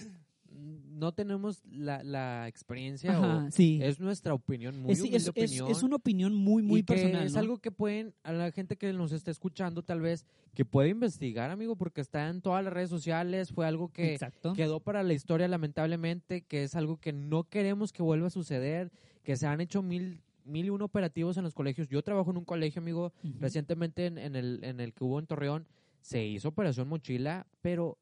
no 0.54 1.14
tenemos 1.14 1.64
la, 1.66 2.04
la 2.04 2.48
experiencia 2.48 3.12
Ajá, 3.18 3.46
o 3.48 3.52
sí. 3.52 3.80
es 3.82 4.00
nuestra 4.00 4.34
opinión, 4.34 4.80
muy 4.80 4.92
Es, 4.92 5.00
es- 5.04 5.28
opinión. 5.30 5.72
es 5.72 5.82
una 5.84 5.96
opinión 5.96 6.36
muy, 6.36 6.62
muy 6.62 6.82
y 6.82 6.84
que 6.84 6.94
personal. 6.94 7.26
Es 7.26 7.34
¿no? 7.34 7.40
algo 7.40 7.58
que 7.60 7.72
pueden, 7.72 8.14
a 8.24 8.32
la 8.34 8.52
gente 8.52 8.78
que 8.78 8.92
nos 8.94 9.12
está 9.12 9.32
escuchando 9.32 9.82
tal 9.84 10.02
vez, 10.02 10.26
que 10.54 10.66
puede 10.66 10.90
investigar, 10.90 11.50
amigo, 11.52 11.76
porque 11.76 12.02
está 12.02 12.30
en 12.30 12.42
todas 12.42 12.64
las 12.64 12.74
redes 12.74 12.90
sociales, 12.90 13.52
fue 13.52 13.66
algo 13.66 13.90
que 13.92 14.14
Exacto. 14.14 14.54
quedó 14.54 14.80
para 14.80 15.02
la 15.04 15.14
historia 15.14 15.48
lamentablemente, 15.48 16.42
que 16.42 16.64
es 16.64 16.76
algo 16.76 16.98
que 16.98 17.14
no 17.14 17.46
queremos 17.46 17.92
que 17.92 18.04
vuelva 18.04 18.28
a 18.28 18.32
suceder, 18.32 18.92
que 19.24 19.36
se 19.38 19.48
han 19.48 19.62
hecho 19.62 19.82
mil 19.82 20.22
mil 20.44 20.66
y 20.66 20.70
uno 20.72 20.86
operativos 20.86 21.38
en 21.38 21.44
los 21.44 21.54
colegios. 21.54 21.88
Yo 21.88 22.02
trabajo 22.02 22.32
en 22.32 22.38
un 22.38 22.46
colegio, 22.46 22.82
amigo, 22.82 23.14
recientemente 23.40 24.08
en, 24.08 24.18
en 24.18 24.36
el, 24.36 24.60
en 24.64 24.80
el 24.80 24.92
que 24.92 25.04
hubo 25.04 25.20
en 25.20 25.28
Torreón, 25.28 25.68
se 26.02 26.26
hizo 26.26 26.50
operación 26.50 26.88
mochila, 26.90 27.46
pero 27.62 28.00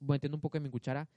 metiendo 0.00 0.36
un 0.36 0.40
poco 0.40 0.56
en 0.56 0.62
mi 0.62 0.70
cuchara, 0.70 1.08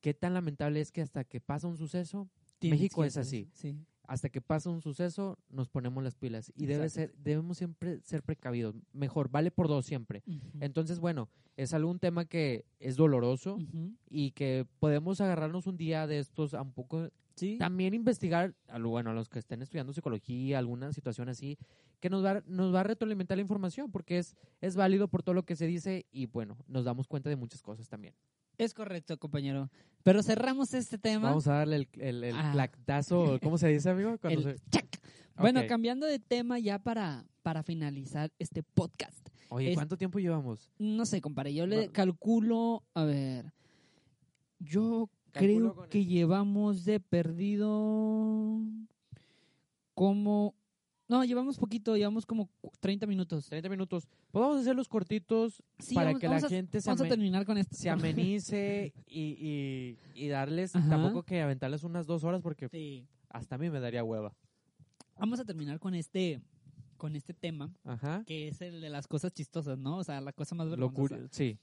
qué 0.00 0.14
tan 0.14 0.34
lamentable 0.34 0.80
es 0.80 0.92
que 0.92 1.00
hasta 1.02 1.24
que 1.24 1.40
pasa 1.40 1.66
un 1.68 1.76
suceso, 1.76 2.28
Tienes 2.58 2.78
México 2.80 3.04
es 3.04 3.16
así. 3.16 3.48
Sí. 3.52 3.76
hasta 4.08 4.28
que 4.28 4.40
pasa 4.40 4.70
un 4.70 4.80
suceso, 4.80 5.36
nos 5.50 5.68
ponemos 5.68 6.02
las 6.04 6.14
pilas. 6.14 6.52
Y 6.56 6.66
debe 6.66 6.88
ser, 6.88 7.12
debemos 7.18 7.58
siempre 7.58 8.00
ser 8.02 8.22
precavidos. 8.22 8.76
Mejor, 8.92 9.28
vale 9.30 9.50
por 9.50 9.66
dos 9.68 9.84
siempre. 9.84 10.22
Entonces, 10.60 11.00
bueno, 11.00 11.28
es 11.56 11.74
algún 11.74 11.98
tema 11.98 12.24
que 12.24 12.64
es 12.78 12.94
doloroso 12.96 13.58
y 14.08 14.30
que 14.30 14.64
podemos 14.78 15.20
agarrarnos 15.20 15.66
un 15.66 15.76
día 15.76 16.06
de 16.06 16.20
estos 16.20 16.54
a 16.54 16.62
un 16.62 16.72
poco 16.72 17.10
Sí. 17.34 17.58
también 17.58 17.92
investigar, 17.92 18.54
a 18.68 18.78
lo- 18.78 18.88
bueno, 18.90 19.10
a 19.10 19.12
los 19.12 19.28
que 19.28 19.38
estén 19.38 19.60
estudiando 19.60 19.92
psicología, 19.92 20.58
alguna 20.58 20.92
situación 20.94 21.28
así, 21.28 21.58
que 22.00 22.08
nos 22.08 22.24
va, 22.24 22.42
nos 22.46 22.72
va 22.74 22.80
a 22.80 22.84
retroalimentar 22.84 23.36
la 23.36 23.42
información, 23.42 23.90
porque 23.90 24.16
es, 24.18 24.36
es 24.62 24.74
válido 24.76 25.08
por 25.08 25.22
todo 25.22 25.34
lo 25.34 25.44
que 25.44 25.54
se 25.56 25.66
dice 25.66 26.06
y 26.10 26.24
bueno, 26.26 26.56
nos 26.68 26.84
damos 26.86 27.08
cuenta 27.08 27.28
de 27.28 27.36
muchas 27.36 27.60
cosas 27.60 27.88
también. 27.90 28.14
Es 28.58 28.74
correcto, 28.74 29.18
compañero. 29.18 29.70
Pero 30.02 30.22
cerramos 30.22 30.72
este 30.74 30.98
tema. 30.98 31.28
Vamos 31.30 31.46
a 31.48 31.54
darle 31.54 31.76
el, 31.76 31.88
el, 32.00 32.24
el 32.24 32.36
Ah. 32.36 32.50
clactazo, 32.52 33.38
¿cómo 33.42 33.58
se 33.58 33.68
dice, 33.68 33.90
amigo? 33.90 34.16
El 34.22 34.42
se- 34.42 34.56
chac. 34.70 34.86
Bueno, 35.38 35.60
cambiando 35.68 36.06
de 36.06 36.18
tema 36.18 36.58
ya 36.58 36.78
para, 36.78 37.26
para 37.42 37.62
finalizar 37.62 38.32
este 38.38 38.62
podcast. 38.62 39.28
Oye, 39.50 39.70
es- 39.70 39.74
¿cuánto 39.74 39.96
tiempo 39.98 40.18
llevamos? 40.18 40.70
No 40.78 41.04
sé, 41.04 41.20
compadre, 41.20 41.52
yo 41.54 41.66
le 41.66 41.86
No. 41.88 41.92
calculo, 41.92 42.82
a 42.94 43.04
ver, 43.04 43.52
yo 44.58 45.10
Calculo 45.32 45.74
creo 45.74 45.88
que 45.90 46.06
llevamos 46.06 46.84
de 46.86 46.98
perdido 47.00 48.60
como... 49.94 50.54
No, 51.08 51.24
llevamos 51.24 51.56
poquito, 51.56 51.96
llevamos 51.96 52.26
como 52.26 52.48
cu- 52.60 52.72
30 52.80 53.06
minutos. 53.06 53.48
30 53.48 53.68
minutos. 53.68 54.08
Podemos 54.32 54.58
hacerlos 54.60 54.88
cortitos 54.88 55.62
Sí, 55.78 55.94
para 55.94 56.06
vamos- 56.08 56.20
que 56.20 56.26
vamos 56.26 56.42
la 56.42 56.46
a- 56.46 56.50
gente 56.50 56.80
se, 56.80 56.88
Vamos 56.88 57.00
a 57.00 57.04
ame- 57.04 57.08
terminar 57.10 57.44
con 57.46 57.58
esto. 57.58 57.76
se 57.76 57.88
amenice 57.90 58.92
y, 59.06 59.20
y, 59.38 60.24
y 60.24 60.28
darles, 60.28 60.74
Ajá. 60.74 60.88
tampoco 60.88 61.22
que 61.22 61.40
aventarles 61.40 61.84
unas 61.84 62.06
dos 62.06 62.24
horas 62.24 62.42
porque 62.42 62.68
Sí. 62.68 63.06
hasta 63.30 63.54
a 63.54 63.58
mí 63.58 63.70
me 63.70 63.78
daría 63.80 64.02
hueva. 64.02 64.32
Vamos 65.18 65.38
a 65.40 65.44
terminar 65.44 65.78
con 65.78 65.94
este 65.94 66.40
con 66.96 67.14
este 67.14 67.34
tema, 67.34 67.70
Ajá. 67.84 68.24
que 68.26 68.48
es 68.48 68.60
el 68.62 68.80
de 68.80 68.88
las 68.88 69.06
cosas 69.06 69.30
chistosas, 69.32 69.78
¿no? 69.78 69.98
O 69.98 70.04
sea, 70.04 70.18
la 70.22 70.32
cosa 70.32 70.54
más 70.54 70.70
vergonzosa. 70.70 71.16
Locura. 71.16 71.28
Sí. 71.30 71.58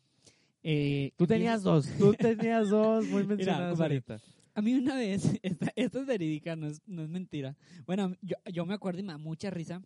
Eh, 0.62 1.12
Tú 1.18 1.26
tenías 1.26 1.64
dos. 1.64 1.88
Tú 1.98 2.14
tenías 2.52 2.70
dos 2.70 3.06
muy 3.08 3.26
mencionadas 3.26 3.72
compadre. 3.72 3.96
ahorita. 3.96 4.20
A 4.56 4.62
mí 4.62 4.74
una 4.74 4.96
vez, 4.96 5.24
esta, 5.44 5.72
esta 5.76 6.00
es 6.00 6.06
verídica, 6.06 6.56
no 6.56 6.68
es, 6.68 6.82
no 6.86 7.02
es 7.04 7.10
mentira. 7.10 7.56
Bueno, 7.86 8.16
yo, 8.22 8.36
yo 8.52 8.66
me 8.66 8.74
acuerdo 8.74 9.00
y 9.00 9.04
me 9.04 9.14
da 9.14 9.18
mucha 9.18 9.50
risa. 9.50 9.82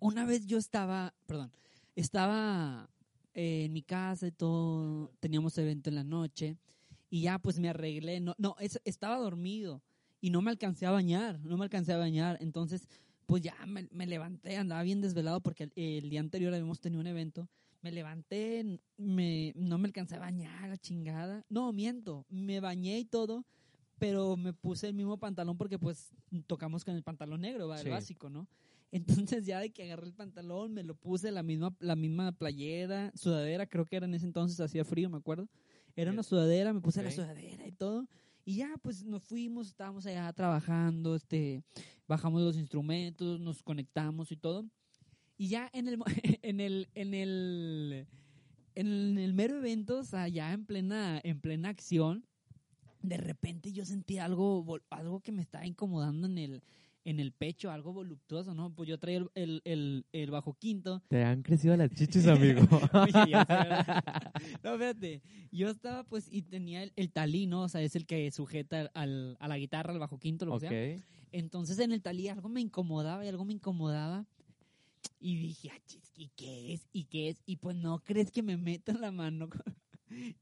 Una 0.00 0.24
vez 0.24 0.46
yo 0.46 0.58
estaba, 0.58 1.14
perdón, 1.26 1.50
estaba 1.96 2.88
eh, 3.34 3.64
en 3.64 3.72
mi 3.72 3.82
casa 3.82 4.26
y 4.28 4.32
todo, 4.32 5.10
teníamos 5.20 5.56
evento 5.58 5.90
en 5.90 5.96
la 5.96 6.04
noche 6.04 6.56
y 7.10 7.22
ya 7.22 7.38
pues 7.38 7.58
me 7.58 7.68
arreglé. 7.68 8.20
No, 8.20 8.34
no 8.38 8.54
es- 8.60 8.80
estaba 8.84 9.16
dormido 9.18 9.82
y 10.20 10.30
no 10.30 10.42
me 10.42 10.50
alcancé 10.50 10.86
a 10.86 10.90
bañar, 10.92 11.40
no 11.40 11.56
me 11.56 11.64
alcancé 11.64 11.92
a 11.92 11.98
bañar. 11.98 12.38
Entonces, 12.40 12.88
pues 13.26 13.42
ya 13.42 13.54
me, 13.66 13.88
me 13.92 14.06
levanté, 14.06 14.56
andaba 14.56 14.82
bien 14.82 15.00
desvelado 15.00 15.40
porque 15.40 15.64
el, 15.64 15.72
el 15.76 16.10
día 16.10 16.20
anterior 16.20 16.52
habíamos 16.54 16.80
tenido 16.80 17.00
un 17.00 17.06
evento. 17.06 17.48
Me 17.82 17.92
levanté, 17.92 18.80
me, 18.96 19.52
no 19.56 19.78
me 19.78 19.86
alcancé 19.86 20.16
a 20.16 20.20
bañar, 20.20 20.68
la 20.68 20.78
chingada. 20.78 21.44
No, 21.48 21.72
miento, 21.72 22.24
me 22.28 22.58
bañé 22.60 22.98
y 22.98 23.04
todo, 23.04 23.44
pero 23.98 24.36
me 24.36 24.52
puse 24.52 24.88
el 24.88 24.94
mismo 24.94 25.18
pantalón 25.18 25.56
porque 25.56 25.78
pues 25.78 26.10
tocamos 26.46 26.84
con 26.84 26.94
el 26.94 27.02
pantalón 27.02 27.40
negro, 27.40 27.68
¿va? 27.68 27.78
el 27.78 27.84
Sí. 27.84 27.90
básico, 27.90 28.30
¿no? 28.30 28.46
Entonces 29.32 29.44
ya 29.44 29.60
de 29.60 29.70
que 29.70 29.82
agarré 29.82 30.06
el 30.06 30.14
pantalón, 30.14 30.72
me 30.72 30.82
lo 30.82 30.94
puse 30.94 31.30
la 31.30 31.42
misma, 31.42 31.76
la 31.80 31.94
misma 31.96 32.32
playera, 32.32 33.12
sudadera, 33.14 33.66
creo 33.66 33.84
que 33.84 33.96
era 33.96 34.06
en 34.06 34.14
ese 34.14 34.24
entonces, 34.26 34.58
hacía 34.60 34.84
frío, 34.84 35.10
me 35.10 35.18
acuerdo. 35.18 35.48
Era 35.94 36.10
una 36.12 36.22
sudadera, 36.22 36.72
me 36.72 36.80
puse 36.80 37.02
la 37.02 37.10
sudadera 37.10 37.66
y 37.66 37.72
todo. 37.72 38.06
Y 38.44 38.56
ya, 38.56 38.74
pues 38.80 39.04
nos 39.04 39.22
fuimos, 39.24 39.66
estábamos 39.66 40.06
allá 40.06 40.32
trabajando, 40.32 41.14
este, 41.16 41.62
bajamos 42.06 42.40
los 42.40 42.56
instrumentos, 42.56 43.38
nos 43.40 43.62
conectamos 43.62 44.32
y 44.32 44.36
todo. 44.36 44.64
Y 45.36 45.48
ya 45.48 45.68
en 45.74 45.88
el, 45.88 45.98
en 46.42 46.60
el, 46.60 46.88
en 46.94 47.12
el, 47.14 48.06
en 48.74 49.18
el 49.18 49.34
mero 49.34 49.58
evento, 49.58 49.98
o 49.98 50.04
sea, 50.04 50.28
ya 50.28 50.52
en 50.52 50.64
plena, 50.64 51.20
en 51.24 51.40
plena 51.40 51.68
acción, 51.68 52.24
de 53.02 53.16
repente 53.16 53.72
yo 53.72 53.84
sentí 53.84 54.18
algo, 54.18 54.80
algo 54.90 55.20
que 55.20 55.32
me 55.32 55.42
estaba 55.42 55.66
incomodando 55.66 56.26
en 56.26 56.38
el, 56.38 56.62
en 57.04 57.20
el 57.20 57.32
pecho, 57.32 57.70
algo 57.70 57.92
voluptuoso, 57.92 58.54
¿no? 58.54 58.70
Pues 58.74 58.88
yo 58.88 58.98
traía 58.98 59.18
el, 59.18 59.30
el, 59.34 59.62
el, 59.64 60.06
el 60.12 60.30
bajo 60.30 60.54
quinto. 60.54 61.02
Te 61.08 61.24
han 61.24 61.42
crecido 61.42 61.76
las 61.76 61.90
chichis, 61.94 62.26
amigo. 62.26 62.60
No, 64.62 64.72
espérate. 64.74 65.22
Yo 65.50 65.70
estaba, 65.70 66.04
pues, 66.04 66.28
y 66.30 66.42
tenía 66.42 66.82
el, 66.82 67.10
talí, 67.10 67.46
¿no? 67.46 67.62
O 67.62 67.68
sea, 67.68 67.80
es 67.82 67.96
el 67.96 68.06
que 68.06 68.30
sujeta 68.30 68.90
al, 68.94 69.36
a 69.40 69.48
la 69.48 69.58
guitarra, 69.58 69.92
al 69.92 69.98
bajo 69.98 70.18
quinto, 70.18 70.44
lo 70.46 70.58
que 70.58 70.68
sea. 70.68 70.70
Entonces 71.32 71.78
en 71.78 71.92
el 71.92 72.02
talí 72.02 72.28
algo 72.28 72.48
me 72.48 72.60
incomodaba 72.60 73.24
y 73.24 73.28
algo 73.28 73.44
me 73.44 73.52
incomodaba. 73.54 74.26
Y 75.20 75.36
dije, 75.36 75.70
ah, 75.72 75.78
chis, 75.86 76.12
¿y 76.16 76.28
qué 76.36 76.72
es? 76.74 76.88
¿Y 76.92 77.04
qué 77.04 77.28
es? 77.30 77.42
Y 77.46 77.56
pues 77.56 77.76
no 77.76 78.00
crees 78.00 78.30
que 78.30 78.42
me 78.42 78.56
meto 78.56 78.92
la 78.92 79.10
mano 79.12 79.48
con- 79.48 79.62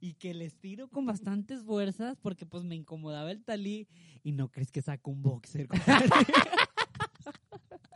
y 0.00 0.14
que 0.14 0.34
les 0.34 0.58
tiro 0.58 0.88
con 0.88 1.06
bastantes 1.06 1.62
fuerzas 1.64 2.16
porque 2.20 2.46
pues 2.46 2.64
me 2.64 2.74
incomodaba 2.74 3.30
el 3.30 3.44
talí 3.44 3.88
y 4.22 4.32
no 4.32 4.50
crees 4.50 4.72
que 4.72 4.82
saco 4.82 5.10
un 5.10 5.22
boxer. 5.22 5.68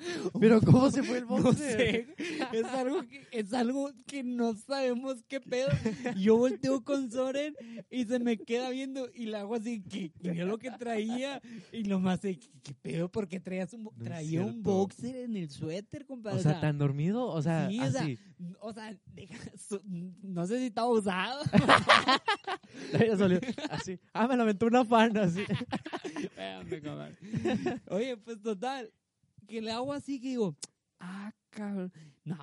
Pero 0.40 0.60
¿cómo 0.60 0.90
se 0.90 1.02
fue 1.02 1.18
el 1.18 1.26
No 1.26 1.42
boxer? 1.42 2.14
sé, 2.16 2.16
es 2.52 2.64
algo, 2.64 3.02
que, 3.06 3.26
es 3.30 3.52
algo 3.52 3.90
que 4.06 4.22
no 4.22 4.54
sabemos 4.54 5.22
qué 5.28 5.40
pedo. 5.40 5.68
Yo 6.16 6.36
volteo 6.36 6.82
con 6.84 7.10
Soren 7.10 7.54
y 7.90 8.04
se 8.04 8.18
me 8.18 8.38
queda 8.38 8.70
viendo 8.70 9.08
y 9.14 9.26
le 9.26 9.36
hago 9.36 9.54
así, 9.56 9.82
que 9.82 10.12
mira 10.22 10.44
lo 10.44 10.58
que 10.58 10.70
traía. 10.70 11.40
Y 11.72 11.84
lo 11.84 12.00
más 12.00 12.22
de, 12.22 12.38
¿qué, 12.38 12.48
qué 12.62 12.74
pedo? 12.74 13.10
Porque 13.10 13.40
traías 13.40 13.72
un, 13.74 13.84
No 13.84 13.92
traía 14.02 14.44
un 14.44 14.62
boxer 14.62 15.16
en 15.16 15.36
el 15.36 15.50
suéter, 15.50 16.06
compadre. 16.06 16.38
O 16.38 16.42
sea, 16.42 16.60
tan 16.60 16.78
dormido, 16.78 17.26
o 17.26 17.42
sea, 17.42 17.68
sí, 17.68 17.80
o 17.80 17.90
sea, 17.90 18.02
así. 18.02 18.18
o 18.60 18.72
sea, 18.72 18.96
deja 19.14 19.36
su- 19.56 19.80
no 20.22 20.46
sé 20.46 20.58
si 20.58 20.66
estaba 20.66 20.88
usado. 20.88 21.42
Así. 23.70 23.98
Ah, 24.12 24.26
me 24.28 24.36
la 24.36 24.42
aventó 24.42 24.66
una 24.66 24.84
fan, 24.84 25.16
así. 25.16 25.42
Espérame, 26.16 26.82
compadre. 26.82 27.16
Oye, 27.88 28.16
pues 28.16 28.40
total, 28.42 28.90
que 29.50 29.60
le 29.60 29.70
hago 29.72 29.92
así 29.92 30.20
que 30.20 30.28
digo, 30.30 30.56
ah, 31.00 31.32
cabrón. 31.50 31.92
No, 32.24 32.36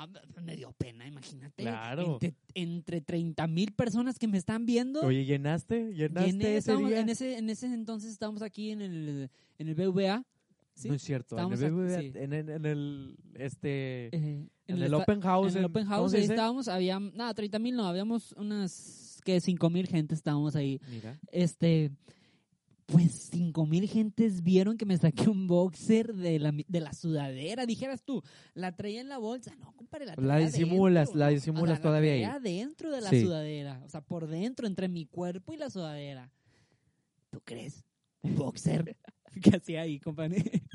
me 0.44 0.56
dio 0.56 0.72
pena, 0.74 1.08
imagínate. 1.08 1.64
Claro. 1.64 2.14
Entre, 2.22 2.36
entre 2.56 3.02
30 3.02 3.48
mil 3.48 3.72
personas 3.74 4.20
que 4.20 4.28
me 4.28 4.38
están 4.38 4.66
viendo. 4.66 5.02
Oye, 5.02 5.24
¿llenaste? 5.26 5.94
¿Llenaste 5.94 6.32
llené, 6.32 6.44
ese 6.50 6.58
estábamos- 6.58 6.90
día? 6.90 7.00
en, 7.00 7.10
ese, 7.10 7.38
en 7.38 7.50
ese 7.50 7.68
entonces 7.68 8.12
estábamos 8.12 8.42
aquí 8.42 8.72
en 8.72 8.82
el, 8.82 9.30
en 9.58 9.68
el 9.68 9.76
BVA. 9.76 10.24
¿sí? 10.76 10.90
No 10.90 10.96
es 10.96 11.02
cierto. 11.02 11.38
En 11.40 11.52
el, 11.54 11.58
sí. 11.58 12.12
en, 12.16 12.34
el- 12.34 12.50
en 12.50 12.66
el, 12.66 13.18
este, 13.36 14.08
Eh, 14.08 14.48
en, 14.68 14.76
el, 14.76 14.84
esta- 14.84 14.98
Open 14.98 15.22
House. 15.22 15.54
en 15.54 15.58
el 15.60 15.64
en- 15.66 15.72
Open 15.72 15.84
¿cómo 15.86 15.96
House, 15.96 16.12
se 16.12 16.18
ahí 16.18 16.24
estábamos, 16.26 16.68
había, 16.68 17.00
nada, 17.00 17.34
30 17.34 17.58
mil 17.60 17.76
no, 17.76 17.86
habíamos 17.88 18.34
unas, 18.34 19.20
que 19.24 19.40
5 19.40 19.70
mil 19.70 19.88
gente 19.88 20.14
estábamos 20.16 20.56
ahí. 20.56 20.80
Mira. 20.90 21.18
Este, 21.32 21.92
pues 22.88 23.30
5 23.32 23.66
mil 23.66 23.88
gentes 23.88 24.42
vieron 24.44 24.78
que 24.78 24.86
me 24.86 24.98
saqué 24.98 25.30
un 25.30 25.46
boxer 25.46 26.14
de 26.16 26.40
la, 26.40 26.52
de 26.52 26.80
la 26.80 26.94
sudadera. 26.94 27.66
Dijeras 27.66 28.02
tú, 28.04 28.24
la 28.54 28.76
traía 28.76 29.02
en 29.02 29.10
la 29.10 29.18
bolsa. 29.18 29.54
No, 29.60 29.74
compadre, 29.76 30.06
la 30.06 30.16
traía 30.16 30.28
La 30.28 30.38
disimulas, 30.40 31.10
adentro. 31.10 31.20
la 31.20 31.28
O 31.28 31.30
disimulas 31.32 31.78
sea, 31.78 31.82
todavía 31.84 32.14
ahí. 32.14 32.22
La 32.22 32.40
traía 32.40 32.58
dentro 32.60 32.90
de 32.92 33.02
la 33.02 33.10
Sí. 33.10 33.22
sudadera. 33.22 33.82
O 33.86 33.90
sea, 33.90 34.02
por 34.02 34.28
dentro, 34.28 34.66
entre 34.68 34.88
mi 34.88 35.06
cuerpo 35.06 35.52
y 35.54 35.58
la 35.58 35.70
sudadera. 35.70 36.32
¿Tú 37.30 37.42
crees? 37.44 37.84
Un 38.22 38.36
boxer. 38.36 38.96
¿Qué 39.44 39.58
hacía 39.58 39.82
ahí, 39.82 40.00
compadre? 40.00 40.38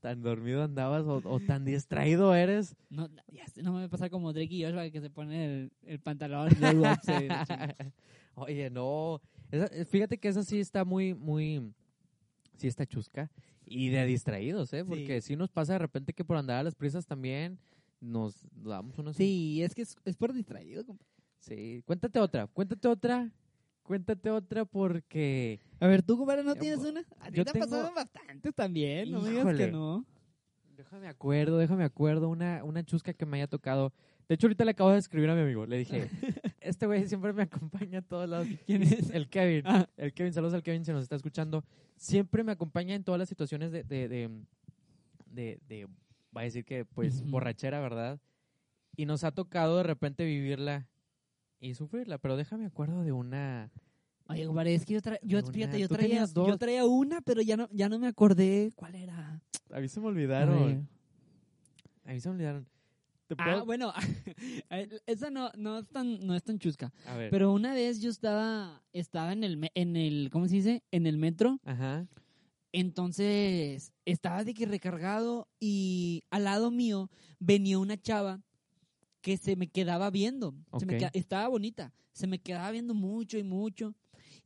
Tan 0.00 0.20
dormido 0.22 0.62
andabas 0.64 1.04
o, 1.06 1.22
o 1.24 1.40
tan 1.40 1.64
distraído 1.64 2.34
eres. 2.34 2.76
No, 2.90 3.08
ya 3.32 3.44
no 3.62 3.72
me 3.72 3.78
va 3.78 3.84
a 3.84 3.88
pasar 3.88 4.10
como 4.10 4.34
Drake 4.34 4.52
y 4.54 4.62
Joshua 4.64 4.90
que 4.90 5.00
se 5.00 5.08
pone 5.08 5.44
el, 5.46 5.72
el 5.82 5.98
pantalón 5.98 6.50
del 6.60 6.76
boxer. 6.78 7.30
Oye, 8.34 8.68
no. 8.68 9.22
Esa- 9.54 9.66
eh, 9.74 9.84
fíjate 9.84 10.18
que 10.18 10.28
esa 10.28 10.42
sí 10.42 10.58
está 10.60 10.84
muy, 10.84 11.14
muy. 11.14 11.72
Sí 12.56 12.66
está 12.68 12.86
chusca. 12.86 13.30
Y 13.66 13.88
de 13.88 14.04
distraídos, 14.06 14.72
¿eh? 14.72 14.84
Porque 14.84 15.20
sí, 15.20 15.36
nos 15.36 15.50
pasa 15.50 15.72
de 15.74 15.78
repente 15.78 16.12
que 16.12 16.24
por 16.24 16.36
andar 16.36 16.58
a 16.58 16.62
las 16.62 16.74
prisas 16.74 17.06
también 17.06 17.58
nos 18.00 18.44
damos 18.52 18.98
unos. 18.98 19.16
Sí, 19.16 19.62
es 19.62 19.74
que 19.74 19.82
es, 19.82 19.96
es 20.04 20.16
por 20.16 20.32
distraído. 20.32 20.84
Sí. 21.40 21.82
Cuéntate 21.86 22.18
otra, 22.20 22.46
cuéntate 22.48 22.88
otra. 22.88 23.30
Cuéntate 23.82 24.30
otra 24.30 24.64
porque. 24.64 25.60
A 25.78 25.86
ver, 25.86 26.02
tú, 26.02 26.16
compadre, 26.16 26.42
¿no 26.42 26.54
tienes 26.54 26.80
po- 26.80 26.88
una? 26.88 27.00
A 27.20 27.30
ti 27.30 27.44
te 27.44 27.44
tengo- 27.44 27.64
ha 27.64 27.68
pasado 27.68 27.94
bastante 27.94 28.52
también, 28.52 29.10
no 29.10 29.22
digas 29.22 29.44
que 29.56 29.72
no. 29.72 30.06
Déjame 30.76 31.06
acuerdo, 31.08 31.58
déjame 31.58 31.84
acuerdo. 31.84 32.28
Una, 32.30 32.64
una 32.64 32.82
chusca 32.82 33.12
que 33.12 33.26
me 33.26 33.36
haya 33.36 33.46
tocado. 33.46 33.92
De 34.28 34.34
hecho, 34.36 34.46
ahorita 34.46 34.64
le 34.64 34.70
acabo 34.70 34.90
de 34.90 34.98
escribir 34.98 35.28
a 35.30 35.34
mi 35.34 35.42
amigo. 35.42 35.66
Le 35.66 35.78
dije, 35.78 36.08
este 36.60 36.86
güey 36.86 37.06
siempre 37.06 37.32
me 37.32 37.42
acompaña 37.42 37.98
a 37.98 38.02
todos 38.02 38.28
lados. 38.28 38.46
¿Quién 38.66 38.82
es? 38.82 39.10
El 39.10 39.28
Kevin. 39.28 39.62
Ah. 39.66 39.88
El 39.96 40.12
Kevin, 40.14 40.32
saludos 40.32 40.54
al 40.54 40.62
Kevin 40.62 40.84
si 40.84 40.92
nos 40.92 41.02
está 41.02 41.16
escuchando. 41.16 41.64
Siempre 41.96 42.42
me 42.42 42.52
acompaña 42.52 42.94
en 42.94 43.04
todas 43.04 43.18
las 43.18 43.28
situaciones 43.28 43.70
de, 43.70 43.84
de, 43.84 44.08
de, 44.08 44.30
de, 45.26 45.58
de 45.68 45.86
va 46.36 46.40
a 46.40 46.44
decir 46.44 46.64
que, 46.64 46.84
pues, 46.84 47.22
borrachera, 47.30 47.80
¿verdad? 47.80 48.18
Y 48.96 49.06
nos 49.06 49.24
ha 49.24 49.32
tocado 49.32 49.76
de 49.76 49.82
repente 49.84 50.24
vivirla 50.24 50.88
y 51.60 51.74
sufrirla, 51.74 52.18
pero 52.18 52.36
déjame 52.36 52.66
acuerdo 52.66 53.02
de 53.04 53.12
una... 53.12 53.70
Oye, 54.26 54.46
compadre, 54.46 54.74
es 54.74 54.84
que 54.86 54.94
yo, 54.94 55.00
tra- 55.02 55.18
yo, 55.22 55.38
Una- 55.40 55.52
fíjate, 55.52 55.78
yo 55.78 55.88
traía, 55.88 56.24
yo 56.26 56.56
traía 56.58 56.86
una, 56.86 57.20
pero 57.20 57.42
ya 57.42 57.56
no, 57.58 57.68
ya 57.72 57.88
no 57.90 57.98
me 57.98 58.06
acordé 58.06 58.72
cuál 58.74 58.94
era. 58.94 59.40
A 59.70 59.80
mí 59.80 59.88
se 59.88 60.00
me 60.00 60.06
olvidaron. 60.06 60.88
A 62.06 62.12
mí 62.12 62.20
se 62.20 62.28
me 62.30 62.34
olvidaron. 62.36 62.66
¿Te 63.26 63.34
Ah, 63.38 63.62
bueno, 63.64 63.92
esa 65.06 65.30
no, 65.30 65.50
no, 65.56 65.78
es 65.78 65.88
tan, 65.88 66.26
no 66.26 66.34
es 66.34 66.42
tan 66.42 66.58
chusca. 66.58 66.92
A 67.06 67.16
ver. 67.16 67.30
Pero 67.30 67.52
una 67.52 67.72
vez 67.74 68.00
yo 68.00 68.10
estaba, 68.10 68.82
estaba 68.92 69.32
en 69.32 69.44
el, 69.44 69.70
en 69.74 69.96
el, 69.96 70.28
¿cómo 70.30 70.46
se 70.46 70.56
dice? 70.56 70.82
En 70.90 71.06
el 71.06 71.16
metro. 71.16 71.58
Ajá. 71.64 72.06
Entonces, 72.72 73.92
estaba 74.04 74.42
de 74.42 74.52
que 74.52 74.66
recargado 74.66 75.48
y 75.60 76.24
al 76.30 76.44
lado 76.44 76.70
mío 76.70 77.08
venía 77.38 77.78
una 77.78 77.96
chava 77.96 78.42
que 79.20 79.36
se 79.36 79.56
me 79.56 79.68
quedaba 79.68 80.10
viendo. 80.10 80.54
Se 80.78 80.84
me 80.84 80.98
estaba 81.12 81.48
bonita. 81.48 81.94
Se 82.12 82.26
me 82.26 82.40
quedaba 82.40 82.70
viendo 82.72 82.92
mucho 82.92 83.38
y 83.38 83.42
mucho. 83.42 83.94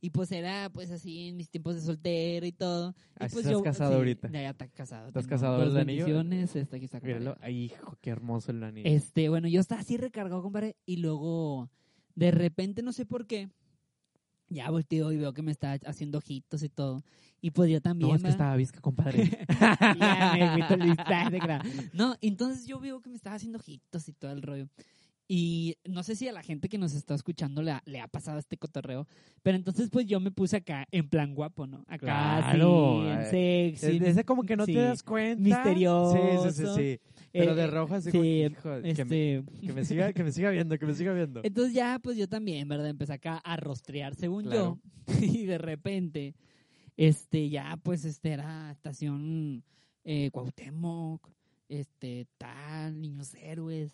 Y 0.01 0.11
pues 0.11 0.31
era 0.31 0.69
pues 0.69 0.91
así 0.91 1.27
en 1.27 1.37
mis 1.37 1.49
tiempos 1.49 1.75
de 1.75 1.81
soltero 1.81 2.45
y 2.45 2.51
todo. 2.51 2.95
Y 3.19 3.25
Así 3.25 3.33
pues 3.33 3.45
estás 3.45 3.61
casado 3.61 3.95
ahorita. 3.95 4.29
Ya, 4.31 4.41
ya 4.43 4.49
está 4.51 4.67
casado. 4.69 5.07
¿Estás 5.07 5.27
casado, 5.27 5.57
dos 5.57 5.73
el 5.73 5.77
anillo? 5.77 6.21
este, 6.31 6.61
aquí 6.75 6.85
está 6.85 6.99
Míralo. 7.01 7.37
Ay, 7.41 7.65
hijo, 7.65 7.97
qué 8.01 8.09
hermoso 8.09 8.51
el 8.51 8.63
anillo. 8.63 8.89
Este, 8.89 9.27
bueno, 9.29 9.47
yo 9.47 9.59
estaba 9.59 9.81
así 9.81 9.97
recargado, 9.97 10.41
compadre, 10.41 10.77
y 10.85 10.97
luego, 10.97 11.69
de 12.15 12.31
repente, 12.31 12.81
no 12.81 12.93
sé 12.93 13.05
por 13.05 13.27
qué, 13.27 13.49
ya 14.49 14.69
volteo 14.69 15.11
y 15.11 15.17
veo 15.17 15.33
que 15.33 15.41
me 15.41 15.51
está 15.51 15.77
haciendo 15.85 16.17
ojitos 16.17 16.63
y 16.63 16.69
todo. 16.69 17.03
Y 17.41 17.51
pues 17.51 17.69
yo 17.71 17.81
también. 17.81 18.09
no, 18.09 18.15
es 18.15 18.23
que 18.23 18.29
estaba 18.29 18.55
visca, 18.55 18.81
compadre. 18.81 19.45
Ya 19.99 21.29
me 21.29 21.39
No, 21.93 22.15
entonces 22.21 22.65
yo 22.65 22.79
veo 22.79 23.01
que 23.01 23.09
me 23.09 23.15
estaba 23.15 23.35
haciendo 23.35 23.59
ojitos 23.59 24.07
y 24.09 24.13
todo 24.13 24.31
el 24.31 24.41
rollo. 24.41 24.67
Y 25.31 25.77
no 25.87 26.01
sé 26.01 26.15
si 26.15 26.27
a 26.27 26.31
la 26.31 26.41
gente 26.41 26.69
que 26.69 26.79
nos 26.79 26.95
está 26.95 27.13
escuchando 27.13 27.61
le 27.61 27.69
ha, 27.69 27.83
le 27.85 27.99
ha 28.01 28.07
pasado 28.07 28.39
este 28.39 28.57
cotorreo, 28.57 29.07
pero 29.43 29.55
entonces 29.57 29.91
pues 29.91 30.07
yo 30.07 30.19
me 30.19 30.31
puse 30.31 30.57
acá 30.57 30.87
en 30.91 31.07
plan 31.07 31.35
guapo, 31.35 31.67
¿no? 31.67 31.85
Acá 31.87 31.99
Claro, 31.99 33.03
sí, 33.03 33.07
en 33.11 33.21
eh, 33.21 33.75
sexy. 33.77 33.97
Es- 33.97 34.01
Ese 34.01 34.23
como 34.25 34.41
que 34.41 34.57
no 34.57 34.65
sí, 34.65 34.73
te 34.73 34.79
das 34.79 35.03
cuenta. 35.03 35.39
misterioso. 35.43 36.15
Sí, 36.15 36.49
sí, 36.51 36.65
sí, 36.65 36.73
sí. 36.75 36.99
Pero 37.31 37.51
Eh, 37.51 37.55
de 37.55 37.67
rojo 37.67 37.93
así 37.93 38.09
sí, 38.11 38.17
como 38.17 38.23
que, 38.23 38.79
me, 38.81 38.89
este, 38.89 39.43
que 39.61 39.73
me 39.73 39.85
siga, 39.85 40.13
que 40.13 40.23
me 40.23 40.31
siga 40.31 40.49
viendo, 40.49 40.79
que 40.79 40.85
me 40.87 40.95
siga 40.95 41.13
viendo. 41.13 41.41
Entonces 41.43 41.75
ya, 41.75 41.99
pues 42.01 42.17
yo 42.17 42.27
también, 42.27 42.67
¿verdad? 42.67 42.87
Empecé 42.89 43.13
acá 43.13 43.37
a 43.37 43.55
rostrear 43.55 44.15
según 44.15 44.45
Claro. 44.45 44.79
yo. 45.05 45.05
Y 45.43 45.45
de 45.45 45.59
repente, 45.59 46.33
este, 46.97 47.49
ya, 47.49 47.77
pues, 47.83 48.03
este 48.03 48.31
era 48.31 48.71
estación 48.71 49.63
eh, 50.03 50.31
Cuauhtémoc, 50.31 51.29
este, 51.67 52.25
tal, 52.39 52.99
Niños 52.99 53.35
Héroes, 53.35 53.93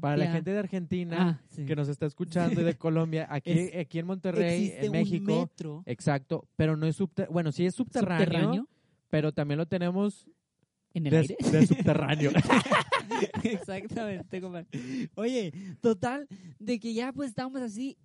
Para 0.00 0.16
la 0.16 0.30
gente 0.32 0.50
de 0.52 0.58
Argentina 0.58 1.16
Ah, 1.40 1.46
sí. 1.50 1.64
que 1.64 1.74
nos 1.76 1.88
está 1.88 2.06
escuchando 2.06 2.60
y 2.60 2.64
de 2.64 2.74
Colombia, 2.78 3.26
aquí, 3.30 3.50
Es- 3.52 3.76
aquí 3.76 3.98
en 3.98 4.06
Monterrey, 4.06 4.72
en 4.76 4.86
un 4.86 4.92
México, 4.92 5.40
metro 5.40 5.82
exacto, 5.86 6.48
pero 6.56 6.76
no 6.76 6.86
es 6.86 6.96
subterráneo, 6.96 7.32
bueno, 7.32 7.52
sí 7.52 7.66
es 7.66 7.74
subterráneo, 7.74 8.24
subterráneo 8.26 8.68
pero 9.08 9.32
también 9.32 9.58
lo 9.58 9.66
tenemos 9.66 10.26
en 10.94 11.06
el 11.06 11.10
de, 11.12 11.18
aire. 11.18 11.36
de 11.52 11.66
subterráneo. 11.66 12.30
Exactamente, 13.42 14.40
compadre. 14.40 14.66
Oye, 15.14 15.52
total, 15.80 16.26
de 16.58 16.78
que 16.78 16.94
ya 16.94 17.12
pues 17.12 17.28
estábamos 17.30 17.60
así 17.62 17.96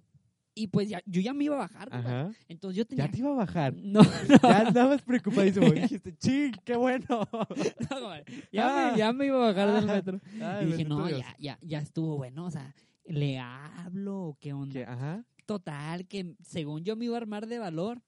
y 0.54 0.68
pues 0.68 0.90
ya, 0.90 1.02
yo 1.06 1.22
ya 1.22 1.34
me 1.34 1.46
iba 1.46 1.56
a 1.56 1.60
bajar. 1.60 1.90
Ajá. 1.92 2.32
Entonces 2.48 2.78
yo 2.78 2.86
tenía... 2.86 3.06
Ya 3.06 3.12
te 3.12 3.18
iba 3.20 3.32
a 3.32 3.36
bajar. 3.36 3.74
No, 3.84 4.02
Ya 4.44 4.68
andabas 4.68 5.02
preocupadísimo. 5.02 5.66
Dijiste, 5.72 6.16
ching, 6.18 6.52
qué 6.66 6.76
bueno. 6.76 7.06
no. 7.90 8.16
Ya, 8.52 8.88
Ah. 8.88 8.92
me, 8.92 8.98
ya 8.98 9.14
me 9.14 9.26
iba 9.28 9.38
a 9.38 9.54
bajar 9.54 9.74
del 9.74 9.90
Ah. 9.90 9.94
metro. 9.94 10.22
Ay, 10.42 10.64
y 10.68 10.72
dije, 10.72 10.86
no, 10.86 11.10
ya, 11.10 11.36
ya, 11.40 11.58
ya 11.62 11.80
estuvo 11.80 12.18
bueno, 12.18 12.46
o 12.46 12.52
sea, 12.52 12.74
¿le 13.06 13.40
hablo 13.40 14.20
o 14.22 14.38
qué 14.40 14.54
onda? 14.54 14.82
Ajá. 14.92 15.26
Total, 15.46 16.06
que 16.08 16.36
según 16.44 16.84
yo 16.84 16.96
me 16.96 17.06
iba 17.06 17.16
a 17.16 17.22
armar 17.22 17.48
de 17.48 17.60
valor 17.60 18.02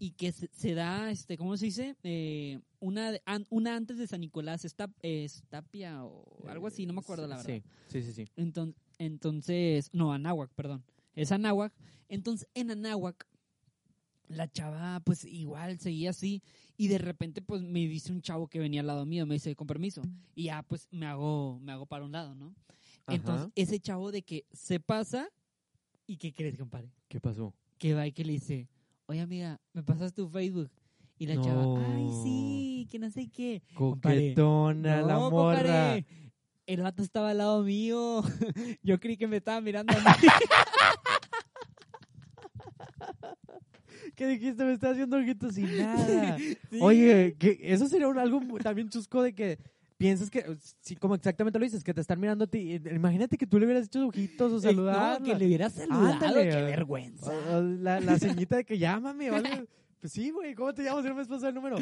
y 0.00 0.12
que 0.12 0.30
se, 0.30 0.48
se 0.52 0.74
da, 0.74 1.10
este, 1.10 1.36
¿cómo 1.36 1.56
se 1.56 1.64
dice? 1.66 1.96
Eh, 2.04 2.60
una, 2.78 3.12
an- 3.24 3.46
una 3.50 3.74
antes 3.74 3.98
de 3.98 4.06
San 4.06 4.20
Nicolás, 4.20 4.64
Estap- 4.64 4.94
eh, 5.02 5.24
Estapia 5.24 6.04
o 6.04 6.24
algo 6.48 6.68
así, 6.68 6.86
no 6.86 6.92
me 6.92 7.00
acuerdo 7.00 7.26
la 7.26 7.36
verdad. 7.38 7.52
Sí, 7.88 8.02
sí, 8.02 8.02
sí. 8.02 8.12
sí. 8.12 8.24
Enton- 8.36 8.74
Entonces, 8.98 9.90
no, 9.92 10.12
Anáhuac, 10.12 10.50
perdón. 10.54 10.84
Es 11.18 11.32
Anáhuac. 11.32 11.72
Entonces, 12.08 12.48
en 12.54 12.70
Anáhuac, 12.70 13.26
la 14.28 14.46
chava, 14.50 15.00
pues 15.00 15.24
igual 15.24 15.78
seguía 15.78 16.10
así. 16.10 16.42
Y 16.76 16.88
de 16.88 16.98
repente, 16.98 17.42
pues 17.42 17.62
me 17.62 17.80
dice 17.80 18.12
un 18.12 18.20
chavo 18.22 18.46
que 18.46 18.58
venía 18.58 18.80
al 18.82 18.86
lado 18.86 19.04
mío, 19.04 19.26
me 19.26 19.34
dice, 19.34 19.56
con 19.56 19.66
permiso. 19.66 20.02
Y 20.34 20.44
ya, 20.44 20.62
pues 20.62 20.86
me 20.92 21.06
hago, 21.06 21.58
me 21.60 21.72
hago 21.72 21.86
para 21.86 22.04
un 22.04 22.12
lado, 22.12 22.34
¿no? 22.34 22.54
Entonces, 23.08 23.50
ese 23.56 23.80
chavo 23.80 24.12
de 24.12 24.22
que 24.22 24.44
se 24.52 24.78
pasa, 24.80 25.28
¿y 26.06 26.18
qué 26.18 26.32
crees, 26.32 26.56
compadre? 26.56 26.92
¿Qué 27.08 27.20
pasó? 27.20 27.54
Que 27.78 27.94
va 27.94 28.06
y 28.06 28.12
que 28.12 28.24
le 28.24 28.34
dice, 28.34 28.68
oye 29.06 29.20
amiga, 29.20 29.60
¿me 29.72 29.82
pasas 29.82 30.12
tu 30.12 30.28
Facebook? 30.28 30.70
Y 31.18 31.26
la 31.26 31.40
chava, 31.40 31.64
ay, 31.96 32.08
sí, 32.22 32.86
que 32.90 32.98
no 32.98 33.10
sé 33.10 33.28
qué. 33.28 33.62
Compadre, 33.74 34.34
Coquetona, 34.34 35.00
la 35.02 35.14
No, 35.14 35.30
morra. 35.30 35.56
compadre, 35.62 36.06
El 36.68 36.82
vato 36.82 37.02
estaba 37.02 37.30
al 37.30 37.38
lado 37.38 37.62
mío. 37.62 38.22
Yo 38.82 39.00
creí 39.00 39.16
que 39.16 39.26
me 39.26 39.38
estaba 39.38 39.58
mirando 39.62 39.94
a 39.96 40.00
mí. 40.00 40.04
¿Qué 44.14 44.26
dijiste? 44.26 44.64
Me 44.64 44.74
está 44.74 44.90
haciendo 44.90 45.16
ojitos 45.16 45.54
sin 45.54 45.74
nada. 45.78 46.36
Sí. 46.70 46.78
Oye, 46.82 47.34
que 47.38 47.58
eso 47.62 47.88
sería 47.88 48.06
un- 48.08 48.18
algo 48.18 48.42
también 48.62 48.90
chusco 48.90 49.22
de 49.22 49.34
que 49.34 49.58
piensas 49.96 50.28
que, 50.28 50.44
sí, 50.82 50.96
como 50.96 51.14
exactamente 51.14 51.58
lo 51.58 51.64
dices, 51.64 51.82
que 51.82 51.94
te 51.94 52.02
están 52.02 52.20
mirando 52.20 52.44
a 52.44 52.46
ti. 52.46 52.74
Eh, 52.74 52.82
Imagínate 52.94 53.38
que 53.38 53.46
tú 53.46 53.58
le 53.58 53.64
hubieras 53.64 53.86
hecho 53.86 54.06
ojitos 54.06 54.52
o 54.52 54.56
No, 54.56 54.60
saludar. 54.60 55.22
que 55.22 55.34
le 55.34 55.46
hubiera 55.46 55.70
saludado. 55.70 56.12
Ándale. 56.12 56.50
qué 56.50 56.62
vergüenza. 56.62 57.32
la, 57.80 58.00
la 58.00 58.18
ceñita 58.18 58.56
de 58.56 58.64
que 58.66 58.76
llámame, 58.76 59.30
¿vale? 59.30 59.66
Pues 60.00 60.12
sí, 60.12 60.30
güey, 60.30 60.54
¿cómo 60.54 60.72
te 60.72 60.84
llamas? 60.84 61.02
Si 61.02 61.08
no 61.08 61.14
me 61.16 61.22
has 61.22 61.28
pasado 61.28 61.48
el 61.48 61.54
número. 61.56 61.76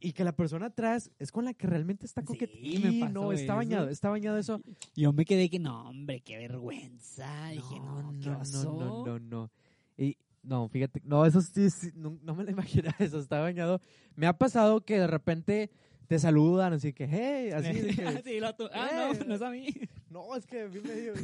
Y 0.00 0.12
que 0.12 0.24
la 0.24 0.32
persona 0.32 0.66
atrás 0.66 1.10
es 1.18 1.30
con 1.30 1.44
la 1.44 1.54
que 1.54 1.66
realmente 1.68 2.06
está 2.06 2.20
Sí, 2.22 2.26
coqueteando. 2.26 2.88
me 2.92 3.00
pasó 3.00 3.12
no, 3.12 3.32
está 3.32 3.44
eso. 3.44 3.56
bañado, 3.56 3.88
está 3.88 4.10
bañado 4.10 4.38
eso. 4.38 4.60
Yo 4.96 5.12
me 5.12 5.24
quedé 5.24 5.48
que, 5.48 5.58
no, 5.60 5.88
hombre, 5.88 6.20
qué 6.20 6.38
vergüenza. 6.38 7.48
Dije, 7.50 7.78
no, 7.80 8.14
qué 8.20 8.30
no, 8.30 8.38
oso. 8.40 8.72
no, 8.74 9.06
no, 9.06 9.18
no. 9.20 9.50
Y 9.96 10.16
no, 10.42 10.68
fíjate, 10.68 11.00
no, 11.04 11.24
eso 11.24 11.40
sí, 11.40 11.70
sí, 11.70 11.90
no, 11.94 12.18
no 12.22 12.34
me 12.34 12.42
lo 12.42 12.50
imaginaba 12.50 12.96
eso, 12.98 13.20
está 13.20 13.40
bañado. 13.40 13.80
Me 14.16 14.26
ha 14.26 14.36
pasado 14.36 14.80
que 14.84 14.98
de 14.98 15.06
repente 15.06 15.70
te 16.12 16.18
saludan, 16.18 16.74
así 16.74 16.92
que, 16.92 17.06
hey, 17.10 17.52
así 17.54 17.72
de 17.80 17.94
que, 17.96 18.22
Sí, 18.22 18.38
lo 18.38 18.54
tu- 18.54 18.68
ah, 18.74 19.14
no, 19.18 19.24
no 19.24 19.34
es 19.34 19.40
a 19.40 19.48
mí. 19.50 19.66
no, 20.10 20.36
es 20.36 20.44
que 20.46 20.68
vi 20.68 20.80
medio, 20.80 21.14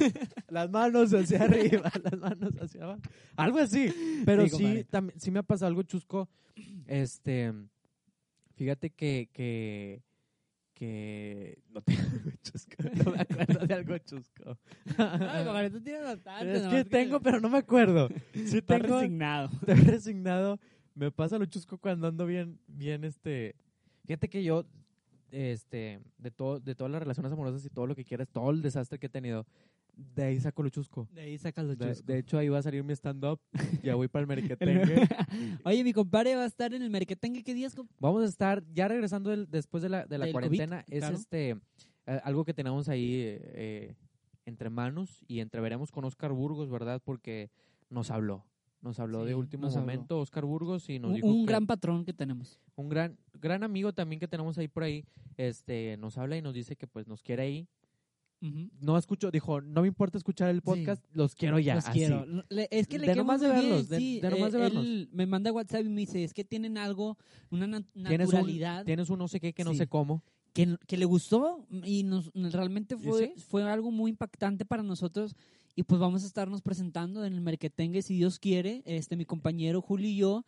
las 0.48 0.70
manos 0.70 1.12
hacia 1.12 1.42
arriba, 1.42 1.92
las 2.04 2.18
manos 2.18 2.54
hacia 2.58 2.84
abajo, 2.84 3.02
algo 3.36 3.58
así. 3.58 3.92
Pero 4.24 4.44
Sí, 4.44 4.48
sí, 4.48 4.56
compadre. 4.56 4.84
también, 4.84 5.20
sí 5.20 5.30
me 5.30 5.40
ha 5.40 5.42
pasado 5.42 5.68
algo 5.68 5.82
chusco, 5.82 6.26
este, 6.86 7.52
fíjate 8.56 8.88
que, 8.88 9.28
que, 9.30 10.02
que, 10.72 11.58
no 11.68 11.82
tengo 11.82 12.00
algo 12.00 12.30
chusco, 12.42 12.76
no 13.04 13.12
me 13.12 13.20
acuerdo 13.20 13.66
de 13.66 13.74
algo 13.74 13.98
chusco. 13.98 14.58
Ay, 14.96 15.44
compadre, 15.44 15.70
tú 15.70 15.80
tienes 15.82 16.02
bastante. 16.04 16.52
es 16.56 16.62
nomás 16.62 16.82
que 16.82 16.88
tengo, 16.88 17.20
pero 17.20 17.40
no 17.40 17.50
me 17.50 17.58
acuerdo. 17.58 18.08
Sí 18.32 18.56
Estás 18.56 18.80
tengo, 18.80 19.00
resignado. 19.00 19.50
estoy 19.52 19.74
resignado. 19.84 20.58
Me 20.94 21.10
pasa 21.10 21.38
lo 21.38 21.44
chusco 21.44 21.76
cuando 21.76 22.08
ando 22.08 22.24
bien, 22.24 22.58
bien, 22.66 23.04
este. 23.04 23.54
Fíjate 24.06 24.30
que 24.30 24.42
yo, 24.42 24.64
este, 25.30 26.00
de 26.18 26.30
todo, 26.30 26.60
de 26.60 26.74
todas 26.74 26.90
las 26.90 27.00
relaciones 27.00 27.32
amorosas 27.32 27.64
y 27.64 27.70
todo 27.70 27.86
lo 27.86 27.94
que 27.94 28.04
quieras, 28.04 28.28
todo 28.28 28.50
el 28.50 28.62
desastre 28.62 28.98
que 28.98 29.06
he 29.06 29.10
tenido, 29.10 29.46
de 30.14 30.22
ahí 30.22 30.40
saco 30.40 30.62
lo 30.62 30.68
chusco. 30.68 31.08
De 31.12 31.22
ahí 31.22 31.38
sacas 31.38 31.64
los 31.64 31.76
De, 31.76 31.88
chuscos. 31.88 32.06
de 32.06 32.18
hecho, 32.18 32.38
ahí 32.38 32.48
va 32.48 32.58
a 32.58 32.62
salir 32.62 32.84
mi 32.84 32.92
stand-up. 32.92 33.40
Ya 33.82 33.96
voy 33.96 34.06
para 34.08 34.22
el 34.22 34.28
merquetengue. 34.28 35.08
Oye, 35.64 35.82
mi 35.82 35.92
compadre 35.92 36.36
va 36.36 36.42
a 36.42 36.46
estar 36.46 36.72
en 36.72 36.82
el 36.82 36.90
Merquetengue. 36.90 37.42
¿Qué 37.42 37.54
días? 37.54 37.74
Vamos 37.98 38.22
a 38.22 38.26
estar, 38.26 38.62
ya 38.72 38.86
regresando 38.86 39.34
después 39.46 39.82
de 39.82 39.88
la, 39.88 40.06
de 40.06 40.18
la 40.18 40.26
Del 40.26 40.32
cuarentena, 40.32 40.84
COVID, 40.84 40.94
es 40.94 41.00
claro. 41.00 41.16
este 41.16 41.50
eh, 42.06 42.20
algo 42.22 42.44
que 42.44 42.54
tenemos 42.54 42.88
ahí 42.88 43.22
eh, 43.22 43.94
entre 44.46 44.70
manos 44.70 45.24
y 45.26 45.40
entreveremos 45.40 45.90
con 45.90 46.04
Oscar 46.04 46.32
Burgos, 46.32 46.70
¿verdad? 46.70 47.02
Porque 47.04 47.50
nos 47.90 48.10
habló. 48.10 48.44
Nos 48.80 49.00
habló 49.00 49.24
de 49.24 49.32
Sí, 49.32 49.34
último 49.34 49.64
nos 49.64 49.74
habló. 49.76 49.86
momento 49.86 50.20
Oscar 50.20 50.44
Burgos 50.44 50.88
y 50.88 50.98
nos 50.98 51.08
Un, 51.10 51.14
dijo 51.16 51.26
un 51.26 51.44
que- 51.46 51.50
gran 51.52 51.66
patrón 51.66 52.04
que 52.04 52.12
tenemos. 52.12 52.60
un 52.76 52.88
gran 52.88 53.18
gran 53.34 53.62
amigo 53.64 53.92
también 53.92 54.20
que 54.20 54.28
tenemos 54.28 54.56
ahí 54.58 54.68
por 54.68 54.82
ahí, 54.84 55.04
este 55.36 55.96
nos 55.98 56.16
habla 56.18 56.36
y 56.36 56.42
nos 56.42 56.54
dice 56.54 56.76
que 56.76 56.86
pues 56.86 57.06
nos 57.08 57.22
quiere 57.22 57.42
ahí. 57.42 57.68
Ujú. 58.40 58.70
No 58.80 58.96
escucho, 58.96 59.32
dijo, 59.32 59.60
no 59.60 59.82
me 59.82 59.88
importa 59.88 60.16
escuchar 60.16 60.48
el 60.50 60.62
podcast, 60.62 61.04
los 61.12 61.34
quiero 61.34 61.58
ya. 61.58 61.74
Los 61.74 61.86
así. 61.88 61.98
quiero. 61.98 62.24
Le- 62.48 62.68
Es 62.70 62.86
que 62.86 63.00
le 63.00 63.08
De 63.08 63.16
nomás 63.16 63.40
de 63.40 63.48
bien, 63.48 63.60
verlos, 63.62 63.88
de- 63.88 63.98
sí, 63.98 64.20
de 64.20 64.30
nomás 64.30 64.52
de 64.52 64.58
eh, 64.58 64.60
verlos. 64.62 64.84
Él 64.84 65.08
me 65.12 65.26
manda 65.26 65.52
WhatsApp 65.52 65.80
y 65.84 65.88
me 65.88 66.00
dice, 66.02 66.22
es 66.22 66.32
que 66.32 66.44
tienen 66.44 66.78
algo, 66.78 67.18
una 67.50 67.66
na- 67.66 67.82
Tienes 67.94 68.28
un, 68.28 68.34
naturalidad 68.34 68.84
tienes 68.84 69.10
un 69.10 69.18
no 69.18 69.26
sé 69.26 69.40
qué 69.40 69.52
que 69.52 69.64
no 69.64 69.72
Sí. 69.72 69.78
sé 69.78 69.86
cómo. 69.88 70.22
que, 70.54 70.76
que 70.88 70.96
le 70.96 71.04
gustó 71.04 71.66
y 71.84 72.02
nos 72.02 72.32
realmente 72.34 72.96
¿Y 72.96 72.98
fue, 72.98 73.32
sí? 73.36 73.40
fue 73.40 73.62
algo 73.70 73.90
muy 73.92 74.10
impactante 74.10 74.64
para 74.64 74.82
nosotros 74.82 75.36
y 75.78 75.84
pues 75.84 76.00
vamos 76.00 76.24
a 76.24 76.26
estarnos 76.26 76.60
presentando 76.60 77.24
en 77.24 77.32
el 77.34 77.40
Merquetengue 77.40 78.02
si 78.02 78.16
Dios 78.16 78.40
quiere, 78.40 78.82
este 78.84 79.16
mi 79.16 79.24
compañero 79.24 79.80
Julio 79.80 80.08
y 80.08 80.16
yo 80.16 80.44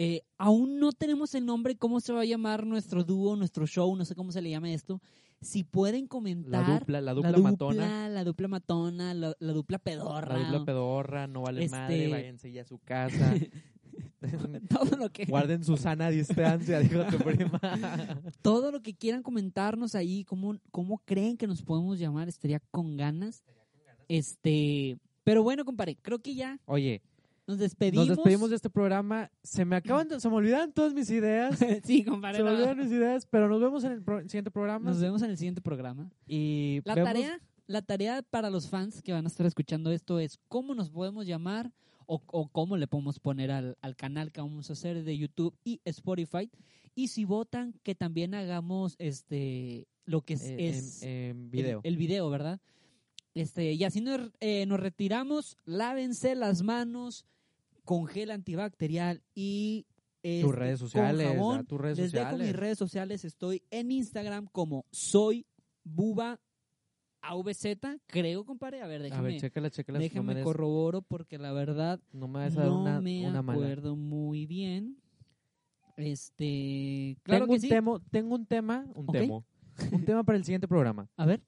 Eh, 0.00 0.22
aún 0.38 0.78
no 0.78 0.92
tenemos 0.92 1.34
el 1.34 1.44
nombre, 1.44 1.74
cómo 1.76 1.98
se 1.98 2.12
va 2.12 2.20
a 2.20 2.24
llamar 2.24 2.64
nuestro 2.64 3.02
dúo, 3.02 3.34
nuestro 3.34 3.66
show, 3.66 3.96
no 3.96 4.04
sé 4.04 4.14
cómo 4.14 4.30
se 4.30 4.40
le 4.40 4.50
llama 4.50 4.70
esto. 4.72 5.00
Si 5.40 5.64
pueden 5.64 6.02
La 6.04 6.08
comentar. 6.08 6.78
dupla, 6.80 7.00
la 7.00 7.14
dupla, 7.14 7.30
la 7.32 7.36
dupla, 7.36 7.50
matona. 7.50 8.08
la 8.08 8.22
dupla 8.22 8.46
matona, 8.46 9.12
la, 9.14 9.34
la 9.40 9.52
dupla 9.52 9.78
pedorra. 9.80 10.38
La 10.38 10.44
dupla 10.52 10.64
pedorra, 10.64 11.26
no 11.26 11.42
vale 11.42 11.64
Este- 11.64 11.76
madre, 11.76 12.08
váyanse 12.08 12.52
ya 12.52 12.62
a 12.62 12.64
su 12.64 12.78
casa. 12.78 13.34
todo 14.68 14.96
lo 14.96 15.10
que 15.10 15.24
Guarden 15.26 15.64
su 15.64 15.76
sana 15.76 16.10
distancia, 16.10 16.78
dijo 16.80 17.04
tu 17.06 17.18
prima. 17.18 17.60
todo 18.40 18.70
lo 18.70 18.80
que 18.82 18.94
quieran 18.94 19.24
comentarnos 19.24 19.96
ahí, 19.96 20.24
cómo, 20.24 20.56
cómo 20.70 20.98
creen 21.04 21.36
que 21.36 21.48
nos 21.48 21.62
podemos 21.62 21.98
llamar, 21.98 22.28
estaría 22.28 22.60
con 22.70 22.96
ganas. 22.96 23.42
Este, 24.08 24.96
pero 25.24 25.42
bueno, 25.42 25.64
compadre, 25.64 25.96
creo 26.00 26.18
que 26.18 26.34
ya 26.34 26.58
Oye, 26.64 27.02
nos 27.46 27.58
despedimos. 27.58 28.08
nos 28.08 28.16
despedimos 28.16 28.50
de 28.50 28.56
este 28.56 28.70
programa. 28.70 29.30
Se 29.42 29.64
me 29.64 29.76
acaban 29.76 30.08
de, 30.08 30.20
se 30.20 30.28
me 30.28 30.34
olvidan 30.36 30.72
todas 30.72 30.94
mis 30.94 31.10
ideas. 31.10 31.58
sí, 31.84 32.04
compadre. 32.04 32.38
Se 32.38 32.42
me 32.44 32.50
no. 32.50 32.56
olvidan 32.56 32.78
mis 32.78 32.90
ideas, 32.90 33.26
pero 33.26 33.48
nos 33.48 33.60
vemos 33.60 33.84
en 33.84 33.92
el 33.92 34.02
pro- 34.02 34.20
siguiente 34.22 34.50
programa. 34.50 34.90
Nos 34.90 35.00
vemos 35.00 35.22
en 35.22 35.30
el 35.30 35.36
siguiente 35.38 35.60
programa. 35.60 36.10
Y 36.26 36.80
La 36.84 36.94
vemos- 36.94 37.08
tarea, 37.12 37.40
la 37.66 37.82
tarea 37.82 38.22
para 38.22 38.50
los 38.50 38.68
fans 38.68 39.02
que 39.02 39.12
van 39.12 39.24
a 39.24 39.28
estar 39.28 39.46
escuchando 39.46 39.90
esto 39.92 40.18
es 40.18 40.38
cómo 40.48 40.74
nos 40.74 40.90
podemos 40.90 41.26
llamar 41.26 41.72
o, 42.06 42.22
o 42.26 42.48
cómo 42.48 42.76
le 42.78 42.86
podemos 42.86 43.18
poner 43.20 43.50
al, 43.50 43.76
al 43.82 43.94
canal 43.96 44.32
que 44.32 44.40
vamos 44.40 44.70
a 44.70 44.72
hacer 44.72 45.04
de 45.04 45.18
YouTube 45.18 45.54
y 45.64 45.80
Spotify. 45.84 46.50
Y 46.94 47.08
si 47.08 47.24
votan, 47.26 47.74
que 47.82 47.94
también 47.94 48.34
hagamos 48.34 48.96
este 48.98 49.86
lo 50.06 50.22
que 50.22 50.34
es, 50.34 50.44
eh, 50.44 50.68
es 50.68 51.02
en, 51.02 51.08
en 51.10 51.50
video. 51.50 51.80
El, 51.84 51.92
el 51.92 51.96
video, 51.98 52.30
¿verdad? 52.30 52.60
Este, 53.38 53.72
y 53.74 53.84
así 53.84 54.00
nos, 54.00 54.32
eh, 54.40 54.66
nos 54.66 54.80
retiramos, 54.80 55.56
lávense 55.64 56.34
las 56.34 56.62
manos 56.62 57.24
con 57.84 58.06
gel 58.06 58.30
antibacterial 58.32 59.22
y 59.34 59.86
este, 60.22 60.42
tus 60.44 60.54
redes 60.54 60.80
con 60.80 60.88
sociales, 60.88 61.28
jabón. 61.28 61.58
a 61.60 61.64
tus 61.64 61.80
redes 61.80 61.98
Les 61.98 62.12
dejo 62.12 62.24
sociales. 62.24 62.46
mis 62.48 62.56
redes 62.56 62.78
sociales. 62.78 63.24
Estoy 63.24 63.62
en 63.70 63.90
Instagram 63.92 64.48
como 64.50 64.84
soy 64.90 65.46
buba 65.84 66.40
AVZ, 67.22 67.64
creo, 68.06 68.44
compadre. 68.44 68.82
A 68.82 68.86
ver, 68.86 69.00
a 69.00 69.04
déjame, 69.04 69.28
ver, 69.28 69.40
chécala, 69.40 69.70
chécala. 69.70 69.98
déjame 70.00 70.34
no 70.34 70.42
corroboro 70.44 71.02
porque 71.02 71.38
la 71.38 71.52
verdad 71.52 72.00
no 72.12 72.26
me 72.28 72.44
a 72.44 72.50
no 72.50 72.80
una, 72.82 73.00
me 73.00 73.26
una 73.28 73.42
mala. 73.42 73.58
acuerdo 73.60 73.94
muy 73.96 74.46
bien. 74.46 74.96
Este, 75.96 77.16
claro 77.22 77.44
tengo, 77.44 77.52
que 77.54 77.56
un 77.56 77.60
sí. 77.60 77.68
temo, 77.68 78.00
tengo 78.10 78.34
un 78.34 78.46
tema, 78.46 78.84
un 78.94 79.04
Ok. 79.08 79.12
temo, 79.12 79.44
un 79.92 80.04
tema 80.04 80.22
para 80.24 80.38
el 80.38 80.44
siguiente 80.44 80.68
programa. 80.68 81.08
A 81.16 81.26
ver. 81.26 81.40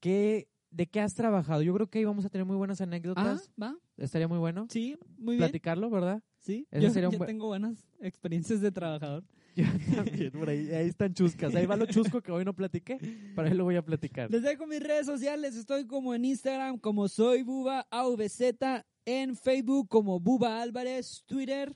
¿Qué, 0.00 0.48
¿De 0.74 0.86
qué 0.86 1.00
has 1.00 1.14
trabajado? 1.14 1.62
Yo 1.62 1.72
creo 1.74 1.86
que 1.88 1.98
ahí 2.00 2.04
vamos 2.04 2.24
a 2.24 2.28
tener 2.28 2.44
muy 2.44 2.56
buenas 2.56 2.80
Ah, 2.80 2.84
anécdotas. 2.84 3.50
va. 3.60 3.76
Estaría 3.96 4.26
muy 4.26 4.38
bueno 4.38 4.66
Sí, 4.70 4.96
muy 5.18 5.36
bien. 5.36 5.46
platicarlo, 5.48 5.88
¿verdad? 5.88 6.20
Sí, 6.38 6.66
yo, 6.72 6.90
sería 6.90 7.08
un 7.08 7.16
yo 7.16 7.24
tengo 7.24 7.46
buenas 7.46 7.86
experiencias 8.00 8.60
de 8.60 8.70
trabajador. 8.72 9.24
Yo 9.56 9.64
también, 9.94 10.32
por 10.32 10.48
ahí, 10.50 10.68
ahí 10.72 10.88
están 10.88 11.14
chuscas. 11.14 11.54
Ahí 11.54 11.64
va 11.64 11.76
lo 11.76 11.86
chusco 11.86 12.20
que 12.20 12.32
hoy 12.32 12.44
no 12.44 12.52
platiqué, 12.56 12.98
pero 13.36 13.46
ahí 13.46 13.54
lo 13.54 13.62
voy 13.62 13.76
a 13.76 13.82
platicar. 13.84 14.28
Les 14.28 14.42
dejo 14.42 14.66
mis 14.66 14.80
redes 14.82 15.06
sociales, 15.06 15.54
estoy 15.54 15.86
como 15.86 16.12
en 16.12 16.24
Instagram 16.24 16.76
como 16.78 17.06
soy 17.06 17.44
Buba 17.44 17.86
AVZ, 17.88 18.40
en 19.06 19.36
Facebook 19.36 19.88
como 19.88 20.18
Buba 20.18 20.60
Álvarez, 20.60 21.22
Twitter. 21.26 21.72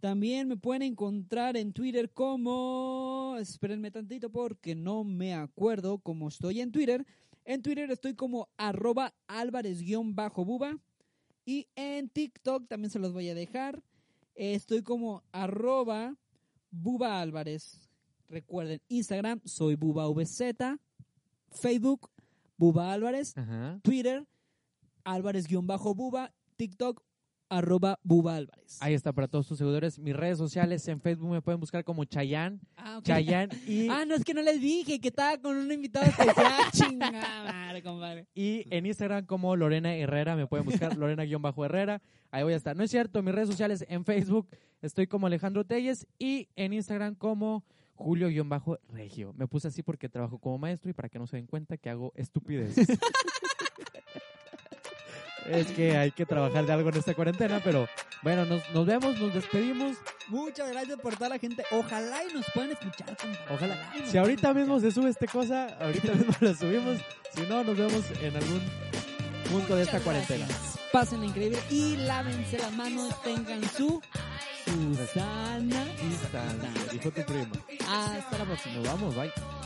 También 0.00 0.48
me 0.48 0.56
pueden 0.56 0.82
encontrar 0.82 1.56
en 1.56 1.72
Twitter 1.72 2.10
como... 2.10 3.36
Espérenme 3.38 3.92
tantito 3.92 4.28
porque 4.30 4.74
no 4.74 5.04
me 5.04 5.32
acuerdo 5.32 5.98
cómo 5.98 6.26
estoy 6.26 6.60
en 6.60 6.72
Twitter. 6.72 7.06
En 7.44 7.62
Twitter 7.62 7.90
estoy 7.90 8.14
como 8.14 8.48
arroba 8.56 9.14
álvarez-buba. 9.26 10.78
Y 11.44 11.66
en 11.74 12.08
TikTok 12.08 12.68
también 12.68 12.90
se 12.90 12.98
los 12.98 13.12
voy 13.12 13.28
a 13.28 13.34
dejar. 13.34 13.82
Estoy 14.34 14.82
como 14.82 15.22
arroba 15.32 16.16
Buba 16.70 17.20
Álvarez. 17.20 17.90
Recuerden, 18.28 18.80
Instagram 18.88 19.40
soy 19.44 19.74
Buba 19.74 20.08
VZ. 20.08 20.78
Facebook, 21.50 22.10
Buba 22.56 22.92
Álvarez. 22.92 23.36
Ajá. 23.36 23.78
Twitter, 23.82 24.26
Álvarez-Buba. 25.04 26.32
TikTok, 26.56 27.02
arroba 27.52 27.98
Buba 28.02 28.36
Álvarez. 28.36 28.78
Ahí 28.80 28.94
está 28.94 29.12
para 29.12 29.28
todos 29.28 29.46
tus 29.46 29.58
seguidores. 29.58 29.98
Mis 29.98 30.16
redes 30.16 30.38
sociales 30.38 30.86
en 30.88 31.00
Facebook 31.00 31.30
me 31.30 31.42
pueden 31.42 31.60
buscar 31.60 31.84
como 31.84 32.04
Chayanne. 32.04 32.58
Ah, 32.76 32.98
ok. 32.98 33.04
Chayanne 33.04 33.54
y, 33.66 33.88
Ah, 33.90 34.04
no, 34.06 34.14
es 34.14 34.24
que 34.24 34.34
no 34.34 34.42
les 34.42 34.60
dije 34.60 35.00
que 35.00 35.08
estaba 35.08 35.38
con 35.38 35.56
un 35.56 35.70
invitado 35.70 36.06
especial. 36.06 36.52
Chingada 36.72 37.44
madre, 37.44 37.82
compadre. 37.82 38.26
y 38.34 38.64
en 38.70 38.86
Instagram 38.86 39.26
como 39.26 39.54
Lorena 39.56 39.94
Herrera. 39.94 40.36
Me 40.36 40.46
pueden 40.46 40.64
buscar 40.66 40.96
Lorena-Herrera. 40.96 42.00
Ahí 42.30 42.42
voy 42.42 42.54
a 42.54 42.56
estar. 42.56 42.74
No 42.76 42.82
es 42.82 42.90
cierto, 42.90 43.22
mis 43.22 43.34
redes 43.34 43.48
sociales 43.48 43.84
en 43.88 44.04
Facebook 44.04 44.48
estoy 44.80 45.06
como 45.06 45.26
Alejandro 45.26 45.64
Telles 45.64 46.06
y 46.18 46.48
en 46.56 46.72
Instagram 46.72 47.14
como 47.14 47.64
Julio-Regio. 47.94 49.34
Me 49.34 49.46
puse 49.46 49.68
así 49.68 49.82
porque 49.82 50.08
trabajo 50.08 50.38
como 50.38 50.58
maestro 50.58 50.90
y 50.90 50.94
para 50.94 51.08
que 51.08 51.18
no 51.18 51.26
se 51.26 51.36
den 51.36 51.46
cuenta 51.46 51.76
que 51.76 51.90
hago 51.90 52.12
estupideces. 52.16 52.88
es 55.46 55.68
que 55.68 55.96
hay 55.96 56.10
que 56.10 56.26
trabajar 56.26 56.66
de 56.66 56.72
algo 56.72 56.88
en 56.88 56.96
esta 56.96 57.14
cuarentena, 57.14 57.60
pero 57.62 57.88
bueno, 58.22 58.44
nos, 58.44 58.68
nos 58.70 58.86
vemos, 58.86 59.18
nos 59.18 59.34
despedimos. 59.34 59.96
Muchas 60.28 60.70
gracias 60.70 60.98
por 61.00 61.14
toda 61.16 61.30
la 61.30 61.38
gente. 61.38 61.64
Ojalá 61.70 62.24
y 62.24 62.34
nos 62.34 62.46
puedan 62.54 62.70
escuchar. 62.70 63.16
Ojalá. 63.50 63.92
Si 64.06 64.16
ahorita 64.18 64.54
mismo 64.54 64.76
escuchar. 64.76 64.92
se 64.92 65.00
sube 65.00 65.10
esta 65.10 65.26
cosa, 65.26 65.76
ahorita 65.80 66.12
mismo 66.12 66.34
la 66.40 66.54
subimos. 66.54 66.98
Si 67.34 67.42
no, 67.42 67.64
nos 67.64 67.76
vemos 67.76 68.04
en 68.20 68.36
algún 68.36 68.62
punto 69.50 69.76
de 69.76 69.82
esta 69.82 70.00
cuarentena. 70.00 70.46
Pásenla 70.92 71.26
increíble 71.26 71.58
y 71.70 71.96
lávense 71.96 72.58
las 72.58 72.72
manos. 72.72 73.20
Tengan 73.22 73.62
su 73.70 74.00
Susana. 74.64 75.84
Distancia, 76.08 76.92
dijo 76.92 77.10
tu 77.10 77.22
prima. 77.22 77.52
Hasta 77.88 78.38
la 78.38 78.44
próxima. 78.44 78.76
Nos 78.76 78.86
vamos, 78.86 79.14
bye. 79.14 79.61